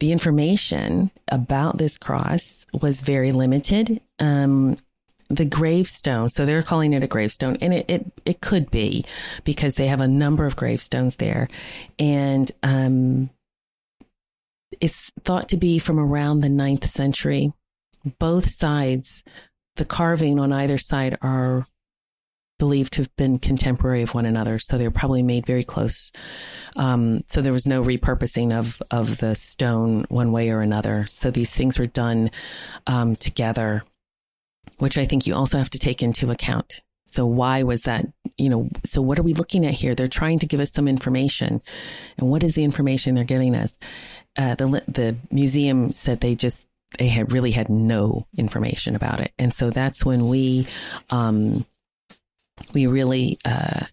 The 0.01 0.13
information 0.13 1.11
about 1.31 1.79
this 1.79 1.99
cross 1.99 2.67
was 2.81 3.01
very 3.01 3.33
limited. 3.33 4.01
Um, 4.19 4.79
the 5.31 5.45
gravestone, 5.45 6.31
so 6.31 6.47
they're 6.47 6.63
calling 6.63 6.95
it 6.95 7.05
a 7.05 7.07
gravestone, 7.07 7.59
and 7.61 7.75
it, 7.75 7.85
it, 7.89 8.07
it 8.25 8.41
could 8.41 8.71
be 8.71 9.05
because 9.45 9.75
they 9.75 9.87
have 9.87 10.01
a 10.01 10.09
number 10.09 10.47
of 10.47 10.57
gravestones 10.57 11.17
there. 11.17 11.49
And 11.99 12.51
um, 12.63 13.29
it's 14.81 15.13
thought 15.25 15.51
to 15.51 15.57
be 15.57 15.79
from 15.79 15.99
around 15.99 16.41
the 16.41 16.49
ninth 16.49 16.87
century. 16.87 17.53
Both 18.19 18.49
sides, 18.49 19.23
the 19.77 19.85
carving 19.85 20.39
on 20.39 20.53
either 20.53 20.79
side 20.79 21.19
are 21.21 21.67
believed 22.59 22.95
to 22.95 23.03
have 23.03 23.17
been 23.17 23.39
contemporary 23.39 24.03
of 24.03 24.15
one 24.15 24.27
another, 24.27 24.59
so 24.59 24.77
they 24.77 24.85
were 24.85 24.91
probably 24.91 25.23
made 25.23 25.47
very 25.47 25.65
close. 25.65 26.13
Um, 26.77 27.25
so 27.29 27.41
there 27.41 27.53
was 27.53 27.67
no 27.67 27.83
repurposing 27.83 28.53
of 28.53 28.83
of 28.91 29.19
the 29.19 29.35
stone 29.35 30.05
one 30.09 30.33
way 30.33 30.51
or 30.51 30.61
another. 30.61 31.07
So 31.09 31.31
these 31.31 31.53
things 31.53 31.79
were 31.79 31.87
done 31.87 32.31
um, 32.87 33.17
together, 33.17 33.85
which 34.79 34.99
I 34.99 35.07
think 35.07 35.27
you 35.27 35.35
also 35.35 35.59
have 35.59 35.71
to 35.71 35.79
take 35.79 36.03
into 36.03 36.31
account. 36.31 36.81
So 37.07 37.25
why 37.25 37.63
was 37.63 37.83
that? 37.83 38.07
You 38.37 38.49
know, 38.51 38.69
so 38.85 39.01
what 39.01 39.19
are 39.19 39.23
we 39.25 39.35
looking 39.35 39.65
at 39.65 39.75
here? 39.75 39.95
They're 39.95 40.09
trying 40.09 40.39
to 40.41 40.47
give 40.47 40.61
us 40.61 40.73
some 40.73 40.87
information, 40.89 41.63
and 42.19 42.29
what 42.29 42.43
is 42.43 42.55
the 42.55 42.65
information 42.65 43.15
they're 43.15 43.25
giving 43.25 43.55
us? 43.55 43.79
Uh, 44.37 44.55
the 44.55 44.83
the 44.87 45.17
museum 45.31 45.91
said 45.93 46.21
they 46.21 46.35
just 46.35 46.69
they 46.99 47.09
had 47.09 47.33
really 47.33 47.51
had 47.51 47.69
no 47.69 48.27
information 48.37 48.95
about 48.95 49.21
it, 49.21 49.33
and 49.39 49.55
so 49.55 49.71
that's 49.71 50.05
when 50.05 50.29
we. 50.29 50.67
Um, 51.11 51.65
we 52.73 52.87
really 52.87 53.39
uh, 53.45 53.87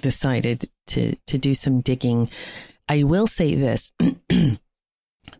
decided 0.00 0.68
to 0.88 1.16
to 1.26 1.38
do 1.38 1.54
some 1.54 1.80
digging. 1.80 2.30
I 2.88 3.02
will 3.02 3.26
say 3.26 3.54
this. 3.54 3.92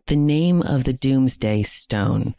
the 0.05 0.15
name 0.15 0.61
of 0.61 0.83
the 0.83 0.93
Doomsday 0.93 1.63
Stone 1.63 2.35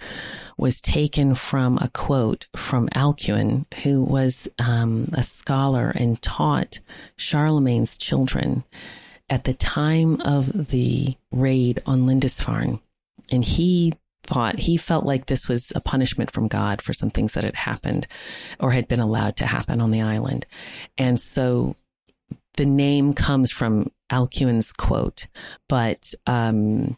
was 0.57 0.81
taken 0.81 1.35
from 1.35 1.79
a 1.79 1.89
quote 1.89 2.47
from 2.57 2.89
Alcuin, 2.91 3.67
who 3.83 4.03
was 4.03 4.49
um, 4.59 5.11
a 5.15 5.23
scholar 5.23 5.91
and 5.91 6.21
taught 6.23 6.81
Charlemagne's 7.17 7.99
children 7.99 8.65
at 9.29 9.45
the 9.45 9.55
time 9.55 10.21
of 10.21 10.69
the 10.69 11.17
raid 11.31 11.83
on 11.87 12.07
Lindisfarne. 12.07 12.81
And 13.31 13.45
he 13.45 13.95
thought 14.33 14.61
he 14.61 14.77
felt 14.77 15.05
like 15.05 15.27
this 15.27 15.49
was 15.49 15.73
a 15.75 15.81
punishment 15.81 16.31
from 16.31 16.47
God 16.47 16.81
for 16.81 16.93
some 16.93 17.11
things 17.11 17.33
that 17.33 17.43
had 17.43 17.57
happened 17.57 18.07
or 18.61 18.71
had 18.71 18.87
been 18.87 19.01
allowed 19.01 19.37
to 19.39 19.47
happen 19.47 19.81
on 19.81 19.91
the 19.91 20.03
island. 20.03 20.47
And 20.97 21.21
so 21.21 21.75
the 22.55 22.65
name 22.65 23.13
comes 23.13 23.51
from 23.51 23.91
Alcuin's 24.11 24.73
quote, 24.73 25.27
but 25.69 26.15
um, 26.29 26.97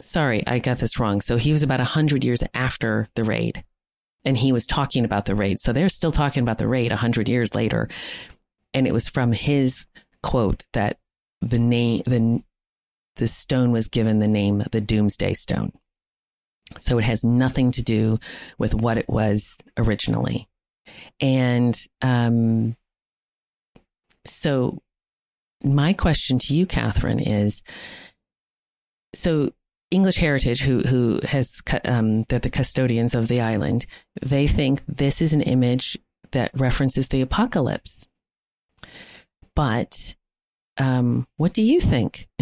sorry, 0.00 0.46
I 0.46 0.60
got 0.60 0.78
this 0.78 1.00
wrong. 1.00 1.20
So 1.20 1.36
he 1.36 1.50
was 1.50 1.64
about 1.64 1.80
100 1.80 2.24
years 2.24 2.44
after 2.54 3.08
the 3.16 3.24
raid 3.24 3.64
and 4.24 4.36
he 4.36 4.52
was 4.52 4.66
talking 4.66 5.04
about 5.04 5.24
the 5.24 5.34
raid. 5.34 5.58
So 5.58 5.72
they're 5.72 5.88
still 5.88 6.12
talking 6.12 6.42
about 6.44 6.58
the 6.58 6.68
raid 6.68 6.92
100 6.92 7.28
years 7.28 7.56
later. 7.56 7.88
And 8.72 8.86
it 8.86 8.92
was 8.92 9.08
from 9.08 9.32
his 9.32 9.86
quote 10.22 10.62
that 10.74 10.98
the 11.40 11.58
name, 11.58 12.02
the, 12.06 12.42
the 13.16 13.26
stone 13.26 13.72
was 13.72 13.88
given 13.88 14.20
the 14.20 14.28
name 14.28 14.62
the 14.70 14.80
Doomsday 14.80 15.34
Stone. 15.34 15.72
So 16.78 16.98
it 16.98 17.04
has 17.04 17.24
nothing 17.24 17.72
to 17.72 17.82
do 17.82 18.18
with 18.58 18.74
what 18.74 18.98
it 18.98 19.08
was 19.08 19.56
originally. 19.76 20.48
And 21.20 21.78
um, 22.02 22.76
so 24.26 24.82
my 25.62 25.92
question 25.92 26.38
to 26.40 26.54
you, 26.54 26.66
Kathryn, 26.66 27.22
is 27.24 27.62
so 29.14 29.52
English 29.90 30.16
Heritage, 30.16 30.62
who 30.62 30.80
who 30.80 31.20
has 31.24 31.60
um, 31.84 32.24
they're 32.28 32.38
the 32.38 32.50
custodians 32.50 33.14
of 33.14 33.28
the 33.28 33.40
island, 33.40 33.86
they 34.22 34.46
think 34.46 34.82
this 34.86 35.20
is 35.20 35.32
an 35.32 35.42
image 35.42 35.98
that 36.30 36.52
references 36.54 37.08
the 37.08 37.20
apocalypse. 37.20 38.06
But 39.56 40.14
um, 40.78 41.26
what 41.36 41.52
do 41.52 41.62
you 41.62 41.80
think? 41.80 42.28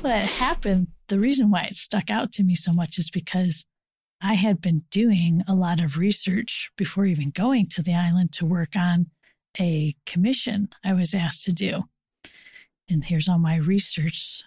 what 0.00 0.22
happened 0.22 0.88
the 1.08 1.18
reason 1.18 1.50
why 1.50 1.62
it 1.64 1.74
stuck 1.74 2.10
out 2.10 2.32
to 2.32 2.42
me 2.42 2.54
so 2.54 2.72
much 2.72 2.98
is 2.98 3.10
because 3.10 3.64
I 4.20 4.34
had 4.34 4.60
been 4.60 4.82
doing 4.90 5.42
a 5.46 5.54
lot 5.54 5.80
of 5.80 5.98
research 5.98 6.70
before 6.76 7.06
even 7.06 7.30
going 7.30 7.68
to 7.70 7.82
the 7.82 7.94
island 7.94 8.32
to 8.34 8.46
work 8.46 8.74
on 8.74 9.06
a 9.58 9.94
commission 10.06 10.68
I 10.84 10.92
was 10.94 11.14
asked 11.14 11.44
to 11.44 11.52
do. 11.52 11.84
And 12.88 13.04
here's 13.04 13.28
all 13.28 13.38
my 13.38 13.56
research 13.56 14.42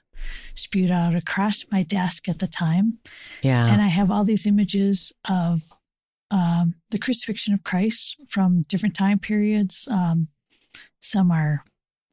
spewed 0.56 0.92
out 0.92 1.16
across 1.16 1.66
my 1.72 1.84
desk 1.84 2.28
at 2.28 2.40
the 2.40 2.48
time. 2.48 3.00
Yeah. 3.42 3.68
And 3.68 3.82
I 3.82 3.88
have 3.88 4.12
all 4.12 4.24
these 4.24 4.48
images 4.48 5.14
of 5.28 5.62
um, 6.32 6.76
the 6.92 7.00
crucifixion 7.00 7.54
of 7.54 7.64
Christ 7.64 8.18
from 8.28 8.64
different 8.64 8.96
time 8.96 9.20
periods. 9.20 9.88
Um, 9.90 10.28
some 11.02 11.32
are 11.32 11.64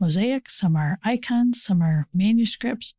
mosaics, 0.01 0.59
some 0.59 0.77
are 0.77 0.99
icons, 1.05 1.63
some 1.63 1.83
are 1.83 2.07
manuscripts 2.15 2.95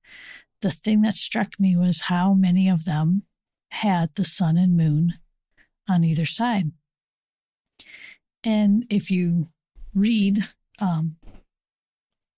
the 0.62 0.72
thing 0.72 1.02
that 1.02 1.14
struck 1.14 1.60
me 1.60 1.76
was 1.76 2.02
how 2.02 2.34
many 2.34 2.70
of 2.70 2.86
them 2.86 3.24
had 3.72 4.10
the 4.16 4.26
sun 4.26 4.58
and 4.58 4.76
moon 4.76 5.16
on 5.88 6.04
either 6.04 6.26
side. 6.26 6.72
And 8.44 8.86
if 8.90 9.12
you 9.12 9.46
read 9.94 10.46
um, 10.80 11.18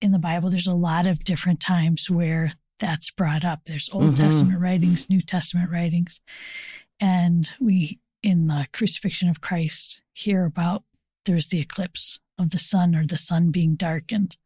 in 0.02 0.12
the 0.12 0.20
Bible, 0.20 0.50
there's 0.50 0.68
a 0.68 0.74
lot 0.74 1.08
of 1.08 1.24
different 1.24 1.60
times 1.60 2.10
where 2.10 2.54
that's 2.80 3.12
brought 3.12 3.46
up. 3.46 3.62
There's 3.66 3.90
Old 3.92 4.14
mm-hmm. 4.14 4.24
Testament 4.24 4.60
writings, 4.60 5.10
New 5.10 5.22
Testament 5.22 5.70
writings. 5.70 6.22
And 7.00 7.50
we, 7.60 8.00
in 8.24 8.48
the 8.48 8.68
crucifixion 8.74 9.30
of 9.30 9.42
Christ, 9.42 10.02
hear 10.14 10.46
about 10.46 10.84
there's 11.26 11.48
the 11.48 11.60
eclipse 11.60 12.20
of 12.38 12.50
the 12.50 12.60
sun 12.60 12.96
or 12.96 13.06
the 13.06 13.18
sun 13.18 13.52
being 13.52 13.76
darkened. 13.76 14.38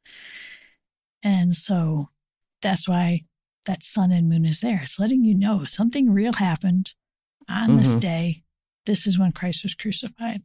And 1.22 1.56
so 1.56 2.10
that's 2.62 2.88
why 2.88 3.24
that 3.66 3.84
sun 3.84 4.12
and 4.12 4.30
moon 4.30 4.46
is 4.46 4.62
there. 4.62 4.82
It's 4.84 5.00
letting 5.00 5.24
you 5.24 5.36
know 5.36 5.66
something 5.66 6.12
real 6.12 6.34
happened 6.34 6.94
on 7.50 7.70
mm-hmm. 7.70 7.78
this 7.78 7.96
day. 7.96 8.44
This 8.86 9.08
is 9.08 9.18
when 9.18 9.32
Christ 9.32 9.64
was 9.64 9.76
crucified. 9.76 10.42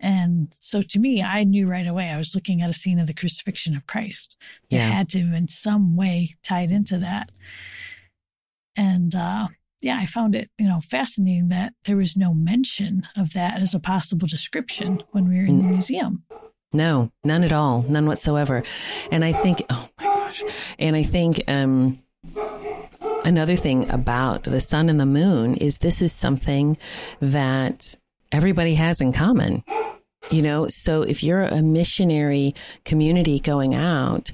And 0.00 0.54
so 0.58 0.82
to 0.82 0.98
me, 0.98 1.22
I 1.22 1.44
knew 1.44 1.68
right 1.68 1.86
away 1.86 2.10
I 2.10 2.18
was 2.18 2.34
looking 2.34 2.60
at 2.60 2.70
a 2.70 2.74
scene 2.74 2.98
of 2.98 3.06
the 3.06 3.14
crucifixion 3.14 3.76
of 3.76 3.86
Christ. 3.86 4.36
It 4.68 4.76
yeah. 4.76 4.90
had 4.90 5.08
to, 5.10 5.18
in 5.18 5.48
some 5.48 5.96
way, 5.96 6.34
tied 6.42 6.72
into 6.72 6.98
that. 6.98 7.30
And 8.74 9.14
uh, 9.14 9.48
yeah, 9.80 9.98
I 9.98 10.06
found 10.06 10.34
it, 10.34 10.50
you 10.58 10.66
know, 10.66 10.80
fascinating 10.80 11.48
that 11.48 11.74
there 11.84 11.96
was 11.96 12.16
no 12.16 12.34
mention 12.34 13.06
of 13.16 13.32
that 13.34 13.60
as 13.60 13.74
a 13.74 13.80
possible 13.80 14.26
description 14.26 15.02
when 15.12 15.28
we 15.28 15.36
were 15.36 15.46
in 15.46 15.58
the 15.58 15.62
museum. 15.62 16.24
No, 16.72 17.10
none 17.24 17.44
at 17.44 17.52
all, 17.52 17.82
none 17.88 18.06
whatsoever. 18.06 18.62
And 19.10 19.24
I 19.24 19.32
think, 19.32 19.62
oh 19.70 19.88
my 19.98 20.04
gosh, 20.04 20.42
and 20.78 20.96
I 20.96 21.04
think 21.04 21.40
um, 21.48 22.00
Another 23.26 23.56
thing 23.56 23.90
about 23.90 24.44
the 24.44 24.60
sun 24.60 24.88
and 24.88 25.00
the 25.00 25.04
moon 25.04 25.56
is 25.56 25.78
this 25.78 26.00
is 26.00 26.12
something 26.12 26.78
that 27.20 27.96
everybody 28.30 28.76
has 28.76 29.00
in 29.00 29.12
common. 29.12 29.64
You 30.30 30.42
know, 30.42 30.68
so 30.68 31.02
if 31.02 31.24
you're 31.24 31.42
a 31.42 31.60
missionary 31.60 32.54
community 32.84 33.40
going 33.40 33.74
out 33.74 34.30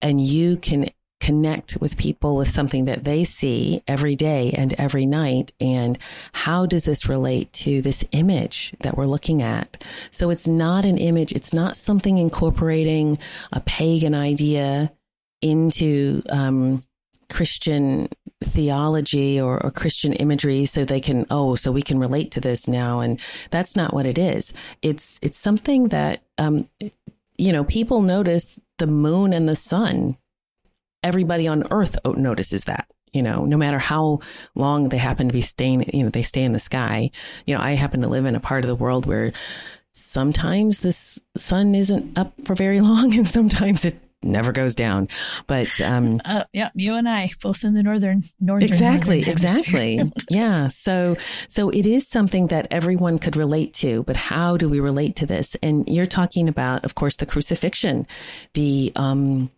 and 0.00 0.20
you 0.20 0.56
can 0.56 0.90
connect 1.18 1.76
with 1.80 1.96
people 1.96 2.36
with 2.36 2.48
something 2.48 2.84
that 2.84 3.02
they 3.02 3.24
see 3.24 3.82
every 3.88 4.14
day 4.14 4.52
and 4.52 4.72
every 4.74 5.06
night. 5.06 5.52
And 5.60 5.98
how 6.32 6.66
does 6.66 6.84
this 6.84 7.08
relate 7.08 7.52
to 7.54 7.82
this 7.82 8.04
image 8.12 8.72
that 8.80 8.96
we're 8.96 9.06
looking 9.06 9.42
at? 9.42 9.84
So 10.12 10.30
it's 10.30 10.46
not 10.46 10.84
an 10.84 10.98
image. 10.98 11.32
It's 11.32 11.52
not 11.52 11.76
something 11.76 12.18
incorporating 12.18 13.18
a 13.52 13.60
pagan 13.60 14.14
idea 14.14 14.92
into, 15.40 16.22
um, 16.28 16.84
Christian 17.32 18.08
theology 18.44 19.40
or, 19.40 19.64
or, 19.64 19.70
Christian 19.70 20.12
imagery 20.12 20.66
so 20.66 20.84
they 20.84 21.00
can, 21.00 21.26
oh, 21.30 21.54
so 21.54 21.72
we 21.72 21.80
can 21.80 21.98
relate 21.98 22.30
to 22.32 22.40
this 22.40 22.68
now. 22.68 23.00
And 23.00 23.18
that's 23.50 23.74
not 23.74 23.94
what 23.94 24.04
it 24.04 24.18
is. 24.18 24.52
It's, 24.82 25.18
it's 25.22 25.38
something 25.38 25.88
that, 25.88 26.22
um, 26.36 26.68
you 27.38 27.52
know, 27.52 27.64
people 27.64 28.02
notice 28.02 28.58
the 28.78 28.86
moon 28.86 29.32
and 29.32 29.48
the 29.48 29.56
sun. 29.56 30.18
Everybody 31.02 31.48
on 31.48 31.66
earth 31.70 31.96
notices 32.04 32.64
that 32.64 32.86
you 33.12 33.22
know, 33.22 33.44
no 33.44 33.58
matter 33.58 33.78
how 33.78 34.20
long 34.54 34.88
they 34.88 34.96
happen 34.96 35.28
to 35.28 35.34
be 35.34 35.42
staying, 35.42 35.84
you 35.92 36.02
know, 36.02 36.08
they 36.08 36.22
stay 36.22 36.42
in 36.42 36.54
the 36.54 36.58
sky. 36.58 37.10
You 37.46 37.54
know, 37.54 37.60
I 37.60 37.72
happen 37.72 38.00
to 38.00 38.08
live 38.08 38.24
in 38.24 38.34
a 38.34 38.40
part 38.40 38.64
of 38.64 38.68
the 38.68 38.74
world 38.74 39.04
where 39.04 39.34
sometimes 39.92 40.80
the 40.80 40.92
sun 41.36 41.74
isn't 41.74 42.16
up 42.18 42.32
for 42.46 42.54
very 42.54 42.80
long 42.88 43.14
and 43.14 43.28
sometimes 43.28 43.84
it 43.84 44.00
never 44.22 44.52
goes 44.52 44.74
down. 44.74 45.08
But 45.46 45.80
um, 45.80 46.20
uh, 46.24 46.44
yeah, 46.52 46.70
you 46.74 46.94
and 46.94 47.08
I 47.08 47.32
both 47.42 47.64
in 47.64 47.74
the 47.74 47.82
northern 47.82 48.22
northern 48.40 48.68
exactly 48.68 49.18
northern 49.18 49.32
exactly 49.32 50.12
yeah. 50.30 50.68
So 50.68 51.16
so 51.48 51.70
it 51.70 51.86
is 51.86 52.08
something 52.08 52.48
that 52.48 52.66
everyone 52.70 53.18
could 53.18 53.36
relate 53.36 53.74
to. 53.74 54.02
But 54.04 54.16
how 54.16 54.56
do 54.56 54.68
we 54.68 54.80
relate 54.80 55.16
to 55.16 55.26
this? 55.26 55.56
And 55.62 55.88
you're 55.88 56.06
talking 56.06 56.48
about, 56.48 56.84
of 56.84 56.94
course, 56.94 57.16
the 57.16 57.26
crucifixion, 57.26 58.06
the 58.54 58.92
um, 58.96 59.50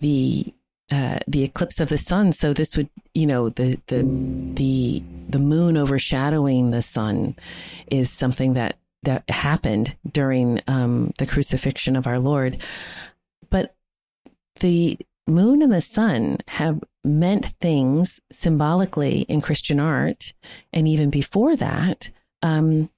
the 0.00 0.52
uh, 0.90 1.20
the 1.28 1.44
eclipse 1.44 1.78
of 1.78 1.88
the 1.88 1.98
sun. 1.98 2.32
So 2.32 2.52
this 2.52 2.76
would, 2.76 2.88
you 3.14 3.26
know, 3.26 3.48
the 3.48 3.80
the 3.86 4.02
the 4.54 5.02
the 5.28 5.38
moon 5.38 5.76
overshadowing 5.76 6.70
the 6.70 6.82
sun 6.82 7.36
is 7.90 8.10
something 8.10 8.54
that 8.54 8.76
that 9.02 9.28
happened 9.30 9.96
during 10.10 10.60
um, 10.66 11.12
the 11.18 11.26
crucifixion 11.26 11.96
of 11.96 12.06
our 12.06 12.18
Lord. 12.18 12.62
The 14.60 14.98
moon 15.26 15.62
and 15.62 15.72
the 15.72 15.80
sun 15.80 16.38
have 16.48 16.80
meant 17.04 17.46
things 17.60 18.20
symbolically 18.30 19.22
in 19.22 19.40
Christian 19.40 19.80
art, 19.80 20.32
and 20.72 20.86
even 20.86 21.10
before 21.10 21.56
that, 21.56 22.10
um, 22.42 22.90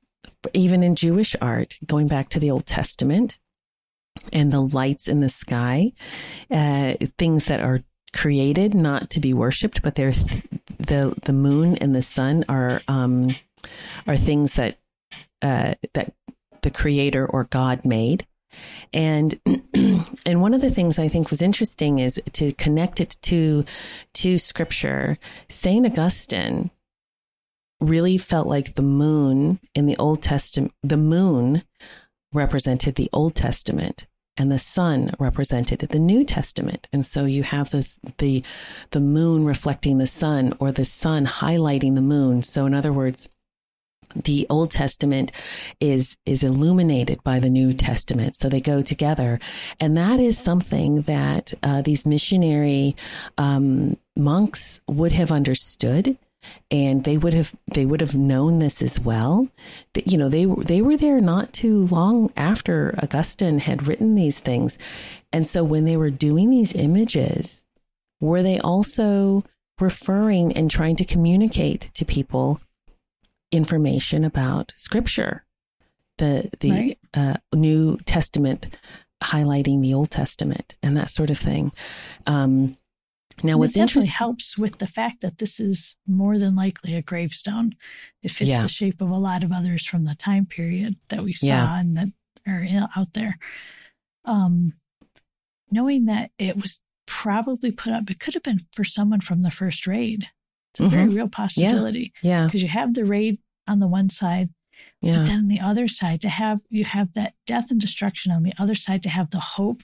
even 0.54 0.82
in 0.82 0.96
Jewish 0.96 1.36
art, 1.40 1.78
going 1.86 2.08
back 2.08 2.28
to 2.30 2.40
the 2.40 2.50
Old 2.50 2.66
Testament 2.66 3.38
and 4.32 4.52
the 4.52 4.60
lights 4.60 5.08
in 5.08 5.20
the 5.20 5.28
sky, 5.28 5.92
uh, 6.50 6.94
things 7.18 7.46
that 7.46 7.60
are 7.60 7.82
created 8.12 8.74
not 8.74 9.10
to 9.10 9.20
be 9.20 9.32
worshipped, 9.32 9.82
but 9.82 9.94
they're 9.94 10.14
the 10.78 11.14
the 11.24 11.32
moon 11.32 11.76
and 11.76 11.94
the 11.94 12.02
sun 12.02 12.44
are 12.48 12.82
um, 12.88 13.34
are 14.06 14.16
things 14.16 14.54
that 14.54 14.78
uh, 15.40 15.74
that 15.94 16.12
the 16.62 16.70
creator 16.70 17.26
or 17.26 17.44
God 17.44 17.84
made. 17.84 18.26
And 18.92 19.38
and 20.26 20.40
one 20.40 20.55
of 20.55 20.61
the 20.61 20.70
things 20.70 20.98
I 20.98 21.09
think 21.09 21.30
was 21.30 21.42
interesting 21.42 21.98
is 21.98 22.20
to 22.34 22.53
connect 22.55 23.00
it 23.00 23.16
to 23.22 23.64
to 24.14 24.38
scripture. 24.38 25.18
Saint 25.48 25.86
Augustine 25.86 26.70
really 27.80 28.18
felt 28.18 28.46
like 28.46 28.74
the 28.74 28.82
moon 28.82 29.59
in 29.74 29.86
the 29.86 29.96
Old 29.96 30.22
Testament, 30.22 30.72
the 30.82 30.96
moon 30.96 31.64
represented 32.32 32.94
the 32.94 33.11
Old 33.12 33.34
Testament 33.34 34.07
and 34.36 34.50
the 34.50 34.59
sun 34.59 35.14
represented 35.18 35.80
the 35.80 35.98
New 35.98 36.24
Testament. 36.24 36.88
And 36.92 37.05
so 37.05 37.24
you 37.24 37.42
have 37.42 37.70
this 37.70 37.98
the 38.18 38.42
the 38.90 39.00
moon 39.00 39.44
reflecting 39.44 39.98
the 39.98 40.07
sun 40.07 40.55
or 40.59 40.72
the 40.72 40.84
sun 40.84 41.26
highlighting 41.26 41.94
the 41.94 42.03
moon. 42.03 42.42
So 42.42 42.66
in 42.66 42.74
other 42.74 42.92
words, 42.92 43.28
the 44.14 44.46
Old 44.50 44.70
Testament 44.70 45.32
is 45.80 46.16
is 46.26 46.42
illuminated 46.42 47.22
by 47.22 47.38
the 47.40 47.50
New 47.50 47.74
Testament, 47.74 48.36
so 48.36 48.48
they 48.48 48.60
go 48.60 48.82
together, 48.82 49.38
and 49.80 49.96
that 49.96 50.20
is 50.20 50.38
something 50.38 51.02
that 51.02 51.52
uh, 51.62 51.82
these 51.82 52.06
missionary 52.06 52.96
um, 53.38 53.96
monks 54.16 54.80
would 54.88 55.12
have 55.12 55.32
understood, 55.32 56.16
and 56.70 57.04
they 57.04 57.16
would 57.16 57.34
have 57.34 57.54
they 57.72 57.86
would 57.86 58.00
have 58.00 58.14
known 58.14 58.58
this 58.58 58.82
as 58.82 58.98
well. 59.00 59.48
That 59.94 60.06
you 60.06 60.18
know 60.18 60.28
they 60.28 60.44
they 60.44 60.82
were 60.82 60.96
there 60.96 61.20
not 61.20 61.52
too 61.52 61.86
long 61.86 62.32
after 62.36 62.94
Augustine 63.02 63.58
had 63.58 63.86
written 63.86 64.14
these 64.14 64.38
things, 64.38 64.78
and 65.32 65.46
so 65.46 65.64
when 65.64 65.84
they 65.84 65.96
were 65.96 66.10
doing 66.10 66.50
these 66.50 66.74
images, 66.74 67.64
were 68.20 68.42
they 68.42 68.58
also 68.60 69.44
referring 69.80 70.52
and 70.52 70.70
trying 70.70 70.96
to 70.96 71.04
communicate 71.04 71.90
to 71.94 72.04
people 72.04 72.60
information 73.53 74.24
about 74.24 74.72
Scripture, 74.76 75.44
the 76.18 76.50
the 76.61 76.70
right. 76.70 76.98
uh, 77.14 77.36
New 77.55 77.98
Testament 77.98 78.66
highlighting 79.22 79.82
the 79.82 79.94
Old 79.94 80.11
Testament 80.11 80.74
and 80.82 80.96
that 80.96 81.11
sort 81.11 81.30
of 81.30 81.38
thing. 81.38 81.70
Um, 82.26 82.76
now, 83.42 83.53
and 83.53 83.61
what's 83.61 83.76
interesting 83.76 84.12
helps 84.12 84.59
with 84.59 84.78
the 84.78 84.86
fact 84.86 85.20
that 85.22 85.38
this 85.38 85.59
is 85.59 85.96
more 86.07 86.38
than 86.38 86.55
likely 86.55 86.94
a 86.94 87.03
gravestone. 87.03 87.74
It 88.22 88.30
fits 88.30 88.50
yeah. 88.50 88.62
the 88.62 88.68
shape 88.68 89.00
of 89.00 89.11
a 89.11 89.16
lot 89.16 89.42
of 89.42 89.53
others 89.53 89.86
from 89.86 90.05
the 90.05 90.14
time 90.14 90.46
period 90.46 90.96
that 91.09 91.22
we 91.22 91.32
saw 91.32 91.46
yeah. 91.46 91.80
and 91.80 91.96
that 91.96 92.09
are 92.46 92.88
out 92.96 93.14
there. 93.14 93.38
Um, 94.24 94.74
knowing 95.70 96.05
that 96.07 96.30
it 96.38 96.57
was 96.57 96.82
probably 97.07 97.72
put 97.72 97.92
up, 97.92 98.11
it 98.11 98.20
could 98.20 98.34
have 98.34 98.42
been 98.42 98.61
for 98.72 98.84
someone 98.84 99.20
from 99.20 99.42
the 99.42 99.50
first 99.50 99.86
raid. 99.86 100.28
It's 100.72 100.80
a 100.80 100.84
mm-hmm. 100.84 100.90
very 100.90 101.08
real 101.08 101.28
possibility. 101.28 102.12
Yeah. 102.22 102.46
Because 102.46 102.62
you 102.62 102.68
have 102.68 102.94
the 102.94 103.04
raid 103.04 103.38
on 103.68 103.78
the 103.78 103.86
one 103.86 104.08
side, 104.08 104.48
yeah. 105.02 105.18
but 105.18 105.26
then 105.26 105.38
on 105.40 105.48
the 105.48 105.60
other 105.60 105.86
side 105.86 106.22
to 106.22 106.30
have 106.30 106.60
you 106.70 106.84
have 106.84 107.12
that 107.12 107.34
death 107.46 107.70
and 107.70 107.80
destruction 107.80 108.32
on 108.32 108.42
the 108.42 108.54
other 108.58 108.74
side 108.74 109.02
to 109.02 109.10
have 109.10 109.30
the 109.30 109.40
hope 109.40 109.82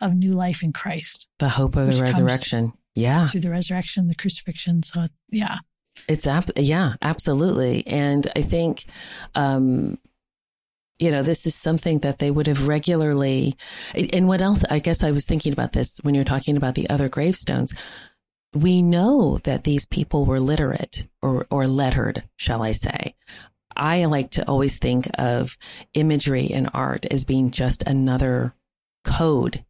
of 0.00 0.14
new 0.14 0.32
life 0.32 0.62
in 0.62 0.72
Christ. 0.72 1.26
The 1.38 1.48
hope 1.48 1.74
of 1.76 1.92
the 1.92 2.00
resurrection. 2.00 2.72
Yeah. 2.94 3.26
Through 3.26 3.40
the 3.40 3.50
resurrection, 3.50 4.08
the 4.08 4.14
crucifixion. 4.14 4.82
So 4.84 5.08
yeah. 5.30 5.58
It's 6.08 6.26
ab- 6.26 6.52
yeah, 6.56 6.94
absolutely. 7.02 7.84
And 7.86 8.30
I 8.36 8.42
think 8.42 8.84
um 9.34 9.98
you 10.98 11.10
know, 11.10 11.24
this 11.24 11.46
is 11.46 11.56
something 11.56 11.98
that 12.00 12.20
they 12.20 12.30
would 12.30 12.46
have 12.46 12.68
regularly 12.68 13.56
and 14.12 14.28
what 14.28 14.40
else 14.40 14.62
I 14.70 14.78
guess 14.78 15.02
I 15.02 15.10
was 15.10 15.24
thinking 15.24 15.52
about 15.52 15.72
this 15.72 15.98
when 16.02 16.14
you're 16.14 16.22
talking 16.22 16.56
about 16.56 16.76
the 16.76 16.88
other 16.90 17.08
gravestones 17.08 17.74
we 18.54 18.82
know 18.82 19.38
that 19.44 19.64
these 19.64 19.86
people 19.86 20.24
were 20.24 20.40
literate 20.40 21.06
or, 21.22 21.46
or 21.50 21.66
lettered, 21.66 22.24
shall 22.36 22.62
I 22.62 22.72
say. 22.72 23.14
I 23.74 24.04
like 24.04 24.32
to 24.32 24.46
always 24.46 24.76
think 24.76 25.08
of 25.18 25.56
imagery 25.94 26.50
and 26.50 26.68
art 26.74 27.06
as 27.06 27.24
being 27.24 27.50
just 27.50 27.82
another 27.82 28.54
code 29.04 29.64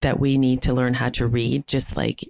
that 0.00 0.18
we 0.18 0.38
need 0.38 0.62
to 0.62 0.72
learn 0.72 0.94
how 0.94 1.10
to 1.10 1.26
read, 1.26 1.66
just 1.66 1.96
like 1.96 2.20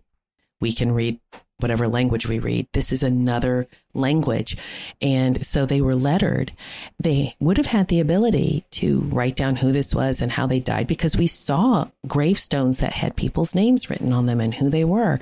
we 0.60 0.72
can 0.72 0.90
read 0.90 1.20
whatever 1.58 1.88
language 1.88 2.26
we 2.26 2.38
read. 2.38 2.66
This 2.72 2.92
is 2.92 3.02
another 3.02 3.66
language. 3.94 4.56
And 5.02 5.44
so 5.44 5.66
they 5.66 5.80
were 5.80 5.94
lettered. 5.94 6.52
They 7.00 7.34
would 7.40 7.56
have 7.56 7.66
had 7.66 7.88
the 7.88 8.00
ability 8.00 8.64
to 8.72 9.00
write 9.12 9.36
down 9.36 9.56
who 9.56 9.72
this 9.72 9.94
was 9.94 10.22
and 10.22 10.30
how 10.30 10.46
they 10.46 10.60
died 10.60 10.86
because 10.86 11.16
we 11.16 11.26
saw 11.26 11.88
gravestones 12.06 12.78
that 12.78 12.92
had 12.92 13.16
people's 13.16 13.54
names 13.54 13.90
written 13.90 14.12
on 14.12 14.26
them 14.26 14.40
and 14.40 14.54
who 14.54 14.70
they 14.70 14.84
were, 14.84 15.18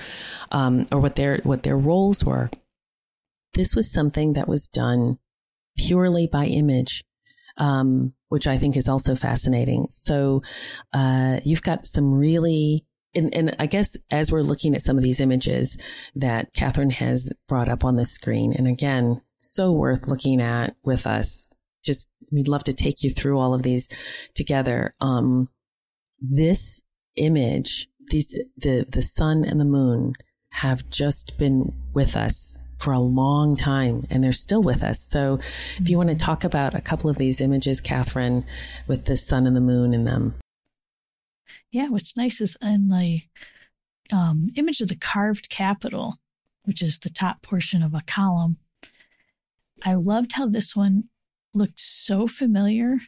um, 0.52 0.86
or 0.92 1.00
what 1.00 1.16
their, 1.16 1.38
what 1.42 1.62
their 1.62 1.78
roles 1.78 2.24
were. 2.24 2.50
This 3.54 3.74
was 3.74 3.90
something 3.90 4.34
that 4.34 4.48
was 4.48 4.68
done 4.68 5.18
purely 5.78 6.26
by 6.26 6.46
image. 6.46 7.04
Um, 7.58 8.12
which 8.28 8.46
I 8.46 8.58
think 8.58 8.76
is 8.76 8.88
also 8.88 9.14
fascinating. 9.14 9.86
So, 9.90 10.42
uh, 10.92 11.40
you've 11.44 11.62
got 11.62 11.86
some 11.86 12.12
really 12.12 12.84
and, 13.16 13.34
and 13.34 13.56
I 13.58 13.66
guess 13.66 13.96
as 14.10 14.30
we're 14.30 14.42
looking 14.42 14.74
at 14.74 14.82
some 14.82 14.96
of 14.96 15.02
these 15.02 15.20
images 15.20 15.76
that 16.14 16.54
Kathryn 16.54 16.92
has 16.92 17.32
brought 17.48 17.68
up 17.68 17.84
on 17.84 17.96
the 17.96 18.04
screen, 18.04 18.52
and 18.52 18.68
again, 18.68 19.22
so 19.38 19.72
worth 19.72 20.06
looking 20.06 20.40
at 20.40 20.76
with 20.84 21.06
us. 21.06 21.50
Just 21.84 22.08
we'd 22.32 22.48
love 22.48 22.64
to 22.64 22.72
take 22.72 23.02
you 23.02 23.10
through 23.10 23.38
all 23.38 23.54
of 23.54 23.62
these 23.62 23.88
together. 24.34 24.94
Um, 25.00 25.48
this 26.20 26.80
image, 27.16 27.88
these 28.10 28.34
the 28.56 28.86
the 28.88 29.02
sun 29.02 29.44
and 29.44 29.60
the 29.60 29.64
moon 29.64 30.14
have 30.50 30.88
just 30.90 31.36
been 31.38 31.72
with 31.94 32.16
us 32.16 32.58
for 32.78 32.92
a 32.92 33.00
long 33.00 33.56
time 33.56 34.04
and 34.10 34.22
they're 34.22 34.32
still 34.32 34.62
with 34.62 34.82
us. 34.82 35.00
So 35.00 35.38
if 35.78 35.88
you 35.88 35.96
want 35.96 36.10
to 36.10 36.14
talk 36.14 36.44
about 36.44 36.74
a 36.74 36.80
couple 36.80 37.08
of 37.08 37.16
these 37.16 37.40
images, 37.40 37.80
Kathryn, 37.80 38.44
with 38.86 39.06
the 39.06 39.16
sun 39.16 39.46
and 39.46 39.56
the 39.56 39.60
moon 39.60 39.94
in 39.94 40.04
them 40.04 40.34
yeah, 41.70 41.88
what's 41.88 42.16
nice 42.16 42.40
is 42.40 42.56
in 42.62 42.88
the 42.88 43.22
um, 44.12 44.48
image 44.56 44.80
of 44.80 44.88
the 44.88 44.96
carved 44.96 45.48
capital, 45.48 46.16
which 46.64 46.82
is 46.82 46.98
the 46.98 47.10
top 47.10 47.42
portion 47.42 47.82
of 47.82 47.94
a 47.94 48.02
column. 48.06 48.56
I 49.84 49.94
loved 49.94 50.32
how 50.32 50.48
this 50.48 50.74
one 50.74 51.04
looked 51.54 51.80
so 51.80 52.26
familiar 52.26 52.98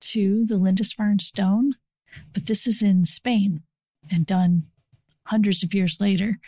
to 0.00 0.44
the 0.46 0.56
Lindisfarne 0.56 1.20
stone, 1.20 1.74
but 2.32 2.46
this 2.46 2.66
is 2.66 2.82
in 2.82 3.04
Spain 3.04 3.62
and 4.10 4.26
done 4.26 4.64
hundreds 5.26 5.62
of 5.62 5.72
years 5.72 6.00
later. 6.00 6.38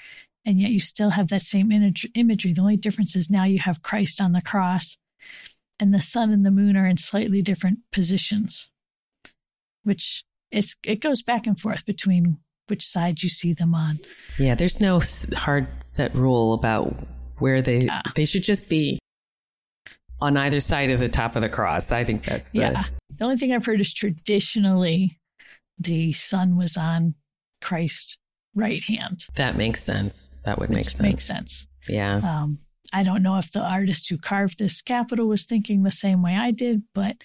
And 0.45 0.61
yet 0.61 0.71
you 0.71 0.81
still 0.81 1.11
have 1.11 1.29
that 1.29 1.43
same 1.43 1.73
imagery. 1.73 2.53
The 2.53 2.61
only 2.61 2.77
difference 2.77 3.17
is 3.17 3.31
now 3.31 3.45
you 3.45 3.61
have 3.61 3.83
Christ 3.83 4.21
on 4.21 4.33
the 4.33 4.43
cross, 4.43 4.99
and 5.81 5.95
the 5.95 6.01
sun 6.01 6.31
and 6.31 6.45
the 6.45 6.51
moon 6.51 6.77
are 6.77 6.87
in 6.87 6.99
slightly 6.99 7.41
different 7.41 7.79
positions, 7.91 8.69
which 9.85 10.25
it's 10.55 10.77
it 10.85 11.01
goes 11.01 11.23
back 11.23 11.47
and 11.47 11.61
forth 11.61 11.85
between 11.85 12.39
which 12.69 12.87
side 12.87 13.23
you 13.23 13.29
see 13.29 13.53
them 13.53 13.75
on. 13.75 14.01
Yeah, 14.39 14.55
there's 14.55 14.81
no 14.81 15.01
hard 15.35 15.69
set 15.81 16.15
rule 16.15 16.55
about 16.55 16.95
where 17.39 17.61
they 17.61 17.83
yeah. 17.83 18.03
they 18.15 18.25
should 18.25 18.43
just 18.43 18.69
be 18.69 18.99
on 20.21 20.37
either 20.37 20.61
side 20.61 20.91
of 20.91 21.01
the 21.01 21.09
top 21.09 21.37
of 21.37 21.43
the 21.43 21.49
cross. 21.49 21.93
I 21.93 22.05
think 22.05 22.25
that's 22.25 22.51
the 22.51 22.61
Yeah. 22.61 22.85
The 23.17 23.25
only 23.25 23.37
thing 23.37 23.53
I've 23.53 23.67
heard 23.67 23.81
is 23.81 23.93
traditionally 23.93 25.19
the 25.79 26.13
sun 26.13 26.57
was 26.57 26.77
on 26.77 27.15
Christ's 27.61 28.19
right 28.55 28.83
hand. 28.85 29.27
That 29.35 29.57
makes 29.57 29.83
sense. 29.83 30.31
That 30.45 30.59
would 30.59 30.71
make 30.71 30.85
sense. 30.85 31.01
Makes 31.01 31.25
sense. 31.25 31.67
Yeah. 31.89 32.17
Um, 32.17 32.59
I 32.93 33.03
don't 33.03 33.23
know 33.23 33.39
if 33.39 33.51
the 33.53 33.61
artist 33.61 34.09
who 34.09 34.19
carved 34.19 34.59
this 34.59 34.81
capital 34.81 35.27
was 35.27 35.47
thinking 35.47 35.83
the 35.83 35.91
same 35.91 36.23
way 36.23 36.37
I 36.37 36.51
did, 36.51 36.83
but 36.95 37.17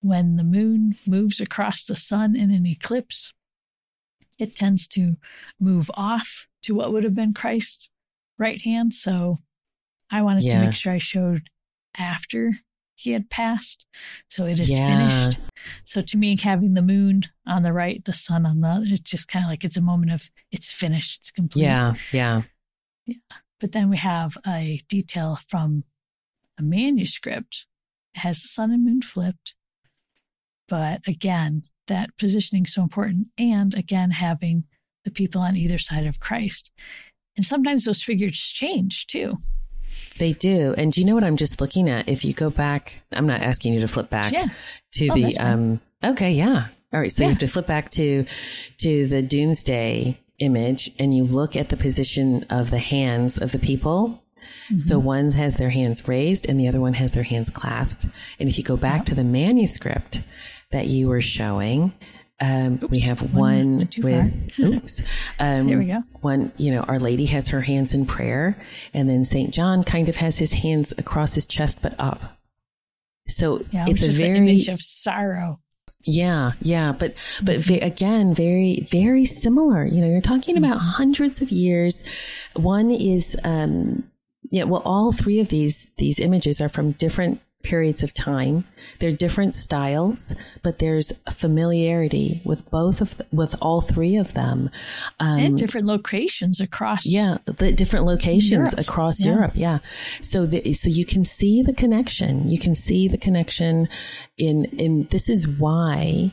when 0.00 0.36
the 0.36 0.44
moon 0.44 0.96
moves 1.06 1.40
across 1.40 1.84
the 1.84 1.96
sun 1.96 2.36
in 2.36 2.50
an 2.50 2.66
eclipse, 2.66 3.32
it 4.38 4.54
tends 4.54 4.86
to 4.88 5.16
move 5.58 5.90
off 5.94 6.46
to 6.62 6.74
what 6.74 6.92
would 6.92 7.04
have 7.04 7.14
been 7.14 7.34
Christ's 7.34 7.90
right 8.38 8.60
hand. 8.62 8.94
So 8.94 9.38
I 10.10 10.22
wanted 10.22 10.44
yeah. 10.44 10.60
to 10.60 10.66
make 10.66 10.74
sure 10.74 10.92
I 10.92 10.98
showed 10.98 11.48
after 11.96 12.52
he 12.96 13.12
had 13.12 13.30
passed. 13.30 13.86
So 14.28 14.46
it 14.46 14.58
is 14.58 14.70
yeah. 14.70 15.28
finished. 15.28 15.38
So 15.84 16.00
to 16.00 16.16
me, 16.16 16.36
having 16.36 16.74
the 16.74 16.82
moon 16.82 17.22
on 17.46 17.62
the 17.62 17.72
right, 17.72 18.04
the 18.04 18.14
sun 18.14 18.46
on 18.46 18.60
the 18.60 18.68
other, 18.68 18.86
it's 18.88 19.10
just 19.10 19.28
kind 19.28 19.44
of 19.44 19.50
like 19.50 19.64
it's 19.64 19.76
a 19.76 19.82
moment 19.82 20.12
of 20.12 20.30
it's 20.50 20.72
finished, 20.72 21.18
it's 21.20 21.30
complete. 21.30 21.64
Yeah, 21.64 21.94
yeah. 22.12 22.42
Yeah. 23.04 23.16
But 23.60 23.72
then 23.72 23.90
we 23.90 23.98
have 23.98 24.36
a 24.46 24.82
detail 24.88 25.38
from 25.46 25.84
a 26.58 26.62
manuscript. 26.62 27.66
It 28.14 28.20
has 28.20 28.40
the 28.40 28.48
sun 28.48 28.72
and 28.72 28.84
moon 28.84 29.02
flipped. 29.02 29.54
But 30.68 31.00
again, 31.06 31.64
that 31.88 32.10
positioning 32.18 32.64
is 32.64 32.74
so 32.74 32.82
important. 32.82 33.28
And 33.38 33.74
again, 33.74 34.10
having 34.10 34.64
the 35.04 35.10
people 35.10 35.40
on 35.40 35.56
either 35.56 35.78
side 35.78 36.06
of 36.06 36.20
Christ. 36.20 36.72
And 37.36 37.46
sometimes 37.46 37.84
those 37.84 38.02
figures 38.02 38.38
change 38.38 39.06
too. 39.06 39.38
They 40.18 40.32
do. 40.32 40.74
And 40.76 40.92
do 40.92 41.00
you 41.00 41.06
know 41.06 41.14
what 41.14 41.24
I'm 41.24 41.36
just 41.36 41.60
looking 41.60 41.88
at? 41.88 42.08
If 42.08 42.24
you 42.24 42.32
go 42.32 42.50
back, 42.50 43.00
I'm 43.12 43.26
not 43.26 43.42
asking 43.42 43.74
you 43.74 43.80
to 43.80 43.88
flip 43.88 44.10
back 44.10 44.32
yeah. 44.32 44.48
to 44.94 45.08
oh, 45.10 45.14
the 45.14 45.38
um 45.38 45.80
okay, 46.04 46.32
yeah. 46.32 46.68
All 46.92 47.00
right, 47.00 47.12
so 47.12 47.22
yeah. 47.22 47.28
you 47.28 47.30
have 47.32 47.40
to 47.40 47.46
flip 47.46 47.66
back 47.66 47.90
to 47.92 48.24
to 48.78 49.06
the 49.06 49.22
doomsday 49.22 50.18
image 50.38 50.90
and 50.98 51.14
you 51.14 51.24
look 51.24 51.56
at 51.56 51.68
the 51.68 51.76
position 51.76 52.44
of 52.50 52.70
the 52.70 52.78
hands 52.78 53.38
of 53.38 53.52
the 53.52 53.58
people. 53.58 54.22
Mm-hmm. 54.70 54.78
So 54.78 54.98
one 54.98 55.32
has 55.32 55.56
their 55.56 55.70
hands 55.70 56.06
raised 56.06 56.48
and 56.48 56.58
the 56.58 56.68
other 56.68 56.80
one 56.80 56.94
has 56.94 57.12
their 57.12 57.22
hands 57.22 57.50
clasped. 57.50 58.06
And 58.38 58.48
if 58.48 58.58
you 58.58 58.64
go 58.64 58.76
back 58.76 59.00
yep. 59.00 59.06
to 59.06 59.14
the 59.14 59.24
manuscript 59.24 60.22
that 60.70 60.86
you 60.88 61.08
were 61.08 61.20
showing, 61.20 61.92
um, 62.40 62.80
we 62.90 63.00
have 63.00 63.22
one, 63.32 63.78
one 63.78 63.88
with, 63.98 64.58
oops, 64.60 65.00
um, 65.38 65.68
there 65.68 65.78
we 65.78 65.86
go. 65.86 66.02
One, 66.20 66.52
you 66.58 66.70
know, 66.70 66.80
Our 66.82 67.00
Lady 67.00 67.24
has 67.26 67.48
her 67.48 67.62
hands 67.62 67.94
in 67.94 68.04
prayer, 68.04 68.60
and 68.92 69.08
then 69.08 69.24
St. 69.24 69.54
John 69.54 69.84
kind 69.84 70.08
of 70.08 70.16
has 70.16 70.36
his 70.36 70.52
hands 70.52 70.92
across 70.98 71.34
his 71.34 71.46
chest 71.46 71.78
but 71.80 71.94
up. 71.98 72.38
So 73.28 73.64
yeah, 73.72 73.86
it's 73.88 74.02
a 74.02 74.10
very 74.10 74.38
image 74.38 74.68
of 74.68 74.82
sorrow. 74.82 75.60
Yeah, 76.02 76.52
yeah, 76.60 76.92
but 76.92 77.14
but 77.42 77.60
mm-hmm. 77.60 77.84
again, 77.84 78.34
very 78.34 78.86
very 78.90 79.24
similar. 79.24 79.86
You 79.86 80.00
know, 80.02 80.06
you're 80.06 80.20
talking 80.20 80.56
about 80.56 80.76
mm-hmm. 80.76 80.90
hundreds 80.90 81.42
of 81.42 81.50
years. 81.50 82.02
One 82.54 82.90
is, 82.90 83.36
um, 83.42 84.08
yeah, 84.50 84.64
well, 84.64 84.82
all 84.84 85.10
three 85.10 85.40
of 85.40 85.48
these 85.48 85.90
these 85.96 86.20
images 86.20 86.60
are 86.60 86.68
from 86.68 86.92
different 86.92 87.40
periods 87.66 88.02
of 88.02 88.14
time. 88.14 88.64
They're 89.00 89.12
different 89.12 89.54
styles, 89.54 90.34
but 90.62 90.78
there's 90.78 91.12
familiarity 91.30 92.40
with 92.44 92.70
both 92.70 93.00
of 93.00 93.16
the, 93.16 93.26
with 93.32 93.56
all 93.60 93.80
three 93.80 94.16
of 94.16 94.34
them, 94.34 94.70
um, 95.18 95.38
and 95.38 95.58
different 95.58 95.86
locations 95.86 96.60
across. 96.60 97.04
Yeah, 97.04 97.38
the 97.44 97.72
different 97.72 98.06
locations 98.06 98.50
Europe. 98.50 98.78
across 98.78 99.20
yeah. 99.20 99.32
Europe. 99.32 99.52
Yeah, 99.54 99.78
so 100.20 100.46
the, 100.46 100.72
so 100.74 100.88
you 100.88 101.04
can 101.04 101.24
see 101.24 101.62
the 101.62 101.74
connection. 101.74 102.48
You 102.48 102.58
can 102.58 102.74
see 102.74 103.08
the 103.08 103.18
connection 103.18 103.88
in 104.38 104.66
in 104.66 105.08
this 105.10 105.28
is 105.28 105.48
why 105.48 106.32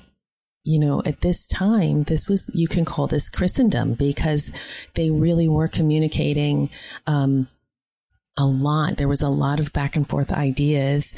you 0.66 0.80
know, 0.80 1.02
at 1.06 1.20
this 1.22 1.46
time, 1.46 2.04
this 2.04 2.28
was, 2.30 2.50
you 2.54 2.70
can 2.70 2.86
call 2.86 3.06
this 3.06 3.30
Christendom 3.30 3.96
because 3.96 4.50
they 4.94 5.10
really 5.10 5.50
were 5.50 5.68
communicating, 5.68 6.70
um, 7.06 7.50
a 8.38 8.46
lot. 8.46 8.98
There 8.98 9.08
was 9.08 9.22
a 9.22 9.30
lot 9.30 9.60
of 9.60 9.74
back 9.74 9.96
and 9.96 10.08
forth 10.08 10.32
ideas 10.32 11.14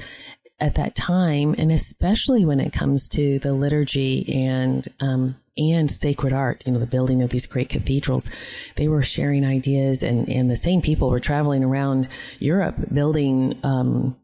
at 0.60 0.76
that 0.76 0.96
time, 0.96 1.56
and 1.58 1.72
especially 1.72 2.46
when 2.46 2.60
it 2.60 2.74
comes 2.74 3.08
to 3.10 3.40
the 3.40 3.54
liturgy 3.54 4.32
and 4.34 4.88
um, 5.00 5.36
and 5.58 5.90
sacred 5.90 6.34
art. 6.34 6.64
You 6.66 6.74
know, 6.74 6.80
the 6.80 6.86
building 6.86 7.22
of 7.22 7.30
these 7.30 7.48
great 7.48 7.70
cathedrals. 7.70 8.30
They 8.76 8.88
were 8.88 9.04
sharing 9.04 9.46
ideas, 9.46 10.04
and 10.04 10.30
and 10.30 10.50
the 10.50 10.56
same 10.56 10.82
people 10.82 11.10
were 11.10 11.20
traveling 11.20 11.64
around 11.64 12.08
Europe 12.40 12.76
building. 12.94 13.60
Um, 13.64 14.18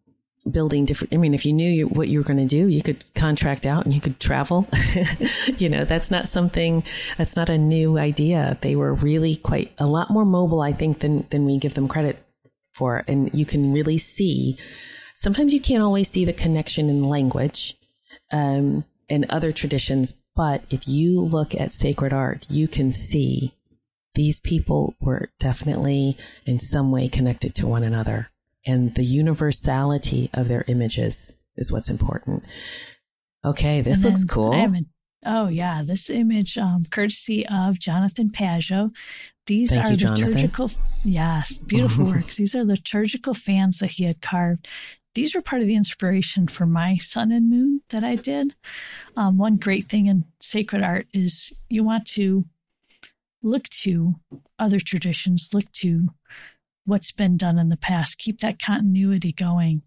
building 0.49 0.85
different 0.85 1.13
i 1.13 1.17
mean 1.17 1.35
if 1.35 1.45
you 1.45 1.53
knew 1.53 1.69
you, 1.69 1.87
what 1.87 2.07
you 2.07 2.17
were 2.17 2.25
going 2.25 2.35
to 2.35 2.45
do 2.47 2.67
you 2.67 2.81
could 2.81 3.03
contract 3.13 3.67
out 3.67 3.85
and 3.85 3.93
you 3.93 4.01
could 4.01 4.19
travel 4.19 4.67
you 5.59 5.69
know 5.69 5.85
that's 5.85 6.09
not 6.09 6.27
something 6.27 6.83
that's 7.15 7.35
not 7.35 7.47
a 7.47 7.59
new 7.59 7.99
idea 7.99 8.57
they 8.61 8.75
were 8.75 8.91
really 8.95 9.35
quite 9.35 9.71
a 9.77 9.85
lot 9.85 10.09
more 10.09 10.25
mobile 10.25 10.61
i 10.61 10.73
think 10.73 10.97
than 11.01 11.27
than 11.29 11.45
we 11.45 11.59
give 11.59 11.75
them 11.75 11.87
credit 11.87 12.25
for. 12.73 13.03
And 13.07 13.33
you 13.33 13.45
can 13.45 13.73
really 13.73 13.97
see, 13.97 14.57
sometimes 15.15 15.53
you 15.53 15.61
can't 15.61 15.83
always 15.83 16.09
see 16.09 16.25
the 16.25 16.33
connection 16.33 16.89
in 16.89 17.03
language 17.03 17.77
um, 18.31 18.85
and 19.09 19.25
other 19.29 19.51
traditions, 19.51 20.13
but 20.35 20.63
if 20.69 20.87
you 20.87 21.19
look 21.21 21.53
at 21.53 21.73
sacred 21.73 22.13
art, 22.13 22.49
you 22.49 22.67
can 22.67 22.91
see 22.91 23.53
these 24.15 24.39
people 24.39 24.95
were 24.99 25.29
definitely 25.39 26.17
in 26.45 26.59
some 26.59 26.91
way 26.91 27.07
connected 27.07 27.55
to 27.55 27.67
one 27.67 27.83
another. 27.83 28.29
And 28.65 28.93
the 28.95 29.03
universality 29.03 30.29
of 30.33 30.47
their 30.47 30.63
images 30.67 31.35
is 31.55 31.71
what's 31.71 31.89
important. 31.89 32.43
Okay, 33.43 33.81
this 33.81 34.03
looks 34.03 34.23
cool. 34.23 34.53
Oh 35.25 35.47
yeah, 35.47 35.83
this 35.85 36.09
image, 36.09 36.57
um, 36.57 36.85
courtesy 36.89 37.45
of 37.47 37.79
Jonathan 37.79 38.29
Pageau. 38.29 38.91
These 39.47 39.73
Thank 39.73 39.85
are 39.85 39.93
you, 39.93 40.07
liturgical, 40.09 40.71
yes, 41.03 41.61
beautiful 41.61 42.05
works. 42.11 42.37
These 42.37 42.55
are 42.55 42.63
liturgical 42.63 43.33
fans 43.33 43.79
that 43.79 43.91
he 43.91 44.03
had 44.03 44.21
carved. 44.21 44.67
These 45.13 45.35
were 45.35 45.41
part 45.41 45.61
of 45.61 45.67
the 45.67 45.75
inspiration 45.75 46.47
for 46.47 46.65
my 46.65 46.97
sun 46.97 47.31
and 47.31 47.49
moon 47.49 47.81
that 47.89 48.03
I 48.03 48.15
did. 48.15 48.55
Um, 49.17 49.37
one 49.37 49.57
great 49.57 49.89
thing 49.89 50.05
in 50.05 50.25
sacred 50.39 50.83
art 50.83 51.07
is 51.13 51.51
you 51.69 51.83
want 51.83 52.05
to 52.09 52.45
look 53.43 53.67
to 53.69 54.15
other 54.59 54.79
traditions, 54.79 55.53
look 55.53 55.69
to 55.73 56.09
what's 56.85 57.11
been 57.11 57.37
done 57.37 57.59
in 57.59 57.69
the 57.69 57.77
past, 57.77 58.17
keep 58.17 58.39
that 58.39 58.61
continuity 58.61 59.33
going. 59.33 59.81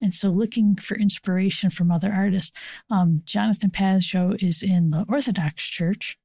And 0.00 0.14
so, 0.14 0.30
looking 0.30 0.76
for 0.76 0.96
inspiration 0.96 1.70
from 1.70 1.90
other 1.90 2.12
artists, 2.12 2.52
um, 2.90 3.22
Jonathan 3.24 3.70
Pageau 3.70 4.40
is 4.42 4.62
in 4.62 4.90
the 4.90 5.04
Orthodox 5.08 5.64
Church, 5.64 6.18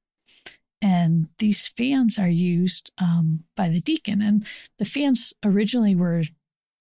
and 0.84 1.30
these 1.40 1.66
fans 1.66 2.20
are 2.20 2.30
used 2.30 2.92
um, 2.98 3.46
by 3.56 3.70
the 3.70 3.80
deacon. 3.80 4.22
And 4.22 4.46
the 4.80 4.86
fans 4.86 5.34
originally 5.44 5.96
were 5.96 6.26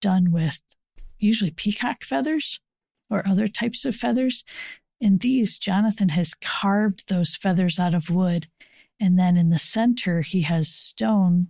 done 0.00 0.32
with 0.32 0.60
usually 1.20 1.52
peacock 1.52 2.02
feathers 2.02 2.58
or 3.08 3.22
other 3.24 3.46
types 3.46 3.84
of 3.84 3.94
feathers. 3.94 4.44
In 5.00 5.18
these, 5.18 5.56
Jonathan 5.56 6.08
has 6.08 6.34
carved 6.34 7.08
those 7.08 7.36
feathers 7.36 7.78
out 7.78 7.94
of 7.94 8.10
wood. 8.10 8.48
And 8.98 9.16
then 9.16 9.36
in 9.36 9.50
the 9.50 9.58
center, 9.58 10.22
he 10.22 10.42
has 10.42 10.68
stone 10.68 11.48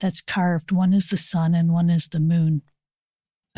that's 0.00 0.22
carved. 0.22 0.72
One 0.72 0.94
is 0.94 1.10
the 1.10 1.18
sun 1.18 1.54
and 1.54 1.70
one 1.70 1.90
is 1.90 2.08
the 2.08 2.20
moon. 2.20 2.62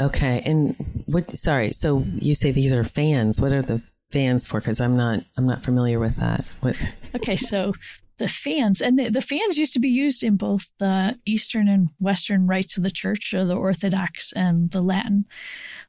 Okay. 0.01 0.43
And 0.45 1.05
what, 1.07 1.37
sorry. 1.39 1.73
So 1.73 2.05
you 2.19 2.35
say 2.35 2.51
these 2.51 2.73
are 2.73 2.83
fans. 2.83 3.41
What 3.41 3.53
are 3.53 3.63
the 3.63 3.83
fans 4.11 4.47
for? 4.47 4.61
Cause 4.61 4.81
I'm 4.81 4.97
not, 4.97 5.21
I'm 5.37 5.47
not 5.47 5.63
familiar 5.63 6.01
with 6.01 6.17
that. 6.17 6.45
What? 6.61 6.75
Okay. 7.15 7.37
So 7.37 7.75
the 8.23 8.29
fans, 8.29 8.81
and 8.81 8.97
the, 8.97 9.11
the, 9.11 9.21
fans 9.21 9.59
used 9.59 9.73
to 9.73 9.81
be 9.81 9.89
used 9.89 10.23
in 10.23 10.37
both 10.37 10.69
the 10.79 11.19
Eastern 11.27 11.67
and 11.67 11.89
Western 11.99 12.47
rites 12.47 12.77
of 12.77 12.85
the 12.85 12.91
church, 12.91 13.35
or 13.35 13.45
the 13.45 13.57
Orthodox 13.57 14.33
and 14.33 14.71
the 14.71 14.81
Latin 14.81 15.27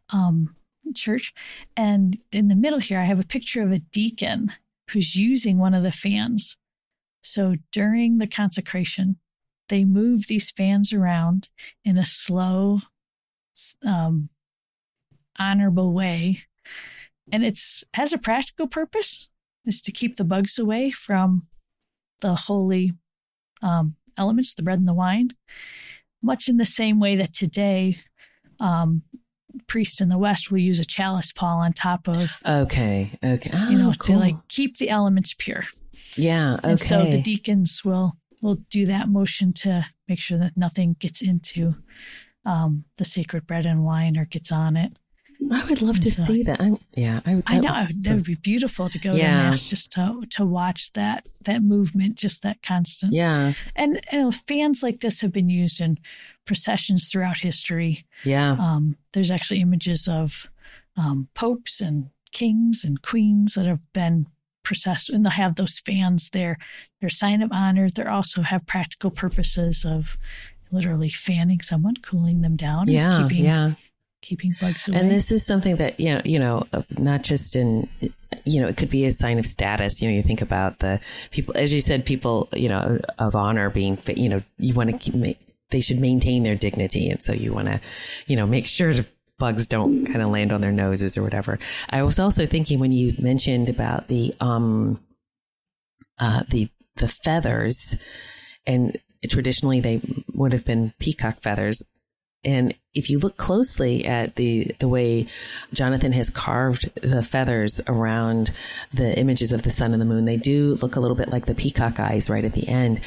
um, 0.10 0.56
church. 0.96 1.32
And 1.78 2.18
in 2.32 2.48
the 2.48 2.56
middle 2.56 2.80
here, 2.80 3.00
I 3.00 3.06
have 3.06 3.20
a 3.20 3.24
picture 3.24 3.62
of 3.62 3.72
a 3.72 3.78
deacon 3.78 4.52
who's 4.90 5.16
using 5.16 5.60
one 5.60 5.76
of 5.76 5.84
the 5.84 5.92
fans. 5.92 6.58
So 7.22 7.56
during 7.72 8.18
the 8.18 8.26
consecration, 8.26 9.18
they 9.70 9.86
move 9.86 10.26
these 10.26 10.50
fans 10.50 10.92
around 10.92 11.50
in 11.86 12.00
a 12.00 12.06
slow, 12.06 12.80
um, 13.86 14.30
honorable 15.38 15.94
way. 15.94 16.46
And 17.32 17.46
it's 17.46 17.84
has 17.94 18.12
a 18.12 18.18
practical 18.18 18.68
purpose 18.68 19.30
is 19.68 19.84
to 19.84 19.92
keep 19.92 20.18
the 20.18 20.24
bugs 20.24 20.58
away 20.58 20.90
from 20.90 21.48
the 22.24 22.34
holy 22.34 22.94
um, 23.62 23.96
elements, 24.18 24.56
the 24.56 24.64
bread 24.64 24.80
and 24.80 24.88
the 24.88 24.94
wine, 24.94 25.30
much 26.24 26.48
in 26.48 26.58
the 26.58 26.66
same 26.66 27.00
way 27.00 27.16
that 27.18 27.34
today 27.34 28.00
um, 28.60 29.04
priests 29.68 30.02
in 30.02 30.10
the 30.10 30.18
West 30.18 30.50
will 30.50 30.58
use 30.58 30.80
a 30.80 30.86
chalice 30.86 31.32
pall 31.32 31.60
on 31.60 31.74
top 31.74 32.08
of. 32.08 32.32
Okay. 32.46 33.12
Okay. 33.24 33.52
Oh, 33.54 33.70
you 33.70 33.78
know, 33.78 33.94
cool. 34.00 34.16
to 34.16 34.20
like 34.20 34.36
keep 34.48 34.78
the 34.78 34.90
elements 34.90 35.36
pure. 35.38 35.64
Yeah. 36.16 36.56
Okay. 36.56 36.70
And 36.70 36.80
so 36.80 37.06
the 37.06 37.22
deacons 37.22 37.84
will 37.86 38.14
will 38.42 38.56
do 38.70 38.86
that 38.86 39.08
motion 39.08 39.54
to 39.54 39.86
make 40.08 40.20
sure 40.20 40.38
that 40.38 40.58
nothing 40.58 40.96
gets 41.00 41.22
into 41.22 41.76
um, 42.46 42.84
the 42.98 43.06
sacred 43.06 43.48
bread 43.48 43.66
and 43.66 43.86
wine 43.86 44.18
or 44.18 44.26
gets 44.26 44.52
on 44.52 44.76
it. 44.76 44.98
I 45.52 45.64
would 45.66 45.82
love 45.82 46.00
to 46.02 46.12
so, 46.12 46.24
see 46.24 46.44
that. 46.44 46.62
I'm, 46.62 46.78
yeah, 46.96 47.22
I, 47.26 47.36
that 47.36 47.44
I 47.48 47.60
know 47.60 47.72
was- 47.72 47.94
that 48.04 48.16
would 48.16 48.24
be 48.24 48.36
beautiful 48.36 48.90
to 48.90 49.00
go 49.00 49.14
Yeah. 49.16 49.44
to 49.44 49.50
mass 49.52 49.70
just 49.70 49.92
to 49.94 50.22
to 50.32 50.46
watch 50.46 50.92
that 50.94 51.28
that 51.46 51.62
movement, 51.64 52.16
just 52.16 52.42
that 52.44 52.62
constant. 52.64 53.14
yeah, 53.14 53.54
And 53.76 54.00
you 54.12 54.20
know, 54.22 54.32
fans 54.32 54.82
like 54.84 55.02
this 55.02 55.22
have 55.22 55.32
been 55.34 55.50
used 55.50 55.82
in 55.82 55.98
processions 56.46 57.10
throughout 57.10 57.38
history. 57.40 58.06
yeah, 58.24 58.52
Um, 58.60 58.98
there's 59.14 59.32
actually 59.32 59.60
images 59.62 60.08
of 60.08 60.48
um, 60.96 61.28
popes 61.34 61.82
and 61.82 62.10
kings 62.32 62.84
and 62.84 63.02
queens 63.02 63.54
that 63.56 63.66
have 63.66 63.82
been 63.94 64.28
processed, 64.64 65.10
and 65.10 65.26
they'll 65.26 65.32
have 65.32 65.56
those 65.56 65.80
fans 65.80 66.30
there. 66.30 66.58
They're 67.00 67.08
a 67.08 67.12
sign 67.12 67.42
of 67.42 67.52
honor. 67.52 67.90
They 67.90 68.04
also 68.06 68.42
have 68.42 68.66
practical 68.66 69.12
purposes 69.12 69.86
of 69.86 70.18
literally 70.72 71.10
fanning 71.10 71.62
someone, 71.62 71.96
cooling 71.98 72.42
them 72.42 72.56
down, 72.56 72.84
and 72.84 72.92
yeah, 72.92 73.20
keeping 73.28 73.44
yeah. 73.46 73.74
Keeping 74.24 74.56
bugs 74.60 74.88
away. 74.88 74.98
And 74.98 75.12
this 75.12 75.32
is 75.32 75.46
something 75.46 75.76
that 75.76 76.00
you 76.00 76.16
know, 76.16 76.22
you 76.26 76.40
know, 76.40 76.66
uh, 76.74 76.82
not 76.98 77.22
just 77.22 77.56
in, 77.56 77.88
you 78.46 78.60
know, 78.62 78.68
it 78.68 78.78
could 78.78 78.90
be 78.90 79.06
a 79.06 79.12
sign 79.12 79.38
of 79.38 79.46
status. 79.46 80.02
You 80.02 80.10
know, 80.10 80.16
you 80.16 80.24
think 80.24 80.42
about 80.42 80.80
the 80.80 81.00
people, 81.30 81.56
as 81.56 81.72
you 81.72 81.82
said, 81.82 82.06
people, 82.06 82.50
you 82.54 82.70
know, 82.70 83.00
of 83.20 83.36
honor 83.36 83.70
being, 83.70 84.00
you 84.08 84.30
know, 84.30 84.42
you 84.58 84.74
want 84.74 84.90
to 84.90 84.98
keep, 84.98 85.38
they 85.70 85.82
should 85.82 86.00
maintain 86.00 86.44
their 86.44 86.56
dignity, 86.56 87.10
and 87.10 87.24
so 87.24 87.34
you 87.34 87.54
want 87.54 87.68
to, 87.68 87.80
you 88.28 88.36
know, 88.36 88.48
make 88.48 88.66
sure 88.66 88.94
the 88.94 89.06
bugs 89.38 89.68
don't 89.68 90.06
kind 90.06 90.22
of 90.22 90.30
land 90.30 90.52
on 90.52 90.62
their 90.62 90.72
noses 90.72 91.18
or 91.18 91.24
whatever. 91.24 91.60
I 91.90 92.04
was 92.04 92.20
also 92.20 92.48
thinking 92.48 92.80
when 92.80 92.92
you 92.92 93.14
mentioned 93.20 93.70
about 93.70 94.08
the, 94.08 94.34
um, 94.40 95.00
uh, 96.20 96.44
the 96.50 96.70
the 96.96 97.08
feathers, 97.08 97.98
and 98.68 98.98
traditionally 99.30 99.80
they 99.80 100.02
would 100.34 100.54
have 100.54 100.64
been 100.64 100.94
peacock 101.00 101.42
feathers. 101.42 101.82
And 102.46 102.74
if 102.94 103.10
you 103.10 103.20
look 103.20 103.38
closely 103.38 104.06
at 104.06 104.36
the 104.36 104.76
the 104.80 104.88
way 104.88 105.28
Jonathan 105.74 106.12
has 106.12 106.30
carved 106.30 106.90
the 107.02 107.24
feathers 107.24 107.82
around 107.88 108.52
the 108.94 109.18
images 109.18 109.54
of 109.54 109.64
the 109.64 109.70
sun 109.70 109.94
and 109.94 110.02
the 110.02 110.06
moon, 110.06 110.26
they 110.26 110.38
do 110.38 110.76
look 110.82 110.96
a 110.96 111.00
little 111.00 111.16
bit 111.16 111.30
like 111.30 111.46
the 111.46 111.56
peacock 111.56 112.00
eyes 112.00 112.30
right 112.30 112.46
at 112.46 112.54
the 112.54 112.68
end. 112.68 113.02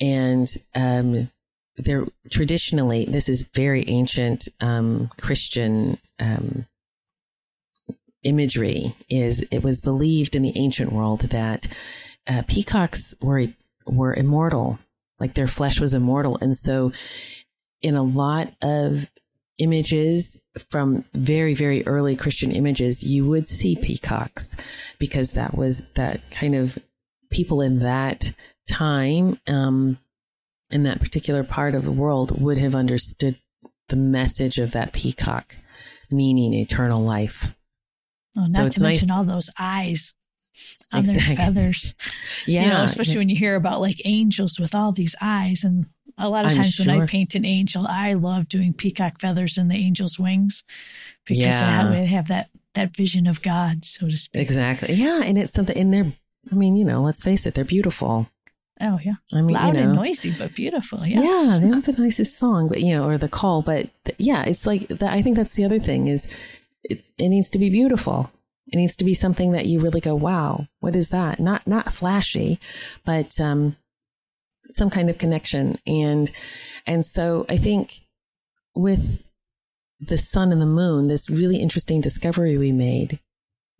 And 0.00 0.48
um, 0.74 1.30
they're 1.76 2.06
traditionally 2.30 3.06
this 3.06 3.28
is 3.28 3.46
very 3.54 3.88
ancient 3.88 4.48
um, 4.60 5.10
Christian 5.20 5.98
um, 6.18 6.66
imagery. 8.22 8.96
Is 9.08 9.44
it 9.50 9.62
was 9.62 9.80
believed 9.80 10.36
in 10.36 10.42
the 10.42 10.56
ancient 10.56 10.92
world 10.92 11.22
that 11.22 11.66
uh, 12.26 12.42
peacocks 12.46 13.14
were 13.20 13.48
were 13.86 14.14
immortal, 14.14 14.78
like 15.18 15.34
their 15.34 15.48
flesh 15.48 15.80
was 15.80 15.94
immortal, 15.94 16.38
and 16.40 16.56
so 16.56 16.92
in 17.82 17.94
a 17.96 18.02
lot 18.02 18.52
of 18.62 19.10
images 19.58 20.38
from 20.70 21.04
very 21.14 21.54
very 21.54 21.86
early 21.86 22.16
christian 22.16 22.50
images 22.52 23.02
you 23.04 23.26
would 23.26 23.48
see 23.48 23.76
peacocks 23.76 24.56
because 24.98 25.32
that 25.32 25.56
was 25.56 25.84
that 25.94 26.20
kind 26.30 26.54
of 26.54 26.78
people 27.30 27.60
in 27.60 27.80
that 27.80 28.32
time 28.68 29.38
um 29.46 29.98
in 30.70 30.84
that 30.84 31.00
particular 31.00 31.44
part 31.44 31.74
of 31.74 31.84
the 31.84 31.92
world 31.92 32.40
would 32.40 32.58
have 32.58 32.74
understood 32.74 33.38
the 33.88 33.96
message 33.96 34.58
of 34.58 34.72
that 34.72 34.92
peacock 34.92 35.56
meaning 36.10 36.54
eternal 36.54 37.02
life 37.02 37.52
oh, 38.38 38.46
not 38.46 38.52
so 38.52 38.68
to 38.68 38.80
nice- 38.80 38.82
mention 38.82 39.10
all 39.10 39.24
those 39.24 39.50
eyes 39.58 40.14
on 40.92 41.00
Exactly. 41.00 41.34
their 41.34 41.36
feathers. 41.46 41.94
yeah 42.46 42.62
you 42.64 42.68
know, 42.70 42.82
especially 42.82 43.16
when 43.16 43.30
you 43.30 43.36
hear 43.36 43.54
about 43.54 43.80
like 43.80 44.02
angels 44.04 44.58
with 44.60 44.74
all 44.74 44.92
these 44.92 45.14
eyes. 45.22 45.64
And 45.64 45.86
a 46.18 46.28
lot 46.28 46.44
of 46.44 46.50
I'm 46.52 46.56
times 46.58 46.78
when 46.78 46.90
I 46.90 47.06
paint 47.06 47.34
an 47.34 47.44
angel, 47.44 47.86
I 47.86 48.14
love 48.14 48.48
doing 48.48 48.72
peacock 48.72 49.20
feathers 49.20 49.58
in 49.58 49.68
the 49.68 49.74
angel's 49.84 50.18
wings 50.18 50.64
because 51.24 51.38
Yeah. 51.38 51.88
they, 51.90 52.06
have, 52.06 52.28
that 52.28 52.50
that 52.74 52.96
vision 52.96 53.26
of 53.26 53.42
God, 53.42 53.84
so 53.84 54.08
to 54.08 54.16
speak. 54.16 54.40
exactly 54.42 54.94
yeah 54.94 55.22
and 55.22 55.36
it's 55.36 55.52
something 55.52 55.76
in 55.76 55.90
there 55.90 56.10
i 56.50 56.54
mean 56.54 56.74
you 56.74 56.84
know 56.86 57.02
let's 57.02 57.22
face 57.22 57.44
it 57.46 57.54
they're 57.54 57.64
beautiful 57.64 58.28
Oh 58.80 58.98
yeah, 59.04 59.14
i 59.32 59.42
mean 59.42 59.54
loud 59.54 59.66
you 59.68 59.72
know 59.74 59.80
and 59.80 59.94
noisy, 59.94 60.34
but 60.36 60.54
beautiful. 60.54 61.06
Yeah, 61.06 61.20
Yeah, 61.20 61.58
they 61.60 61.68
don't 61.68 61.84
have 61.84 61.94
the 61.96 62.02
nicest 62.02 62.36
song, 62.36 62.66
but 62.68 62.80
you 62.80 62.92
know, 62.94 63.04
or 63.06 63.16
the 63.16 63.28
call, 63.28 63.62
but 63.62 63.88
th- 64.04 64.16
yeah, 64.18 64.42
it's 64.44 64.66
like 64.66 64.88
that. 64.88 65.12
I 65.12 65.22
think 65.22 65.36
that's 65.36 65.54
the 65.54 65.64
other 65.64 65.78
thing 65.78 66.08
is 66.08 66.26
it's 66.82 67.12
it 67.16 67.28
needs 67.28 67.48
to 67.52 67.58
be 67.60 67.70
beautiful. 67.70 68.32
It 68.66 68.76
needs 68.76 68.96
to 68.96 69.04
be 69.04 69.14
something 69.14 69.52
that 69.52 69.66
you 69.66 69.78
really 69.78 70.00
go, 70.00 70.16
wow, 70.16 70.66
what 70.80 70.96
is 70.96 71.10
that? 71.10 71.38
Not 71.38 71.64
not 71.66 71.92
flashy, 71.92 72.58
but 73.04 73.38
um, 73.40 73.76
some 74.72 74.90
kind 74.90 75.10
of 75.10 75.18
connection. 75.18 75.78
And 75.86 76.30
and 76.86 77.04
so 77.04 77.46
I 77.48 77.56
think 77.56 78.00
with 78.74 79.22
the 80.00 80.18
sun 80.18 80.52
and 80.52 80.60
the 80.60 80.66
moon, 80.66 81.08
this 81.08 81.30
really 81.30 81.58
interesting 81.58 82.00
discovery 82.00 82.58
we 82.58 82.72
made, 82.72 83.20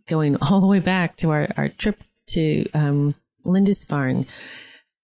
going 0.09 0.36
all 0.36 0.61
the 0.61 0.66
way 0.66 0.80
back 0.80 1.16
to 1.18 1.30
our 1.30 1.49
our 1.57 1.68
trip 1.68 2.03
to 2.28 2.68
um, 2.74 3.14
Lindisfarne, 3.45 4.26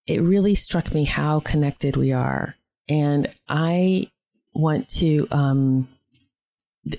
it 0.07 0.23
really 0.23 0.55
struck 0.55 0.95
me 0.95 1.05
how 1.05 1.41
connected 1.41 1.97
we 1.97 2.13
are. 2.13 2.55
And 2.89 3.29
I 3.49 4.11
want 4.55 4.89
to, 4.89 5.29
um, 5.31 5.89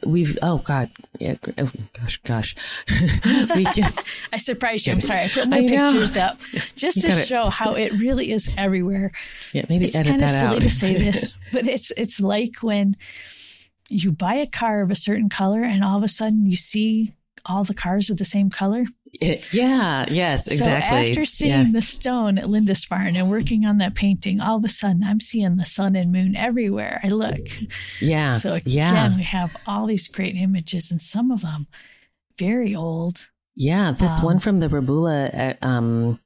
we've, 0.06 0.38
oh 0.42 0.58
God, 0.60 0.90
yeah, 1.20 1.36
oh, 1.58 1.72
gosh, 1.94 2.20
gosh. 2.26 2.56
we 3.56 3.66
can, 3.66 3.92
I 4.34 4.38
surprised 4.38 4.88
you. 4.88 4.94
I'm 4.94 5.02
sorry. 5.02 5.22
I 5.26 5.30
put 5.30 5.48
my 5.50 5.58
I 5.60 5.68
pictures 5.68 6.18
up 6.18 6.40
just 6.76 6.98
You 6.98 7.02
to 7.04 7.08
gotta- 7.10 7.26
show 7.26 7.50
how 7.50 7.74
it 7.74 7.92
really 7.94 8.32
is 8.32 8.50
everywhere. 8.58 9.12
yeah, 9.54 9.66
maybe 9.70 9.86
it's 9.86 9.96
edit 9.96 10.12
kind 10.12 10.24
of 10.24 10.30
silly 10.30 10.56
out. 10.58 10.62
to 10.62 10.70
say 10.70 10.98
this, 10.98 11.34
but 11.52 11.68
it's 11.68 11.92
it's 11.98 12.20
like 12.20 12.62
when 12.62 12.96
you 13.90 14.12
buy 14.12 14.36
a 14.36 14.48
car 14.48 14.82
of 14.82 14.92
a 14.92 14.96
certain 14.96 15.30
color 15.30 15.64
and 15.64 15.84
all 15.84 15.98
of 15.98 16.04
a 16.04 16.08
sudden 16.08 16.46
you 16.46 16.56
see 16.56 17.14
all 17.46 17.64
the 17.64 17.74
cars 17.74 18.10
of 18.12 18.18
the 18.18 18.26
same 18.26 18.50
color. 18.50 18.86
Yeah, 19.12 20.06
yes, 20.10 20.48
exactly. 20.48 21.04
So 21.06 21.10
after 21.10 21.26
seeing 21.26 21.52
yeah. 21.52 21.72
the 21.74 21.82
stone 21.82 22.38
at 22.38 22.46
Lindisfarne 22.50 23.16
and 23.16 23.30
working 23.30 23.66
on 23.66 23.78
that 23.80 23.96
painting, 23.96 24.40
all 24.40 24.58
of 24.58 24.64
a 24.64 24.70
sudden 24.70 25.04
I'm 25.04 25.20
seeing 25.20 25.56
the 25.58 25.66
sun 25.66 25.96
and 25.96 26.12
moon 26.12 26.36
everywhere 26.36 27.02
I 27.04 27.08
look. 27.10 27.40
yeah, 28.02 28.38
So 28.40 28.54
again, 28.54 28.72
yeah, 28.74 29.16
we 29.16 29.24
have 29.24 29.56
all 29.66 29.88
these 29.88 30.08
great 30.08 30.36
images, 30.36 30.92
and 30.92 31.02
some 31.02 31.32
of 31.32 31.42
them 31.42 31.68
very 32.38 32.76
old. 32.76 33.30
yeah. 33.56 33.92
This 33.92 34.20
um, 34.20 34.26
one 34.26 34.40
from 34.40 34.60
the 34.60 34.68
Rabbula 34.70 35.30
at, 35.34 35.58
um, 35.64 36.20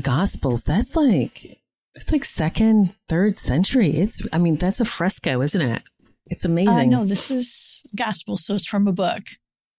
Gospels, 0.00 0.62
that's 0.62 0.96
like, 0.96 1.60
it's 1.94 2.10
like 2.10 2.24
second, 2.24 2.94
third 3.08 3.36
century. 3.36 3.90
It's, 3.96 4.22
I 4.32 4.38
mean, 4.38 4.56
that's 4.56 4.80
a 4.80 4.84
fresco, 4.86 5.42
isn't 5.42 5.60
it? 5.60 5.82
It's 6.26 6.46
Uh, 6.46 6.48
amazing. 6.48 6.88
no, 6.90 7.04
this 7.04 7.30
is 7.30 7.82
gospel, 7.94 8.38
so 8.38 8.54
it's 8.54 8.66
from 8.66 8.88
a 8.88 8.92
book. 8.92 9.22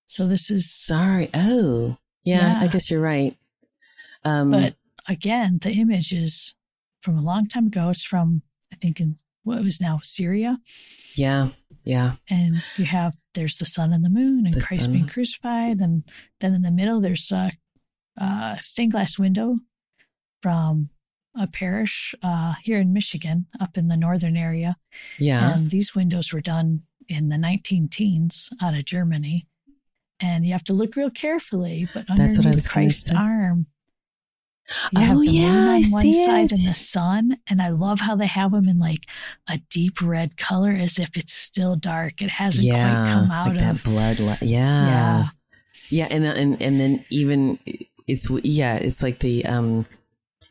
So 0.05 0.28
this 0.28 0.51
is, 0.51 0.72
Sorry. 0.72 1.30
Oh, 1.34 1.97
yeah, 2.24 2.59
I 2.61 2.67
guess 2.67 2.89
you're 2.89 3.01
right. 3.01 3.38
Um, 4.24 4.51
but 4.51 4.76
again, 5.07 5.59
the 5.61 5.71
image 5.71 6.11
is 6.13 6.55
from 7.01 7.17
a 7.17 7.21
long 7.21 7.47
time 7.47 7.67
ago. 7.67 7.89
It's 7.89 8.03
from 8.03 8.41
I 8.71 8.76
think 8.76 8.99
in 8.99 9.15
what 9.43 9.61
was 9.63 9.82
now 9.82 9.99
Syria, 10.03 10.57
yeah, 11.15 11.49
yeah, 11.84 12.13
and 12.30 12.63
you 12.78 12.86
have 12.86 13.13
there's 13.34 13.57
the 13.57 13.65
sun 13.65 13.91
and 13.91 14.05
the 14.05 14.09
moon 14.09 14.45
and 14.45 14.53
The 14.53 14.61
Christ 14.61 14.84
sun. 14.84 14.93
being 14.93 15.07
crucified, 15.07 15.80
and 15.80 16.03
then 16.39 16.53
in 16.53 16.61
the 16.61 16.71
middle 16.71 17.01
there's 17.01 17.32
a, 17.32 17.51
a 18.17 18.57
stained 18.61 18.93
glass 18.93 19.19
window 19.19 19.57
from 20.41 20.89
a 21.36 21.47
parish 21.47 22.13
uh, 22.21 22.53
here 22.61 22.80
in 22.80 22.93
Michigan, 22.93 23.47
up 23.59 23.78
in 23.78 23.88
the 23.88 23.97
northern 23.97 24.38
area. 24.38 24.78
yeah. 25.17 25.55
And 25.55 25.71
these 25.71 25.95
windows 25.95 26.32
were 26.32 26.41
done 26.41 26.82
in 27.09 27.30
the 27.30 27.38
19 27.39 27.89
teens 27.89 28.49
out 28.61 28.76
of 28.76 28.86
Germany. 28.86 29.47
And 30.24 30.45
you 30.45 30.53
have 30.53 30.63
to 30.65 30.74
look 30.74 30.95
real 30.95 31.09
carefully, 31.09 31.88
but 31.93 32.05
That's 32.15 32.38
what 32.38 32.47
I 32.47 32.51
was 32.51 32.67
Christ's 32.67 33.11
arm, 33.11 33.65
you 34.93 35.01
have 35.01 35.17
Oh, 35.17 35.19
the 35.19 35.30
yeah, 35.32 35.51
moon 35.51 35.67
I 35.69 35.76
on 35.84 35.91
one 35.91 36.01
see 36.01 36.26
side 36.26 36.51
it. 36.53 36.57
and 36.59 36.69
the 36.69 36.74
sun. 36.76 37.38
And 37.47 37.61
I 37.61 37.69
love 37.69 37.99
how 37.99 38.15
they 38.15 38.28
have 38.28 38.51
them 38.53 38.69
in 38.69 38.80
like 38.80 39.05
a 39.49 39.57
deep 39.69 40.01
red 40.01 40.38
color 40.38 40.71
as 40.71 40.97
if 40.97 41.17
it's 41.17 41.34
still 41.34 41.76
dark. 41.76 42.21
It 42.21 42.30
hasn't 42.30 42.69
quite 42.69 42.80
come 43.11 43.32
out 43.32 43.49
like 43.49 43.57
that 43.59 43.76
of. 43.76 43.84
blood. 43.84 44.19
li- 44.19 44.38
Yeah. 44.41 44.88
yeah, 44.88 45.28
yeah, 45.89 46.07
and 46.09 46.24
then- 46.24 46.38
and 46.38 46.61
and 46.61 46.80
then 46.80 47.05
even 47.09 47.59
it's 48.07 48.30
yeah, 48.43 48.76
it's 48.76 49.03
like 49.03 49.19
the 49.19 49.45
um, 49.45 49.86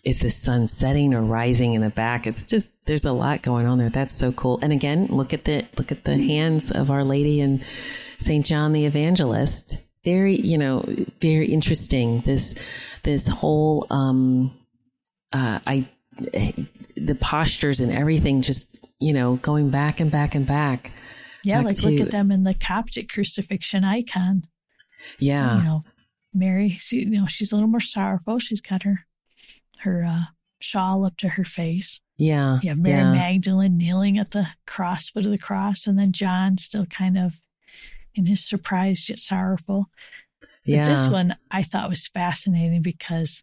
is 0.05 0.19
the 0.19 0.31
sun 0.31 0.67
setting 0.67 1.15
or 1.15 1.23
rising 1.23 1.73
in 1.75 1.81
the 1.81 1.91
back? 1.91 2.27
It's 2.27 2.47
just 2.47 2.71
there's 2.85 3.07
a 3.07 3.13
lot 3.13 3.41
going 3.43 3.67
on 3.67 3.79
there. 3.79 3.89
That's 3.91 4.15
so 4.15 4.33
cool. 4.33 4.59
And 4.63 4.73
again, 4.75 5.07
look 5.07 5.33
at 5.33 5.45
the 5.47 5.65
look 5.79 5.91
at 5.91 6.05
the 6.05 6.19
hands 6.19 6.71
of 6.71 6.91
Our 6.91 7.05
Lady 7.05 7.41
and 7.41 7.65
Saint 8.23 8.47
John 8.47 8.73
the 8.73 8.87
Evangelist. 8.87 9.79
Very, 10.05 10.37
you 10.37 10.59
know, 10.59 10.85
very 11.21 11.47
interesting. 11.47 12.23
This 12.23 12.55
this 13.05 13.29
whole 13.29 13.87
um, 13.91 14.53
uh, 15.33 15.61
I 15.67 15.89
the 16.19 17.17
postures 17.21 17.81
and 17.81 17.93
everything 17.93 18.43
just 18.43 18.67
you 18.99 19.13
know 19.13 19.37
going 19.37 19.71
back 19.71 20.01
and 20.01 20.11
back 20.11 20.35
and 20.35 20.47
back. 20.47 20.93
Yeah, 21.45 21.59
back 21.59 21.67
like 21.67 21.83
look 21.83 22.01
at 22.01 22.11
them 22.11 22.31
in 22.31 22.45
the 22.45 22.55
Coptic 22.55 23.09
crucifixion 23.09 23.85
icon. 23.85 24.45
Yeah. 25.19 25.59
You 25.59 25.65
know, 25.65 25.85
Mary, 26.35 26.77
she, 26.79 26.99
you 26.99 27.21
know, 27.21 27.27
she's 27.27 27.53
a 27.53 27.57
little 27.57 27.69
more 27.69 27.81
sorrowful. 27.81 28.39
She's 28.39 28.61
got 28.61 28.85
her 28.85 29.07
her 29.81 30.05
uh, 30.05 30.25
shawl 30.61 31.05
up 31.05 31.17
to 31.19 31.31
her 31.31 31.45
face. 31.45 32.01
Yeah. 32.17 32.61
Yeah. 32.63 32.75
Mary 32.75 33.03
yeah. 33.03 33.13
Magdalene 33.13 33.77
kneeling 33.77 34.19
at 34.19 34.31
the 34.31 34.47
cross, 34.67 35.09
foot 35.09 35.25
of 35.25 35.33
the 35.33 35.39
cross, 35.39 35.87
and 35.87 35.99
then 35.99 36.13
John 36.13 36.59
still 36.59 36.87
kind 36.87 37.19
of 37.19 37.35
in 38.15 38.27
his 38.27 38.47
surprised 38.47 39.09
yet 39.09 39.19
sorrowful. 39.19 39.87
But 40.41 40.51
yeah. 40.65 40.85
this 40.85 41.09
one 41.09 41.37
I 41.51 41.63
thought 41.63 41.91
was 41.91 42.07
fascinating 42.07 42.83
because 42.83 43.43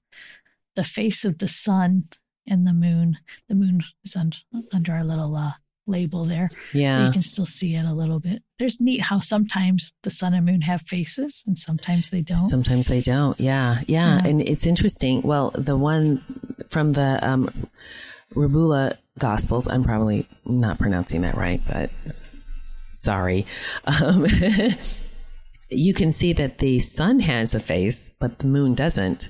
the 0.76 0.84
face 0.84 1.26
of 1.26 1.40
the 1.40 1.48
sun 1.48 2.06
and 2.48 2.66
the 2.66 2.74
moon, 2.74 3.18
the 3.48 3.56
moon 3.56 3.82
is 4.06 4.16
under, 4.16 4.38
under 4.72 4.94
our 4.94 5.04
little 5.04 5.36
uh, 5.36 5.54
label 5.86 6.24
there. 6.26 6.50
Yeah. 6.74 7.06
You 7.06 7.12
can 7.12 7.22
still 7.22 7.46
see 7.46 7.76
it 7.76 7.86
a 7.86 7.94
little 7.94 8.20
bit. 8.20 8.44
There's 8.58 8.80
neat 8.80 9.02
how 9.02 9.20
sometimes 9.20 9.94
the 10.04 10.10
sun 10.10 10.34
and 10.34 10.46
moon 10.46 10.62
have 10.62 10.82
faces 10.84 11.44
and 11.46 11.58
sometimes 11.58 12.10
they 12.10 12.22
don't. 12.22 12.48
Sometimes 12.48 12.88
they 12.88 13.02
don't. 13.02 13.40
Yeah, 13.40 13.82
yeah. 13.88 14.22
Yeah. 14.22 14.30
And 14.30 14.42
it's 14.42 14.66
interesting. 14.66 15.22
Well, 15.22 15.52
the 15.56 15.76
one 15.76 16.24
from 16.70 16.94
the 16.94 17.20
um, 17.28 17.68
Rabbula 18.34 18.98
Gospels, 19.18 19.68
I'm 19.68 19.84
probably 19.84 20.28
not 20.46 20.80
pronouncing 20.80 21.22
that 21.22 21.36
right, 21.36 21.62
but 21.68 21.90
sorry. 23.00 23.46
Um, 23.86 24.26
you 25.70 25.94
can 25.94 26.12
see 26.12 26.34
that 26.34 26.58
the 26.60 26.80
sun 26.80 27.20
has 27.20 27.56
a 27.56 27.60
face, 27.60 28.12
but 28.20 28.40
the 28.40 28.48
moon 28.48 28.74
doesn't. 28.76 29.30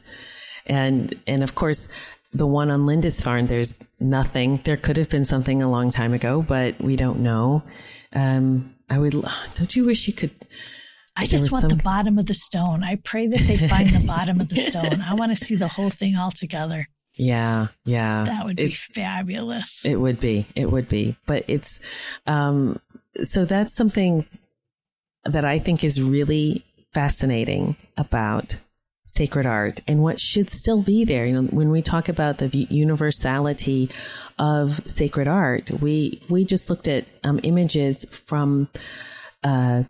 And, 0.66 1.14
and 1.28 1.44
of 1.44 1.56
course, 1.56 1.88
the 2.34 2.46
one 2.48 2.70
on 2.70 2.86
Lindisfarne, 2.86 3.48
there's 3.48 3.80
nothing. 4.00 4.62
There 4.64 4.78
could 4.78 4.98
have 4.98 5.10
been 5.10 5.26
something 5.26 5.64
a 5.64 5.70
long 5.70 5.92
time 5.92 6.14
ago, 6.14 6.42
but 6.42 6.80
we 6.80 6.96
don't 6.96 7.20
know. 7.20 7.64
Um, 8.14 8.76
I 8.90 9.00
would, 9.00 9.14
don't 9.56 9.76
you 9.76 9.86
wish 9.86 10.08
you 10.08 10.14
could? 10.14 10.32
I 11.16 11.26
just 11.26 11.52
want 11.52 11.64
some- 11.64 11.70
the 11.70 11.84
bottom 11.84 12.18
of 12.18 12.28
the 12.28 12.34
stone. 12.34 12.84
I 12.84 12.96
pray 12.96 13.28
that 13.28 13.42
they 13.48 13.68
find 13.68 13.90
the 13.90 14.00
bottom 14.00 14.40
of 14.40 14.48
the 14.50 14.58
stone. 14.58 15.02
I 15.02 15.14
want 15.16 15.36
to 15.38 15.46
see 15.46 15.56
the 15.56 15.68
whole 15.68 15.90
thing 15.90 16.16
all 16.16 16.32
together. 16.32 16.88
Yeah, 17.16 17.68
yeah. 17.84 18.24
That 18.26 18.46
would 18.46 18.56
be 18.56 18.72
fabulous. 18.72 19.84
It 19.84 19.98
would 19.98 20.22
be. 20.22 20.48
It 20.56 20.72
would 20.72 20.88
be. 20.88 21.18
But 21.26 21.44
it's 21.50 21.82
um 22.28 22.80
so 23.24 23.46
that's 23.46 23.76
something 23.76 24.26
that 25.26 25.46
I 25.46 25.60
think 25.60 25.84
is 25.84 26.02
really 26.02 26.66
fascinating 26.94 27.76
about 27.98 28.58
sacred 29.06 29.46
art 29.46 29.82
and 29.88 30.02
what 30.02 30.20
should 30.20 30.50
still 30.50 30.82
be 30.82 31.04
there. 31.04 31.26
You 31.26 31.42
know, 31.42 31.48
when 31.48 31.72
we 31.72 31.82
talk 31.82 32.10
about 32.10 32.38
the 32.38 32.68
universality 32.70 33.90
of 34.38 34.82
sacred 34.86 35.28
art, 35.28 35.72
we 35.82 36.22
we 36.30 36.46
just 36.46 36.70
looked 36.70 36.88
at 36.88 37.06
um, 37.24 37.40
images 37.44 38.06
from 38.26 38.70
uh 39.44 39.84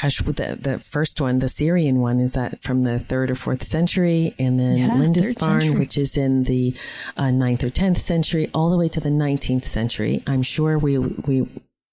gosh 0.00 0.18
the 0.18 0.58
the 0.60 0.78
first 0.78 1.20
one 1.20 1.38
the 1.38 1.48
syrian 1.48 2.00
one 2.00 2.20
is 2.20 2.32
that 2.32 2.62
from 2.62 2.84
the 2.84 2.98
third 2.98 3.30
or 3.30 3.34
fourth 3.34 3.64
century? 3.64 4.34
And 4.38 4.58
then 4.58 4.76
Yeah, 4.78 4.94
lindisfarne 4.94 5.78
which 5.78 5.96
is 5.96 6.16
in 6.16 6.44
the 6.44 6.76
uh, 7.16 7.30
ninth 7.30 7.64
or 7.64 7.70
tenth 7.70 8.00
century 8.00 8.50
all 8.54 8.70
the 8.70 8.76
way 8.76 8.88
to 8.88 9.00
the 9.00 9.08
19th 9.08 9.64
century. 9.64 10.22
I'm 10.26 10.42
sure 10.42 10.78
we 10.78 10.98
we 10.98 11.48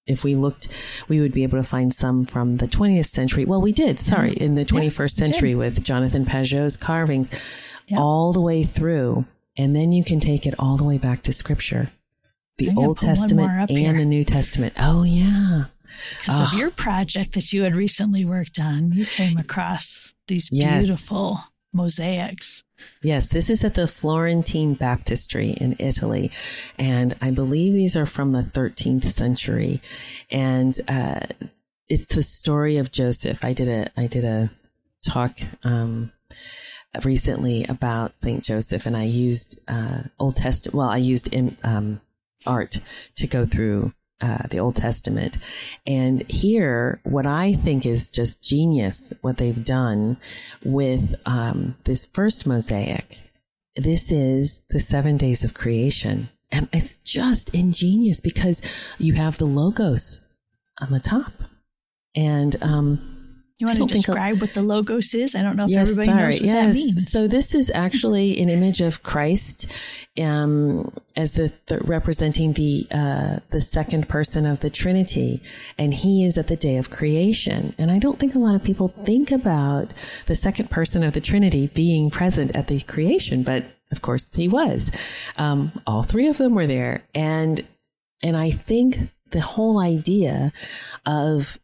if 0.06 0.22
we 0.24 0.34
looked 0.34 0.68
we 1.08 1.20
would 1.20 1.32
be 1.32 1.42
able 1.42 1.58
to 1.58 1.64
find 1.68 1.94
some 1.94 2.24
from 2.26 2.56
the 2.58 2.66
20th 2.68 3.06
century 3.08 3.44
well 3.44 3.60
we 3.60 3.72
did 3.72 3.98
sorry 3.98 4.32
in 4.34 4.54
the 4.54 4.64
21st 4.64 4.98
we 4.98 5.06
did. 5.06 5.10
century 5.10 5.54
with 5.54 5.82
jonathan 5.82 6.24
Pageau's 6.24 6.76
carvings 6.76 7.30
Yeah. 7.88 7.98
all 7.98 8.32
the 8.32 8.40
way 8.40 8.62
through 8.64 9.24
and 9.56 9.74
then 9.74 9.92
you 9.92 10.04
can 10.04 10.20
take 10.20 10.46
it 10.46 10.54
all 10.58 10.76
the 10.76 10.84
way 10.84 10.98
back 10.98 11.22
to 11.24 11.32
scripture 11.32 11.90
the 12.58 12.70
old 12.76 12.98
testament 12.98 13.50
and 13.68 13.70
here. 13.70 13.92
the 13.92 14.04
new 14.04 14.24
testament 14.24 14.72
oh 14.78 15.02
yeah 15.02 15.64
Because 16.20 16.40
of 16.40 16.48
Ah. 16.52 16.56
your 16.58 16.70
project 16.70 17.32
that 17.34 17.52
you 17.52 17.62
had 17.62 17.74
recently 17.74 18.24
worked 18.24 18.58
on, 18.58 18.92
you 18.92 19.06
came 19.06 19.38
across 19.38 20.14
these 20.26 20.48
Yes. 20.52 20.84
beautiful 20.84 21.40
mosaics. 21.72 22.62
Yes, 23.02 23.28
this 23.28 23.50
is 23.50 23.64
at 23.64 23.74
the 23.74 23.86
Florentine 23.86 24.74
Baptistry 24.74 25.50
in 25.50 25.76
Italy. 25.78 26.30
And 26.78 27.16
I 27.20 27.30
believe 27.30 27.72
these 27.72 27.96
are 27.96 28.06
from 28.06 28.32
the 28.32 28.42
13th 28.42 29.04
century. 29.04 29.80
And 30.30 30.78
uh, 30.88 31.20
it's 31.88 32.06
the 32.14 32.22
story 32.22 32.78
of 32.78 32.92
Joseph. 32.92 33.44
I 33.44 33.52
did 33.52 33.68
a, 33.68 33.90
I 33.96 34.06
did 34.06 34.24
a 34.24 34.50
talk 35.06 35.38
um, 35.62 36.12
recently 37.04 37.64
about 37.64 38.18
St. 38.20 38.42
Joseph, 38.42 38.86
and 38.86 38.96
I 38.96 39.04
used 39.04 39.58
uh, 39.68 40.02
Old 40.18 40.36
Testament, 40.36 40.74
well, 40.74 40.88
I 40.88 40.96
used 40.96 41.28
im- 41.32 41.56
um, 41.62 42.00
art 42.46 42.80
to 43.16 43.26
go 43.26 43.46
through 43.46 43.92
uh, 44.20 44.46
the 44.50 44.58
Old 44.58 44.76
Testament. 44.76 45.38
And 45.86 46.24
here, 46.28 47.00
what 47.04 47.26
I 47.26 47.54
think 47.54 47.84
is 47.84 48.10
just 48.10 48.42
genius, 48.42 49.12
what 49.20 49.38
they've 49.38 49.64
done 49.64 50.16
with 50.64 51.14
um, 51.26 51.76
this 51.84 52.06
first 52.12 52.46
mosaic. 52.46 53.22
This 53.76 54.10
is 54.10 54.62
the 54.70 54.80
seven 54.80 55.16
days 55.16 55.44
of 55.44 55.54
creation. 55.54 56.30
And 56.50 56.68
it's 56.72 56.96
just 56.98 57.50
ingenious 57.50 58.20
because 58.20 58.62
you 58.98 59.14
have 59.14 59.36
the 59.36 59.46
logos 59.46 60.20
on 60.80 60.92
the 60.92 61.00
top. 61.00 61.32
And 62.14 62.56
um, 62.62 63.15
You 63.58 63.66
want 63.66 63.78
to 63.78 63.86
describe 63.86 64.42
what 64.42 64.52
the 64.52 64.60
logos 64.60 65.14
is? 65.14 65.34
I 65.34 65.40
don't 65.40 65.56
know 65.56 65.64
if 65.64 65.70
yes, 65.70 65.88
everybody 65.88 66.06
sorry. 66.06 66.22
knows 66.22 66.34
what 66.34 66.42
yes. 66.42 66.54
that 66.54 66.74
means. 66.74 67.10
So 67.10 67.26
this 67.26 67.54
is 67.54 67.72
actually 67.74 68.38
an 68.38 68.50
image 68.50 68.82
of 68.82 69.02
Christ 69.02 69.66
um, 70.20 70.92
as 71.16 71.32
the, 71.32 71.50
the 71.64 71.78
representing 71.78 72.52
the 72.52 72.86
uh, 72.90 73.38
the 73.48 73.62
second 73.62 74.10
person 74.10 74.44
of 74.44 74.60
the 74.60 74.68
Trinity, 74.68 75.42
and 75.78 75.94
he 75.94 76.26
is 76.26 76.36
at 76.36 76.48
the 76.48 76.56
day 76.56 76.76
of 76.76 76.90
creation. 76.90 77.74
And 77.78 77.90
I 77.90 77.98
don't 77.98 78.18
think 78.18 78.34
a 78.34 78.38
lot 78.38 78.54
of 78.54 78.62
people 78.62 78.92
think 79.06 79.32
about 79.32 79.94
the 80.26 80.34
second 80.34 80.70
person 80.70 81.02
of 81.02 81.14
the 81.14 81.20
Trinity 81.22 81.68
being 81.68 82.10
present 82.10 82.54
at 82.54 82.66
the 82.66 82.80
creation, 82.80 83.42
but 83.42 83.64
of 83.90 84.02
course 84.02 84.26
he 84.34 84.48
was. 84.48 84.90
Um, 85.38 85.72
all 85.86 86.02
three 86.02 86.28
of 86.28 86.36
them 86.36 86.54
were 86.54 86.66
there, 86.66 87.04
and 87.14 87.64
and 88.22 88.36
I 88.36 88.50
think 88.50 88.98
the 89.30 89.40
whole 89.40 89.80
idea 89.80 90.52
of 91.06 91.58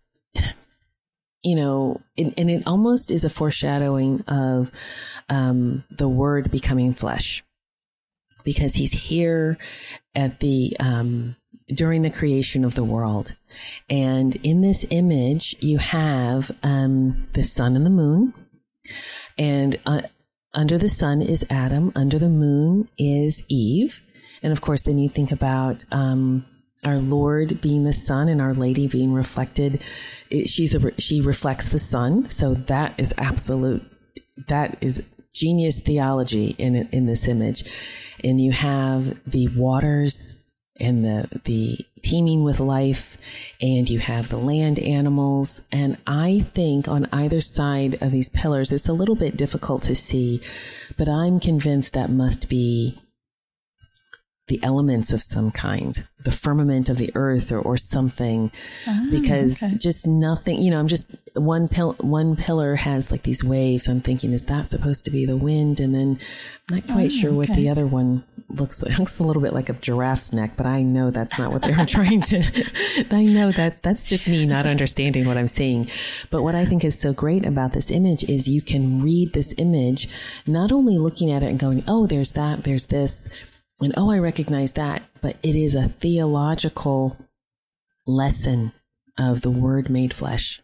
you 1.42 1.56
know, 1.56 2.00
and, 2.16 2.34
and 2.36 2.50
it 2.50 2.62
almost 2.66 3.10
is 3.10 3.24
a 3.24 3.30
foreshadowing 3.30 4.22
of 4.28 4.70
um, 5.28 5.84
the 5.90 6.08
word 6.08 6.50
becoming 6.50 6.94
flesh. 6.94 7.42
Because 8.44 8.74
he's 8.74 8.92
here 8.92 9.56
at 10.14 10.40
the 10.40 10.76
um, 10.80 11.36
during 11.68 12.02
the 12.02 12.10
creation 12.10 12.64
of 12.64 12.74
the 12.74 12.84
world. 12.84 13.36
And 13.88 14.34
in 14.36 14.62
this 14.62 14.84
image 14.90 15.56
you 15.60 15.78
have 15.78 16.50
um, 16.62 17.28
the 17.34 17.42
sun 17.42 17.76
and 17.76 17.86
the 17.86 17.90
moon. 17.90 18.34
And 19.38 19.76
uh, 19.86 20.02
under 20.54 20.76
the 20.76 20.88
sun 20.88 21.22
is 21.22 21.46
adam 21.50 21.92
under 21.94 22.18
the 22.18 22.28
moon 22.28 22.88
is 22.98 23.42
eve. 23.48 24.00
And 24.42 24.52
of 24.52 24.60
course 24.60 24.82
then 24.82 24.98
you 24.98 25.08
think 25.08 25.30
about 25.30 25.84
um, 25.92 26.44
our 26.84 26.98
lord 26.98 27.60
being 27.60 27.84
the 27.84 27.92
sun 27.92 28.28
and 28.28 28.40
our 28.40 28.54
lady 28.54 28.86
being 28.86 29.12
reflected 29.12 29.80
it- 30.30 30.48
she's 30.48 30.74
a 30.74 30.92
she 30.98 31.20
reflects 31.20 31.68
the 31.68 31.78
sun. 31.78 32.26
So 32.26 32.54
that 32.54 32.94
is 32.98 33.14
absolute 33.18 33.82
that 34.48 34.78
is 34.80 35.02
genius 35.32 35.80
theology 35.80 36.54
in 36.58 36.74
in 36.92 37.06
this 37.06 37.28
image. 37.28 37.64
And 38.24 38.40
you 38.40 38.52
have 38.52 39.16
the 39.26 39.48
waters 39.48 40.36
and 40.80 41.04
the 41.04 41.28
the 41.44 41.78
teeming 42.02 42.42
with 42.42 42.58
life 42.58 43.16
and 43.60 43.88
you 43.88 43.98
have 44.00 44.28
the 44.28 44.38
land 44.38 44.78
animals. 44.78 45.60
And 45.70 45.98
i 46.06 46.44
think 46.54 46.88
on 46.88 47.08
either 47.12 47.40
side 47.40 47.98
of 48.02 48.10
these 48.10 48.30
pillars 48.30 48.72
it's 48.72 48.88
a 48.88 48.92
little 48.92 49.14
bit 49.14 49.36
difficult 49.36 49.82
to 49.84 49.94
see 49.94 50.40
but 50.96 51.08
i'm 51.08 51.38
convinced 51.38 51.92
that 51.92 52.10
must 52.10 52.48
be 52.48 52.98
the 54.48 54.62
elements 54.62 55.12
of 55.12 55.22
some 55.22 55.50
kind 55.50 56.06
the 56.24 56.32
firmament 56.32 56.88
of 56.88 56.98
the 56.98 57.10
earth 57.14 57.50
or, 57.50 57.58
or 57.58 57.76
something. 57.76 58.50
Ah, 58.86 59.06
because 59.10 59.62
okay. 59.62 59.74
just 59.76 60.06
nothing 60.06 60.60
you 60.60 60.70
know 60.70 60.78
i'm 60.78 60.88
just 60.88 61.08
one 61.34 61.68
pill 61.68 61.94
one 62.00 62.36
pillar 62.36 62.74
has 62.76 63.10
like 63.10 63.22
these 63.22 63.42
waves. 63.42 63.88
I'm 63.88 64.00
thinking 64.00 64.32
is 64.32 64.44
that 64.44 64.66
supposed 64.66 65.04
to 65.06 65.10
be 65.10 65.24
the 65.24 65.36
wind? 65.36 65.80
And 65.80 65.94
then 65.94 66.18
i'm 66.68 66.76
not 66.76 66.86
quite 66.86 67.06
Oh, 67.06 67.08
sure 67.08 67.32
what 67.32 67.52
the 67.54 67.68
other 67.68 67.86
one 67.86 68.24
looks 68.48 68.82
like 68.82 68.92
it 68.94 68.98
looks 68.98 69.18
a 69.18 69.22
little 69.22 69.42
bit 69.42 69.52
like 69.52 69.68
a 69.68 69.74
giraffe's 69.74 70.32
neck 70.32 70.56
but 70.56 70.66
i 70.66 70.82
know 70.82 71.10
that's 71.10 71.38
not 71.38 71.52
what 71.52 71.62
they 71.62 71.74
were 71.74 71.86
trying 71.86 72.20
to 72.20 73.06
i 73.10 73.22
know 73.22 73.50
that's 73.50 73.78
that's 73.78 74.04
just 74.04 74.26
me 74.26 74.44
not 74.44 74.66
understanding 74.66 75.26
what 75.26 75.38
i'm 75.38 75.48
seeing. 75.48 75.88
But 76.30 76.42
what 76.42 76.54
i 76.54 76.66
think 76.66 76.84
is 76.84 76.98
so 76.98 77.12
great 77.12 77.46
about 77.46 77.72
this 77.72 77.90
image 77.90 78.24
is 78.24 78.48
you 78.48 78.60
can 78.62 79.02
read 79.02 79.32
this 79.32 79.54
image 79.56 80.08
not 80.46 80.72
only 80.72 80.98
looking 80.98 81.30
at 81.30 81.42
it 81.42 81.46
and 81.46 81.58
going 81.58 81.84
oh 81.88 82.06
there's 82.06 82.32
that 82.32 82.64
there's 82.64 82.86
this 82.86 83.28
and 83.82 83.94
oh 83.96 84.10
i 84.10 84.18
recognize 84.18 84.72
that 84.72 85.02
but 85.20 85.36
it 85.42 85.54
is 85.54 85.74
a 85.74 85.88
theological 86.00 87.16
lesson 88.06 88.72
of 89.18 89.42
the 89.42 89.50
word 89.50 89.90
made 89.90 90.14
flesh. 90.14 90.60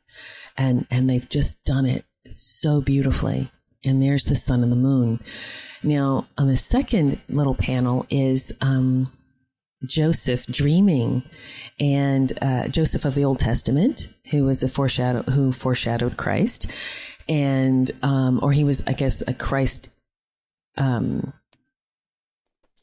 And 0.57 0.87
and 0.91 1.09
they've 1.09 1.29
just 1.29 1.63
done 1.65 1.87
it 1.87 2.05
so 2.31 2.81
beautifully. 2.81 3.51
And 3.85 4.03
there's 4.03 4.25
the 4.25 4.37
sun 4.37 4.63
and 4.63 4.73
the 4.73 4.77
moon. 4.77 5.21
Now 5.83 6.27
on 6.37 6.49
the 6.49 6.57
second 6.57 7.21
little 7.29 7.55
panel 7.55 8.07
is 8.11 8.53
um 8.61 9.13
joseph 9.85 10.47
dreaming. 10.47 11.23
And 11.79 12.37
uh, 12.43 12.69
joseph 12.69 13.05
of 13.05 13.15
the 13.15 13.25
old 13.25 13.39
testament 13.39 14.09
who 14.31 14.45
was 14.45 14.63
a 14.63 14.69
foreshadow 14.69 15.23
who 15.31 15.53
foreshadowed 15.53 16.17
christ. 16.17 16.67
And 17.29 17.91
um, 18.03 18.41
or 18.43 18.53
he 18.53 18.65
was, 18.65 18.83
I 18.87 18.95
guess, 18.95 19.23
a 19.27 19.35
Christ, 19.35 19.91
um, 20.79 21.35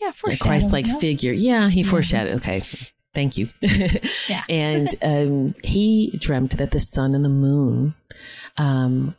Yeah, 0.01 0.11
for 0.11 0.29
a 0.29 0.37
Christ-like 0.37 0.87
figure. 0.99 1.33
Yeah, 1.33 1.69
he 1.69 1.81
Yeah. 1.81 1.89
foreshadowed. 1.89 2.35
Okay, 2.37 2.61
thank 3.13 3.37
you. 3.37 3.49
Yeah. 4.29 4.43
and 4.49 4.89
um, 5.03 5.55
he 5.63 6.17
dreamt 6.19 6.57
that 6.57 6.71
the 6.71 6.79
sun 6.79 7.13
and 7.15 7.23
the 7.23 7.29
moon 7.29 7.93
um, 8.57 9.15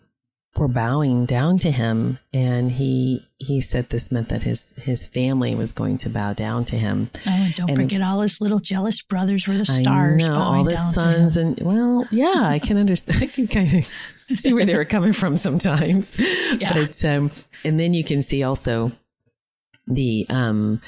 were 0.57 0.68
bowing 0.68 1.27
down 1.27 1.59
to 1.61 1.70
him, 1.70 2.18
and 2.33 2.72
he 2.72 3.22
he 3.39 3.61
said 3.61 3.91
this 3.91 4.11
meant 4.11 4.31
that 4.31 4.43
his 4.43 4.72
his 4.77 5.07
family 5.07 5.55
was 5.55 5.70
going 5.72 5.99
to 5.99 6.09
bow 6.09 6.33
down 6.33 6.64
to 6.64 6.77
him. 6.79 7.11
Oh, 7.27 7.31
and 7.31 7.55
don't 7.55 7.68
and- 7.70 7.77
forget 7.79 8.01
all 8.01 8.22
his 8.22 8.41
little 8.41 8.59
jealous 8.61 9.03
brothers 9.03 9.47
were 9.47 9.57
the 9.59 9.66
stars. 9.66 10.24
I 10.24 10.29
know 10.29 10.35
all 10.35 10.64
the 10.64 10.77
sons 10.93 11.37
and 11.37 11.59
well, 11.61 12.07
yeah, 12.11 12.43
I 12.45 12.59
can 12.59 12.79
understand. 12.79 13.22
I 13.22 13.27
can 13.27 13.47
kind 13.49 13.74
of 13.74 14.39
see 14.41 14.53
where 14.55 14.64
they 14.64 14.74
were 14.77 14.85
coming 14.87 15.12
from 15.12 15.37
sometimes. 15.37 16.16
Yeah. 16.59 16.72
But 16.72 17.05
um, 17.05 17.31
and 17.64 17.79
then 17.79 17.93
you 17.93 18.03
can 18.03 18.22
see 18.22 18.43
also 18.43 18.93
the 19.87 20.26
um 20.28 20.80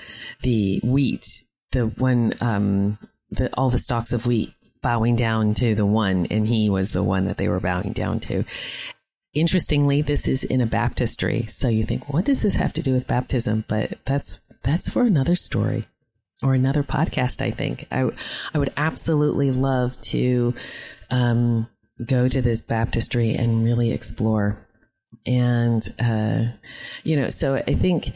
the 0.42 0.80
wheat, 0.82 1.42
the 1.72 1.86
one 1.86 2.34
um 2.40 2.98
the 3.30 3.52
all 3.54 3.70
the 3.70 3.78
stalks 3.78 4.12
of 4.12 4.26
wheat 4.26 4.52
bowing 4.80 5.16
down 5.16 5.54
to 5.54 5.74
the 5.74 5.86
one, 5.86 6.26
and 6.26 6.46
he 6.46 6.70
was 6.70 6.92
the 6.92 7.02
one 7.02 7.24
that 7.24 7.36
they 7.36 7.48
were 7.48 7.60
bowing 7.60 7.92
down 7.92 8.20
to. 8.20 8.44
Interestingly, 9.34 10.02
this 10.02 10.26
is 10.26 10.44
in 10.44 10.60
a 10.60 10.66
baptistry, 10.66 11.46
so 11.50 11.68
you 11.68 11.84
think, 11.84 12.12
what 12.12 12.24
does 12.24 12.40
this 12.40 12.56
have 12.56 12.72
to 12.74 12.82
do 12.82 12.92
with 12.92 13.06
baptism? 13.06 13.64
But 13.68 13.98
that's 14.04 14.40
that's 14.62 14.88
for 14.88 15.02
another 15.02 15.36
story 15.36 15.86
or 16.42 16.54
another 16.54 16.82
podcast. 16.82 17.42
I 17.42 17.50
think 17.50 17.86
I 17.90 18.10
I 18.54 18.58
would 18.58 18.72
absolutely 18.76 19.50
love 19.50 20.00
to 20.02 20.54
um, 21.10 21.68
go 22.04 22.28
to 22.28 22.40
this 22.40 22.62
baptistry 22.62 23.34
and 23.34 23.64
really 23.64 23.92
explore. 23.92 24.66
And 25.26 25.82
uh, 25.98 26.52
you 27.04 27.16
know, 27.16 27.30
so 27.30 27.56
I 27.56 27.74
think 27.74 28.12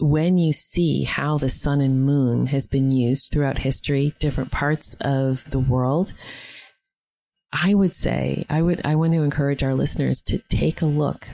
when 0.00 0.38
you 0.38 0.52
see 0.52 1.04
how 1.04 1.38
the 1.38 1.48
sun 1.48 1.80
and 1.80 2.04
moon 2.04 2.46
has 2.46 2.66
been 2.66 2.90
used 2.90 3.30
throughout 3.30 3.58
history, 3.58 4.14
different 4.18 4.50
parts 4.50 4.96
of 5.00 5.48
the 5.50 5.58
world, 5.58 6.12
I 7.52 7.74
would 7.74 7.94
say 7.94 8.46
I 8.48 8.62
would 8.62 8.80
I 8.84 8.94
want 8.94 9.12
to 9.12 9.22
encourage 9.22 9.62
our 9.62 9.74
listeners 9.74 10.22
to 10.22 10.38
take 10.48 10.82
a 10.82 10.86
look 10.86 11.28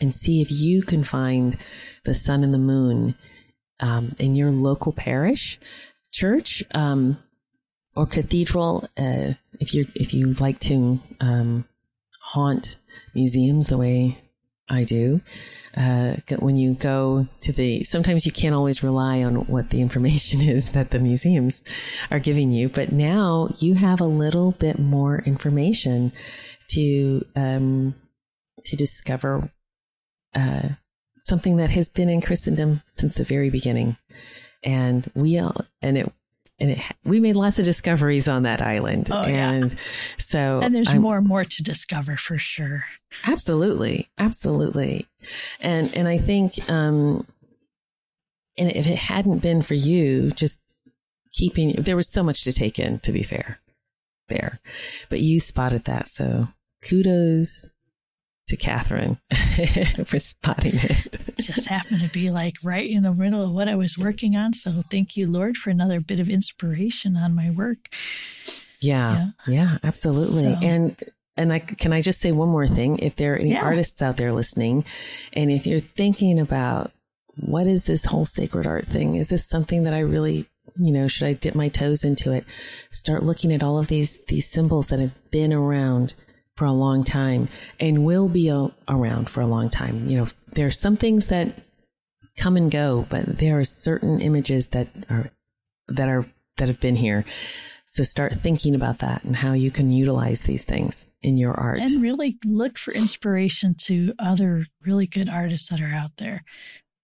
and 0.00 0.14
see 0.14 0.40
if 0.40 0.50
you 0.50 0.82
can 0.82 1.04
find 1.04 1.58
the 2.04 2.14
sun 2.14 2.42
and 2.42 2.52
the 2.54 2.58
moon 2.58 3.14
um, 3.78 4.14
in 4.18 4.34
your 4.34 4.50
local 4.50 4.92
parish, 4.92 5.60
church, 6.12 6.64
um, 6.72 7.18
or 7.94 8.06
cathedral. 8.06 8.88
Uh, 8.96 9.34
if 9.60 9.74
you 9.74 9.86
if 9.94 10.14
you 10.14 10.32
like 10.34 10.58
to 10.60 11.00
um, 11.20 11.66
haunt 12.20 12.76
museums 13.14 13.66
the 13.66 13.78
way 13.78 14.18
I 14.70 14.84
do, 14.84 15.20
uh, 15.76 16.16
when 16.38 16.56
you 16.56 16.74
go 16.74 17.26
to 17.42 17.52
the, 17.52 17.84
sometimes 17.84 18.24
you 18.24 18.32
can't 18.32 18.54
always 18.54 18.82
rely 18.82 19.22
on 19.22 19.46
what 19.46 19.70
the 19.70 19.80
information 19.80 20.40
is 20.48 20.70
that 20.70 20.90
the 20.90 20.98
museums 20.98 21.62
are 22.10 22.18
giving 22.18 22.50
you, 22.50 22.68
but 22.68 22.92
now 22.92 23.50
you 23.58 23.74
have 23.74 24.00
a 24.00 24.06
little 24.06 24.52
bit 24.52 24.78
more 24.78 25.20
information 25.20 26.12
to 26.70 27.24
um, 27.34 27.94
to 28.64 28.76
discover 28.76 29.50
uh, 30.34 30.68
something 31.22 31.56
that 31.56 31.70
has 31.70 31.88
been 31.88 32.08
in 32.08 32.20
Christendom 32.20 32.82
since 32.92 33.14
the 33.14 33.24
very 33.24 33.50
beginning, 33.50 33.96
and 34.62 35.10
we 35.14 35.38
all 35.38 35.64
and 35.82 35.98
it. 35.98 36.12
And 36.60 36.72
it, 36.72 36.78
we 37.04 37.20
made 37.20 37.36
lots 37.36 37.58
of 37.58 37.64
discoveries 37.64 38.28
on 38.28 38.42
that 38.42 38.60
island, 38.60 39.08
Oh, 39.10 39.26
yeah. 39.26 39.50
and 39.50 39.74
so 40.18 40.60
And 40.62 40.74
there's 40.74 40.88
I'm- 40.88 41.00
more 41.00 41.16
and 41.16 41.26
more 41.26 41.44
to 41.44 41.62
discover 41.62 42.16
for 42.18 42.36
sure. 42.36 42.84
Absolutely, 43.26 44.10
absolutely, 44.18 45.06
and 45.60 45.94
and 45.96 46.06
I 46.06 46.18
think, 46.18 46.68
um, 46.70 47.26
and 48.58 48.70
if 48.72 48.86
it 48.86 48.98
hadn't 48.98 49.38
been 49.38 49.62
for 49.62 49.74
you, 49.74 50.32
just 50.32 50.58
keeping, 51.32 51.82
there 51.82 51.96
was 51.96 52.08
so 52.10 52.22
much 52.22 52.44
to 52.44 52.52
take 52.52 52.78
in. 52.78 53.00
To 53.00 53.12
be 53.12 53.22
fair, 53.22 53.58
there, 54.28 54.60
but 55.08 55.20
you 55.20 55.40
spotted 55.40 55.84
that, 55.86 56.08
so 56.08 56.48
kudos 56.82 57.64
to 58.48 58.56
Kathryn 58.56 59.18
for 60.06 60.18
spotting 60.18 60.72
it. 60.74 61.14
It 61.14 61.38
just 61.38 61.66
happened 61.66 62.00
to 62.00 62.08
be 62.08 62.30
like 62.30 62.56
right 62.64 62.88
in 62.88 63.04
the 63.04 63.12
middle 63.12 63.44
of 63.44 63.52
what 63.52 63.68
I 63.68 63.76
was 63.76 63.96
working 63.96 64.36
on. 64.36 64.54
So 64.54 64.82
thank 64.90 65.16
you, 65.16 65.26
Lord, 65.30 65.56
for 65.56 65.70
another 65.70 66.00
bit 66.00 66.18
of 66.20 66.28
inspiration 66.28 67.16
on 67.16 67.34
my 67.34 67.50
work. 67.50 67.88
Yeah, 68.80 69.30
yeah, 69.46 69.78
absolutely. 69.84 70.42
So- 70.44 70.58
And 70.62 70.96
and 71.36 71.52
I 71.52 71.58
can 71.60 71.92
I 71.92 72.02
just 72.02 72.20
say 72.20 72.32
one 72.32 72.48
more 72.48 72.66
thing? 72.66 72.98
If 72.98 73.16
there 73.16 73.34
are 73.34 73.38
any 73.38 73.50
Yeah. 73.52 73.62
artists 73.62 74.02
out 74.02 74.16
there 74.16 74.32
listening, 74.32 74.84
and 75.32 75.50
if 75.50 75.66
you're 75.66 75.80
thinking 75.80 76.38
about 76.38 76.92
what 77.36 77.66
is 77.66 77.84
this 77.84 78.04
whole 78.06 78.26
sacred 78.26 78.66
art 78.66 78.86
thing? 78.88 79.14
Is 79.14 79.28
this 79.28 79.46
something 79.48 79.84
that 79.84 79.94
I 79.94 80.00
really, 80.00 80.48
you 80.78 80.90
know, 80.92 81.08
should 81.08 81.26
I 81.28 81.32
dip 81.34 81.54
my 81.54 81.68
toes 81.68 82.04
into 82.04 82.32
it? 82.32 82.44
Start 82.90 83.22
looking 83.22 83.52
at 83.52 83.62
all 83.62 83.78
of 83.78 83.86
these 83.86 84.18
these 84.28 84.50
symbols 84.50 84.88
that 84.88 84.98
have 84.98 85.14
been 85.30 85.52
around 85.52 86.14
for 86.56 86.64
a 86.64 86.72
long 86.72 87.04
time 87.04 87.48
and 87.78 88.04
will 88.04 88.28
be 88.28 88.48
a, 88.48 88.68
around 88.88 89.28
for 89.30 89.40
a 89.40 89.46
long 89.46 89.70
time. 89.70 90.08
You 90.08 90.18
know, 90.18 90.26
there 90.52 90.66
are 90.66 90.72
some 90.72 90.96
things 90.96 91.28
that 91.28 91.54
come 92.36 92.56
and 92.56 92.70
go, 92.70 93.06
but 93.08 93.38
there 93.38 93.58
are 93.58 93.64
certain 93.64 94.20
images 94.20 94.68
that 94.68 94.88
are 95.08 95.30
that 95.88 96.08
are 96.08 96.24
that 96.58 96.68
have 96.68 96.80
been 96.80 96.96
here. 96.96 97.24
So 97.88 98.04
start 98.04 98.36
thinking 98.36 98.74
about 98.74 99.00
that 99.00 99.24
and 99.24 99.34
how 99.34 99.52
you 99.52 99.70
can 99.70 99.90
utilize 99.90 100.42
these 100.42 100.62
things 100.62 101.06
in 101.22 101.36
your 101.36 101.52
art. 101.52 101.80
And 101.80 102.00
really 102.00 102.38
look 102.44 102.78
for 102.78 102.92
inspiration 102.92 103.74
to 103.86 104.14
other 104.18 104.66
really 104.84 105.06
good 105.06 105.28
artists 105.28 105.68
that 105.70 105.80
are 105.80 105.92
out 105.92 106.12
there. 106.18 106.44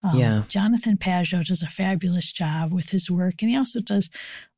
Um, 0.04 0.18
Yeah. 0.18 0.44
Jonathan 0.48 0.96
Pageau 0.96 1.44
does 1.44 1.62
a 1.62 1.68
fabulous 1.68 2.30
job 2.30 2.72
with 2.72 2.90
his 2.90 3.10
work. 3.10 3.42
And 3.42 3.50
he 3.50 3.56
also 3.56 3.80
does 3.80 4.10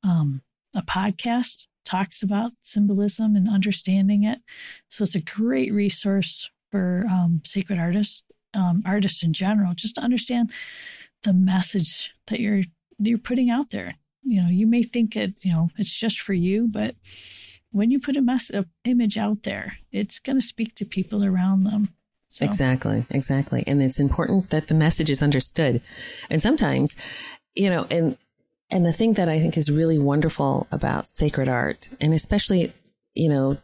um, 0.04 0.42
a 0.74 0.82
podcast, 0.82 1.66
talks 1.88 2.22
about 2.22 2.52
symbolism 2.60 3.34
and 3.34 3.48
understanding 3.48 4.22
it. 4.22 4.40
So 4.88 5.02
it's 5.02 5.14
a 5.14 5.20
great 5.20 5.72
resource 5.72 6.50
for 6.70 7.06
um, 7.10 7.40
sacred 7.46 7.78
artists, 7.78 8.24
um, 8.52 8.82
artists 8.84 9.22
in 9.22 9.32
general, 9.32 9.72
just 9.74 9.94
to 9.94 10.02
understand 10.02 10.52
the 11.22 11.32
message 11.32 12.12
that 12.26 12.40
you're 12.40 12.64
you're 12.98 13.18
putting 13.18 13.48
out 13.48 13.70
there. 13.70 13.94
You 14.22 14.42
know, 14.42 14.48
you 14.48 14.66
may 14.66 14.82
think 14.82 15.16
it, 15.16 15.44
you 15.44 15.52
know, 15.52 15.70
it's 15.78 15.94
just 15.94 16.20
for 16.20 16.34
you, 16.34 16.68
but 16.68 16.94
when 17.70 17.90
you 17.90 17.98
put 18.00 18.16
a 18.16 18.20
mess 18.20 18.50
a 18.50 18.66
image 18.84 19.16
out 19.16 19.44
there, 19.44 19.78
it's 19.90 20.18
going 20.18 20.38
to 20.38 20.44
speak 20.46 20.74
to 20.74 20.84
people 20.84 21.24
around 21.24 21.64
them. 21.64 21.88
So, 22.28 22.44
Exactly, 22.44 23.06
exactly. 23.08 23.64
And 23.66 23.82
it's 23.82 24.00
important 24.00 24.50
that 24.50 24.66
the 24.66 24.74
message 24.74 25.10
is 25.10 25.22
understood. 25.22 25.80
And 26.28 26.42
sometimes, 26.42 26.94
you 27.54 27.70
know, 27.70 27.86
and 27.90 28.18
and 28.70 28.84
the 28.84 28.92
thing 28.92 29.14
that 29.14 29.28
I 29.28 29.40
think 29.40 29.56
is 29.56 29.70
really 29.70 29.98
wonderful 29.98 30.66
about 30.70 31.08
sacred 31.08 31.48
art, 31.48 31.90
and 32.00 32.12
especially, 32.12 32.72
you 33.14 33.28
know, 33.28 33.56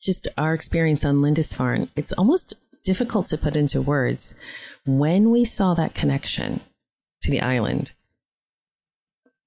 just 0.00 0.28
our 0.38 0.54
experience 0.54 1.04
on 1.04 1.22
Lindisfarne, 1.22 1.88
it's 1.96 2.12
almost 2.12 2.54
difficult 2.84 3.26
to 3.28 3.38
put 3.38 3.56
into 3.56 3.80
words. 3.80 4.34
When 4.84 5.30
we 5.30 5.44
saw 5.44 5.74
that 5.74 5.94
connection 5.94 6.60
to 7.22 7.30
the 7.30 7.40
island 7.40 7.92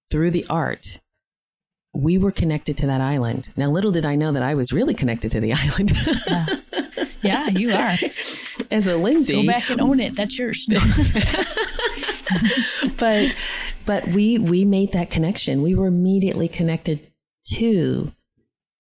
through 0.10 0.32
the 0.32 0.46
art, 0.50 1.00
we 1.94 2.18
were 2.18 2.32
connected 2.32 2.78
to 2.78 2.88
that 2.88 3.02
island. 3.02 3.50
Now, 3.56 3.70
little 3.70 3.92
did 3.92 4.06
I 4.06 4.16
know 4.16 4.32
that 4.34 4.44
I 4.44 4.56
was 4.56 4.74
really 4.74 4.94
connected 4.94 5.32
to 5.32 5.40
the 5.40 5.54
island. 5.54 5.92
yeah, 7.22 7.48
you 7.50 7.74
are. 7.74 7.96
As 8.72 8.88
a 8.88 8.98
Lindsay, 8.98 9.46
Go 9.46 9.46
back 9.46 9.70
and 9.70 9.82
own 9.82 10.00
it. 10.00 10.16
That's 10.16 10.38
yours. 10.38 10.68
but 12.98 13.34
but 13.86 14.08
we 14.10 14.38
we 14.38 14.66
made 14.66 14.92
that 14.94 15.10
connection. 15.12 15.62
We 15.62 15.76
were 15.76 15.88
immediately 15.88 16.48
connected 16.48 17.12
to 17.54 18.12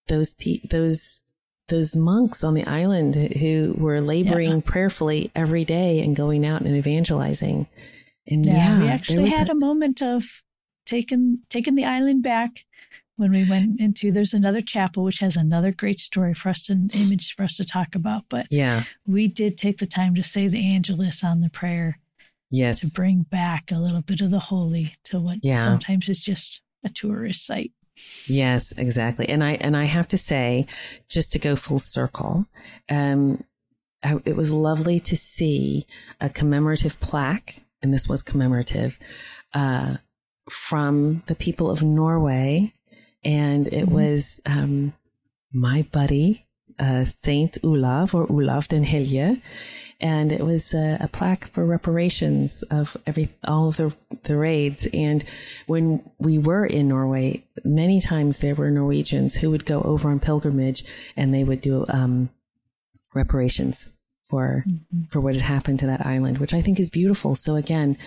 those 0.07 0.33
pe- 0.35 0.65
those 0.69 1.21
those 1.67 1.95
monks 1.95 2.43
on 2.43 2.53
the 2.53 2.65
island 2.65 3.15
who 3.15 3.73
were 3.77 3.99
laboring 4.01 4.51
Yeah. 4.51 4.61
prayerfully 4.63 5.31
every 5.35 5.65
day 5.65 6.01
and 6.01 6.15
going 6.15 6.45
out 6.45 6.61
and 6.61 6.75
evangelizing. 6.75 7.67
And 8.27 8.45
yeah, 8.45 8.53
yeah, 8.55 8.79
we 8.79 8.87
actually 8.87 9.29
had 9.29 9.49
a 9.49 9.55
moment 9.55 10.01
of 10.01 10.43
taking 10.85 11.39
taking 11.49 11.75
the 11.75 11.85
island 11.85 12.21
back 12.23 12.65
when 13.17 13.31
we 13.31 13.45
went 13.49 13.79
into. 13.79 14.11
There's 14.11 14.33
another 14.33 14.61
chapel 14.61 15.03
which 15.03 15.19
has 15.19 15.35
another 15.35 15.71
great 15.71 15.99
story 15.99 16.33
for 16.33 16.49
us, 16.49 16.69
and 16.69 16.93
image 16.95 17.35
for 17.35 17.43
us 17.43 17.57
to 17.57 17.65
talk 17.65 17.95
about. 17.95 18.25
But 18.29 18.47
yeah, 18.51 18.83
we 19.07 19.27
did 19.27 19.57
take 19.57 19.79
the 19.79 19.87
time 19.87 20.13
to 20.15 20.23
say 20.23 20.47
the 20.47 20.63
Angelus 20.63 21.23
on 21.23 21.41
the 21.41 21.49
prayer 21.49 21.99
yes, 22.49 22.79
to 22.79 22.87
bring 22.89 23.23
back 23.23 23.71
a 23.71 23.77
little 23.79 24.01
bit 24.01 24.21
of 24.21 24.31
the 24.31 24.39
holy 24.39 24.93
to 25.05 25.19
what 25.19 25.39
Yeah. 25.41 25.63
sometimes 25.63 26.09
is 26.09 26.19
just 26.19 26.61
a 26.83 26.89
tourist 26.89 27.45
site. 27.45 27.71
Yes, 28.27 28.73
exactly. 28.77 29.27
And 29.29 29.43
I 29.43 29.51
and 29.53 29.75
I 29.77 29.85
have 29.85 30.07
to 30.09 30.17
say, 30.17 30.67
just 31.07 31.31
to 31.33 31.39
go 31.39 31.55
full 31.55 31.79
circle, 31.79 32.45
um, 32.89 33.43
I, 34.03 34.19
it 34.25 34.35
was 34.35 34.51
lovely 34.51 34.99
to 35.01 35.15
see 35.15 35.85
a 36.19 36.29
commemorative 36.29 36.99
plaque, 36.99 37.63
and 37.81 37.93
this 37.93 38.07
was 38.09 38.21
commemorative, 38.21 38.99
uh, 39.53 39.95
from 40.49 41.23
the 41.27 41.35
people 41.35 41.71
of 41.71 41.81
Norway, 41.83 42.73
and 43.23 43.67
it 43.67 43.85
Mhm. 43.87 43.91
was 43.91 44.41
um, 44.45 44.93
my 45.53 45.83
buddy 45.91 46.45
uh, 46.77 47.05
Saint 47.05 47.57
Olav 47.63 48.13
or 48.13 48.29
Olav 48.29 48.67
den 48.67 48.83
Helge, 48.83 49.41
and 50.01 50.31
it 50.31 50.45
was 50.45 50.73
a, 50.73 50.97
a, 50.99 51.07
plaque 51.07 51.47
for 51.47 51.65
reparations 51.65 52.63
of 52.63 52.97
every 53.07 53.29
all 53.45 53.69
of 53.69 53.77
the 53.77 53.95
the 54.23 54.35
raids. 54.35 54.87
And 54.93 55.23
when 55.67 56.09
we 56.19 56.37
were 56.37 56.65
in 56.65 56.89
Norway, 56.89 57.43
many 57.63 58.01
times 58.01 58.39
there 58.39 58.55
were 58.55 58.69
Norwegians 58.69 59.35
who 59.35 59.49
would 59.51 59.65
go 59.65 59.81
over 59.81 60.09
on 60.09 60.19
pilgrimage 60.19 60.83
and 61.15 61.33
they 61.33 61.43
would 61.43 61.61
do 61.61 61.85
um, 61.89 62.29
reparations 63.13 63.89
for 64.29 64.65
mm-hmm. 64.67 65.03
for 65.09 65.21
what 65.21 65.35
had 65.35 65.43
happened 65.43 65.79
to 65.79 65.87
that 65.87 66.05
island, 66.05 66.39
which 66.39 66.53
I 66.53 66.61
think 66.61 66.79
is 66.79 66.89
beautiful. 66.89 67.35
So 67.35 67.55
again, 67.55 67.97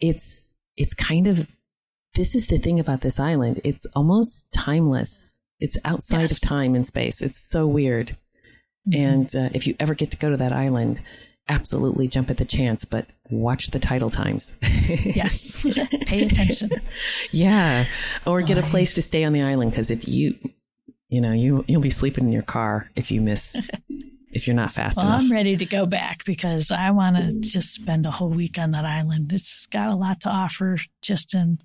it's 0.00 0.54
it's 0.76 0.94
kind 0.94 1.26
of 1.26 1.46
this 2.14 2.34
is 2.34 2.46
the 2.46 2.58
thing 2.58 2.80
about 2.80 3.02
this 3.02 3.20
island. 3.20 3.60
It's 3.64 3.86
almost 3.94 4.50
timeless. 4.50 5.34
It's 5.60 5.76
outside 5.84 6.22
yes. 6.22 6.32
of 6.32 6.40
time 6.40 6.74
and 6.74 6.86
space. 6.86 7.20
It's 7.20 7.38
so 7.38 7.66
weird. 7.66 8.16
Mm-hmm. 8.88 9.02
And 9.02 9.36
uh, 9.36 9.48
if 9.52 9.66
you 9.66 9.74
ever 9.80 9.94
get 9.94 10.10
to 10.12 10.16
go 10.16 10.30
to 10.30 10.36
that 10.36 10.52
island, 10.52 11.00
absolutely 11.48 12.08
jump 12.08 12.30
at 12.30 12.36
the 12.36 12.44
chance, 12.44 12.84
but 12.84 13.06
watch 13.30 13.68
the 13.68 13.78
tidal 13.78 14.10
times. 14.10 14.54
yes. 14.62 15.62
Pay 16.06 16.26
attention. 16.26 16.70
Yeah. 17.30 17.86
Or 18.26 18.42
get 18.42 18.58
a 18.58 18.62
place 18.62 18.94
to 18.94 19.02
stay 19.02 19.24
on 19.24 19.32
the 19.32 19.42
island 19.42 19.70
because 19.72 19.90
if 19.90 20.06
you, 20.08 20.36
you 21.08 21.20
know, 21.20 21.32
you, 21.32 21.64
you'll 21.68 21.80
be 21.80 21.90
sleeping 21.90 22.24
in 22.26 22.32
your 22.32 22.42
car 22.42 22.90
if 22.96 23.10
you 23.10 23.20
miss 23.20 23.56
if 24.30 24.46
you're 24.46 24.56
not 24.56 24.72
fast 24.72 24.98
well, 24.98 25.06
enough. 25.06 25.22
I'm 25.22 25.32
ready 25.32 25.56
to 25.56 25.64
go 25.64 25.86
back 25.86 26.24
because 26.24 26.70
I 26.70 26.90
want 26.90 27.16
to 27.16 27.32
just 27.40 27.72
spend 27.72 28.06
a 28.06 28.10
whole 28.10 28.28
week 28.28 28.58
on 28.58 28.72
that 28.72 28.84
island. 28.84 29.32
It's 29.32 29.66
got 29.66 29.88
a 29.88 29.94
lot 29.94 30.20
to 30.22 30.28
offer 30.28 30.78
just 31.02 31.34
in 31.34 31.58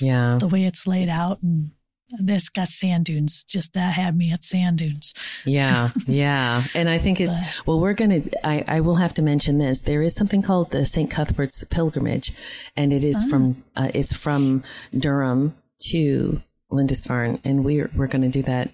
yeah 0.00 0.38
the 0.40 0.48
way 0.48 0.64
it's 0.64 0.86
laid 0.86 1.08
out 1.08 1.42
and 1.42 1.70
this 2.18 2.48
got 2.48 2.68
sand 2.68 3.04
dunes. 3.06 3.44
Just 3.44 3.74
that 3.74 3.94
had 3.94 4.16
me 4.16 4.32
at 4.32 4.44
sand 4.44 4.78
dunes. 4.78 5.14
Yeah, 5.44 5.90
yeah. 6.06 6.64
And 6.74 6.88
I 6.88 6.98
think 6.98 7.20
it's 7.20 7.36
but, 7.36 7.66
well. 7.66 7.80
We're 7.80 7.94
gonna. 7.94 8.22
I, 8.44 8.64
I 8.66 8.80
will 8.80 8.96
have 8.96 9.14
to 9.14 9.22
mention 9.22 9.58
this. 9.58 9.82
There 9.82 10.02
is 10.02 10.14
something 10.14 10.42
called 10.42 10.70
the 10.70 10.86
St. 10.86 11.10
Cuthbert's 11.10 11.64
Pilgrimage, 11.64 12.32
and 12.76 12.92
it 12.92 13.04
is 13.04 13.22
oh. 13.24 13.28
from. 13.28 13.64
Uh, 13.76 13.90
it's 13.94 14.12
from 14.12 14.62
Durham 14.96 15.56
to 15.90 16.42
Lindisfarne, 16.70 17.40
and 17.44 17.64
we're 17.64 17.90
we're 17.94 18.08
to 18.08 18.28
do 18.28 18.42
that 18.42 18.70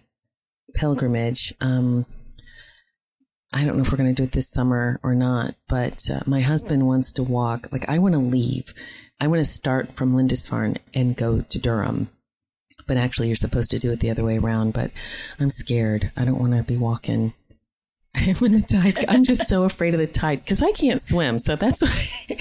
pilgrimage. 0.75 1.55
Um, 1.61 2.07
I 3.53 3.65
don't 3.65 3.77
know 3.77 3.83
if 3.83 3.93
we're 3.93 3.99
going 3.99 4.13
to 4.13 4.21
do 4.21 4.25
it 4.25 4.33
this 4.33 4.51
summer 4.51 4.99
or 5.05 5.15
not, 5.15 5.55
but 5.69 6.11
uh, 6.11 6.21
my 6.27 6.41
husband 6.41 6.87
wants 6.87 7.13
to 7.15 7.23
walk. 7.23 7.69
Like, 7.71 7.89
I 7.89 7.99
want 7.99 8.15
to 8.15 8.19
leave. 8.19 8.75
I 9.21 9.29
want 9.29 9.45
to 9.45 9.51
start 9.51 9.97
from 9.97 10.15
Lindisfarne 10.15 10.79
and 10.93 11.17
go 11.17 11.41
to 11.41 11.59
Durham. 11.61 12.09
But 12.87 12.97
actually, 12.97 13.29
you're 13.29 13.37
supposed 13.37 13.71
to 13.71 13.79
do 13.79 13.93
it 13.93 14.01
the 14.01 14.11
other 14.11 14.25
way 14.25 14.39
around. 14.39 14.73
But 14.73 14.91
I'm 15.39 15.51
scared. 15.51 16.13
I 16.17 16.25
don't 16.25 16.39
want 16.39 16.53
to 16.53 16.63
be 16.63 16.77
walking 16.77 17.35
when 18.39 18.53
the 18.53 18.63
tide. 18.63 19.05
I'm 19.09 19.25
just 19.25 19.49
so 19.49 19.65
afraid 19.65 19.95
of 19.95 20.01
the 20.01 20.07
tide 20.07 20.45
because 20.45 20.63
I 20.63 20.71
can't 20.73 21.03
swim. 21.03 21.39
So 21.39 21.57
that's 21.57 21.83
why 21.83 22.09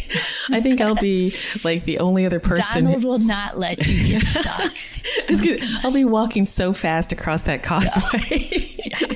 I 0.49 0.61
think 0.61 0.81
I'll 0.81 0.95
be 0.95 1.35
like 1.63 1.85
the 1.85 1.99
only 1.99 2.25
other 2.25 2.39
person. 2.39 2.85
Donald 2.85 3.03
will 3.03 3.19
not 3.19 3.57
let 3.57 3.85
you 3.87 4.07
get 4.07 4.21
stuck. 4.23 4.71
oh, 5.29 5.79
I'll 5.83 5.93
be 5.93 6.05
walking 6.05 6.45
so 6.45 6.73
fast 6.73 7.11
across 7.11 7.41
that 7.41 7.63
causeway. 7.63 8.49
yeah, 8.85 9.15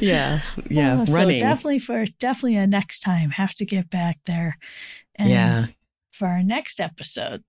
yeah, 0.00 0.40
yeah 0.70 1.04
oh, 1.06 1.12
running. 1.12 1.40
So 1.40 1.46
definitely 1.46 1.78
for 1.80 2.06
definitely 2.18 2.56
a 2.56 2.66
next 2.66 3.00
time. 3.00 3.30
Have 3.30 3.54
to 3.54 3.66
get 3.66 3.90
back 3.90 4.18
there. 4.24 4.58
And 5.16 5.30
yeah. 5.30 5.66
For 6.10 6.26
our 6.26 6.42
next 6.42 6.80
episode, 6.80 7.44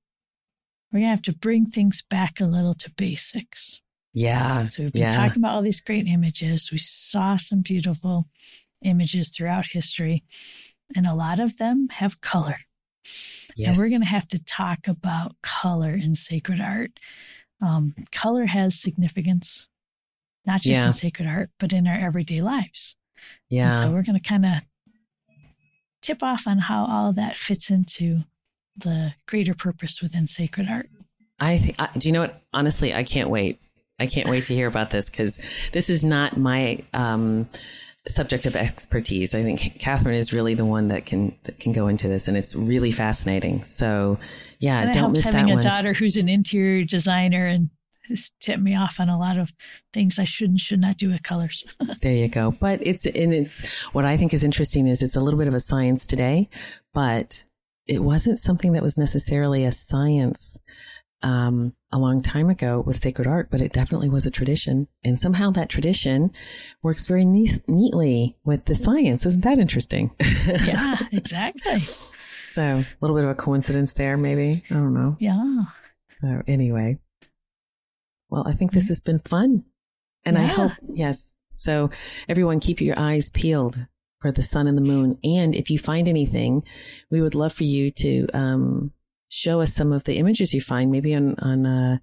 we're 0.91 0.99
gonna 0.99 1.11
have 1.11 1.21
to 1.23 1.33
bring 1.33 1.65
things 1.67 2.01
back 2.09 2.39
a 2.39 2.45
little 2.45 2.73
to 2.75 2.91
basics. 2.91 3.81
Yeah. 4.13 4.67
So 4.69 4.83
we've 4.83 4.93
been 4.93 5.03
yeah. 5.03 5.15
talking 5.15 5.41
about 5.41 5.55
all 5.55 5.61
these 5.61 5.81
great 5.81 6.07
images. 6.07 6.71
We 6.71 6.79
saw 6.79 7.37
some 7.37 7.61
beautiful 7.61 8.27
images 8.83 9.29
throughout 9.29 9.67
history, 9.67 10.23
and 10.95 11.05
a 11.05 11.13
lot 11.13 11.39
of 11.39 11.57
them 11.57 11.87
have 11.91 12.21
color. 12.21 12.57
Yes. 13.55 13.69
And 13.69 13.77
we're 13.77 13.89
going 13.89 14.01
to 14.01 14.07
have 14.07 14.27
to 14.29 14.43
talk 14.43 14.87
about 14.87 15.35
color 15.41 15.93
in 15.93 16.15
sacred 16.15 16.61
art. 16.61 16.91
Um, 17.61 17.93
color 18.11 18.45
has 18.45 18.79
significance, 18.79 19.67
not 20.45 20.61
just 20.61 20.75
yeah. 20.75 20.85
in 20.85 20.91
sacred 20.93 21.27
art, 21.27 21.49
but 21.59 21.73
in 21.73 21.87
our 21.87 21.97
everyday 21.97 22.41
lives. 22.41 22.95
Yeah. 23.49 23.65
And 23.65 23.73
so 23.73 23.91
we're 23.91 24.03
going 24.03 24.19
to 24.19 24.27
kind 24.27 24.45
of 24.45 24.53
tip 26.01 26.23
off 26.23 26.47
on 26.47 26.57
how 26.57 26.85
all 26.85 27.09
of 27.09 27.15
that 27.17 27.35
fits 27.35 27.69
into 27.69 28.21
the 28.81 29.13
greater 29.27 29.53
purpose 29.53 30.01
within 30.01 30.27
sacred 30.27 30.67
art. 30.69 30.89
I 31.39 31.57
think, 31.57 31.77
do 31.97 32.07
you 32.07 32.11
know 32.11 32.21
what? 32.21 32.41
Honestly, 32.53 32.93
I 32.93 33.03
can't 33.03 33.29
wait. 33.29 33.59
I 33.99 34.07
can't 34.07 34.29
wait 34.29 34.45
to 34.45 34.55
hear 34.55 34.67
about 34.67 34.91
this 34.91 35.09
because 35.09 35.37
this 35.73 35.89
is 35.89 36.05
not 36.05 36.37
my 36.37 36.83
um, 36.93 37.49
subject 38.07 38.45
of 38.45 38.55
expertise. 38.55 39.35
I 39.35 39.43
think 39.43 39.59
Kathryn 39.79 40.15
is 40.15 40.31
really 40.31 40.53
the 40.53 40.65
one 40.65 40.87
that 40.89 41.05
can 41.05 41.35
that 41.43 41.59
can 41.59 41.73
go 41.73 41.87
into 41.87 42.07
this, 42.07 42.27
and 42.27 42.37
it's 42.37 42.55
really 42.55 42.91
fascinating. 42.91 43.63
So, 43.65 44.17
yeah, 44.59 44.81
and 44.81 44.93
don't 44.93 45.11
miss 45.11 45.23
having 45.23 45.47
that 45.47 45.51
a 45.51 45.55
one. 45.55 45.63
daughter 45.63 45.93
who's 45.93 46.17
an 46.17 46.29
interior 46.29 46.85
designer 46.85 47.45
and 47.45 47.69
has 48.09 48.31
tipped 48.39 48.61
me 48.61 48.75
off 48.75 48.99
on 48.99 49.07
a 49.07 49.19
lot 49.19 49.37
of 49.37 49.51
things 49.93 50.19
I 50.19 50.23
should 50.23 50.49
and 50.49 50.59
should 50.59 50.81
not 50.81 50.97
do 50.97 51.09
with 51.09 51.23
colors. 51.23 51.63
there 52.01 52.15
you 52.15 52.27
go. 52.27 52.51
But 52.51 52.79
it's 52.85 53.05
and 53.05 53.33
it's 53.33 53.65
what 53.91 54.05
I 54.05 54.17
think 54.17 54.33
is 54.33 54.43
interesting 54.43 54.87
is 54.87 55.01
it's 55.01 55.15
a 55.15 55.21
little 55.21 55.37
bit 55.37 55.47
of 55.47 55.53
a 55.53 55.59
science 55.59 56.07
today, 56.07 56.49
but 56.93 57.45
it 57.89 58.03
wasn't 58.03 58.39
something 58.39 58.73
that 58.73 58.83
was 58.83 58.97
necessarily 58.97 59.65
a 59.65 59.71
science 59.71 60.59
um, 61.23 61.73
a 61.91 61.97
long 61.97 62.21
time 62.21 62.47
ago 62.47 62.83
with 62.85 63.01
sacred 63.01 63.27
art, 63.27 63.49
but 63.49 63.61
it 63.61 63.73
definitely 63.73 64.09
was 64.09 64.27
a 64.27 64.31
tradition. 64.31 64.87
And 65.03 65.19
somehow 65.19 65.49
that 65.51 65.69
tradition 65.69 66.31
works 66.83 67.07
very 67.07 67.25
ne- 67.25 67.61
neatly 67.67 68.37
with 68.45 68.65
the 68.65 68.75
science. 68.75 69.25
Isn't 69.25 69.43
that 69.43 69.57
interesting? 69.57 70.11
yeah, 70.47 70.99
exactly. 71.11 71.79
so 72.53 72.61
a 72.61 72.85
little 73.01 73.17
bit 73.17 73.25
of 73.25 73.31
a 73.31 73.35
coincidence 73.35 73.93
there, 73.93 74.17
maybe. 74.17 74.63
I 74.69 74.75
don't 74.75 74.93
know. 74.93 75.17
Yeah. 75.19 75.63
So 76.21 76.43
anyway, 76.47 76.99
well, 78.29 78.47
I 78.47 78.53
think 78.53 78.71
this 78.71 78.83
mm-hmm. 78.83 78.91
has 78.91 78.99
been 78.99 79.19
fun. 79.19 79.65
And 80.25 80.37
yeah. 80.37 80.43
I 80.43 80.45
hope, 80.45 80.71
yes. 80.93 81.35
So 81.53 81.89
everyone 82.29 82.59
keep 82.59 82.81
your 82.81 82.99
eyes 82.99 83.31
peeled 83.31 83.87
for 84.19 84.31
the 84.31 84.41
sun 84.41 84.67
and 84.67 84.77
the 84.77 84.81
moon. 84.81 85.17
And 85.23 85.55
if 85.55 85.69
you 85.69 85.79
find 85.79 86.07
anything, 86.07 86.63
we 87.09 87.21
would 87.21 87.35
love 87.35 87.53
for 87.53 87.63
you 87.63 87.91
to, 87.91 88.27
um, 88.33 88.91
show 89.29 89.61
us 89.61 89.73
some 89.73 89.93
of 89.93 90.03
the 90.03 90.17
images 90.17 90.53
you 90.53 90.61
find, 90.61 90.91
maybe 90.91 91.13
on 91.13 91.35
on 91.39 91.65
uh, 91.65 91.97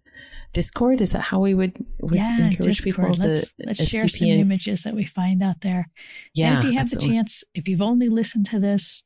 Discord. 0.53 1.01
Is 1.01 1.11
that 1.11 1.21
how 1.21 1.41
we 1.41 1.55
would, 1.55 1.77
would 2.01 2.15
yeah, 2.15 2.47
encourage 2.47 2.79
Discord. 2.79 3.15
people 3.15 3.27
let's, 3.27 3.53
to 3.53 3.65
let's 3.67 3.85
share 3.85 4.09
some 4.09 4.29
images 4.29 4.85
that 4.85 4.95
we 4.95 5.05
find 5.05 5.43
out 5.43 5.61
there. 5.61 5.89
Yeah, 6.35 6.51
and 6.51 6.59
if 6.59 6.65
you 6.65 6.73
have 6.73 6.83
absolutely. 6.83 7.09
the 7.09 7.15
chance, 7.15 7.45
if 7.55 7.69
you've 7.69 7.83
only 7.83 8.09
listened 8.09 8.47
to 8.47 8.61
this, 8.61 9.03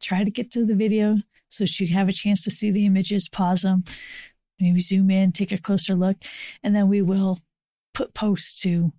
try 0.00 0.24
to 0.24 0.30
get 0.30 0.50
to 0.52 0.64
the 0.64 0.74
video 0.74 1.16
so 1.48 1.64
you 1.68 1.88
have 1.88 2.08
a 2.08 2.12
chance 2.12 2.44
to 2.44 2.50
see 2.50 2.70
the 2.70 2.86
images. 2.86 3.28
Pause 3.28 3.62
them, 3.62 3.84
maybe 4.60 4.80
zoom 4.80 5.10
in, 5.10 5.32
take 5.32 5.52
a 5.52 5.58
closer 5.58 5.94
look, 5.94 6.16
and 6.62 6.74
then 6.74 6.88
we 6.88 7.02
will 7.02 7.40
put 7.92 8.14
posts 8.14 8.60
to 8.62 8.92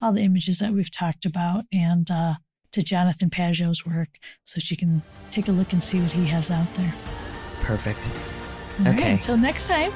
all 0.00 0.12
the 0.12 0.22
images 0.22 0.60
that 0.60 0.72
we've 0.72 0.90
talked 0.90 1.26
about 1.26 1.64
and 1.72 2.10
uh, 2.10 2.34
to 2.72 2.82
Jonathan 2.82 3.30
Pageau's 3.30 3.84
work 3.84 4.08
so 4.44 4.60
she 4.60 4.76
can 4.76 5.02
take 5.30 5.48
a 5.48 5.52
look 5.52 5.72
and 5.72 5.82
see 5.82 6.00
what 6.00 6.12
he 6.12 6.26
has 6.26 6.50
out 6.50 6.72
there. 6.74 6.94
Perfect. 7.60 8.08
All 8.80 8.88
okay. 8.88 9.02
Right, 9.02 9.06
until 9.12 9.36
next 9.36 9.68
time, 9.68 9.92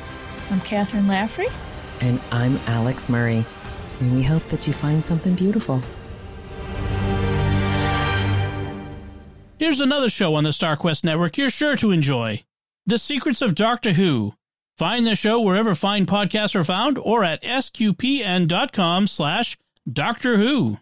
I'm 0.50 0.60
Kathryn 0.60 1.06
Laffrey. 1.06 1.50
And 2.00 2.20
I'm 2.30 2.58
Alix 2.66 3.08
Murray. 3.08 3.44
And 4.00 4.16
we 4.16 4.22
hope 4.22 4.46
that 4.48 4.66
you 4.66 4.72
find 4.72 5.04
something 5.04 5.34
beautiful. 5.34 5.80
Here's 9.58 9.80
another 9.80 10.10
show 10.10 10.34
on 10.34 10.44
the 10.44 10.50
StarQuest 10.50 11.04
Network 11.04 11.38
you're 11.38 11.48
sure 11.48 11.76
to 11.76 11.92
enjoy 11.92 12.42
The 12.86 12.98
Secrets 12.98 13.40
of 13.40 13.54
Doctor 13.54 13.92
Who. 13.92 14.34
Find 14.76 15.06
the 15.06 15.14
show 15.14 15.40
wherever 15.40 15.74
fine 15.74 16.04
podcasts 16.04 16.56
are 16.56 16.64
found 16.64 16.98
or 16.98 17.22
at 17.22 17.42
sqpn.com 17.42 19.06
slash 19.06 19.56
Doctor 19.90 20.36
Who. 20.36 20.72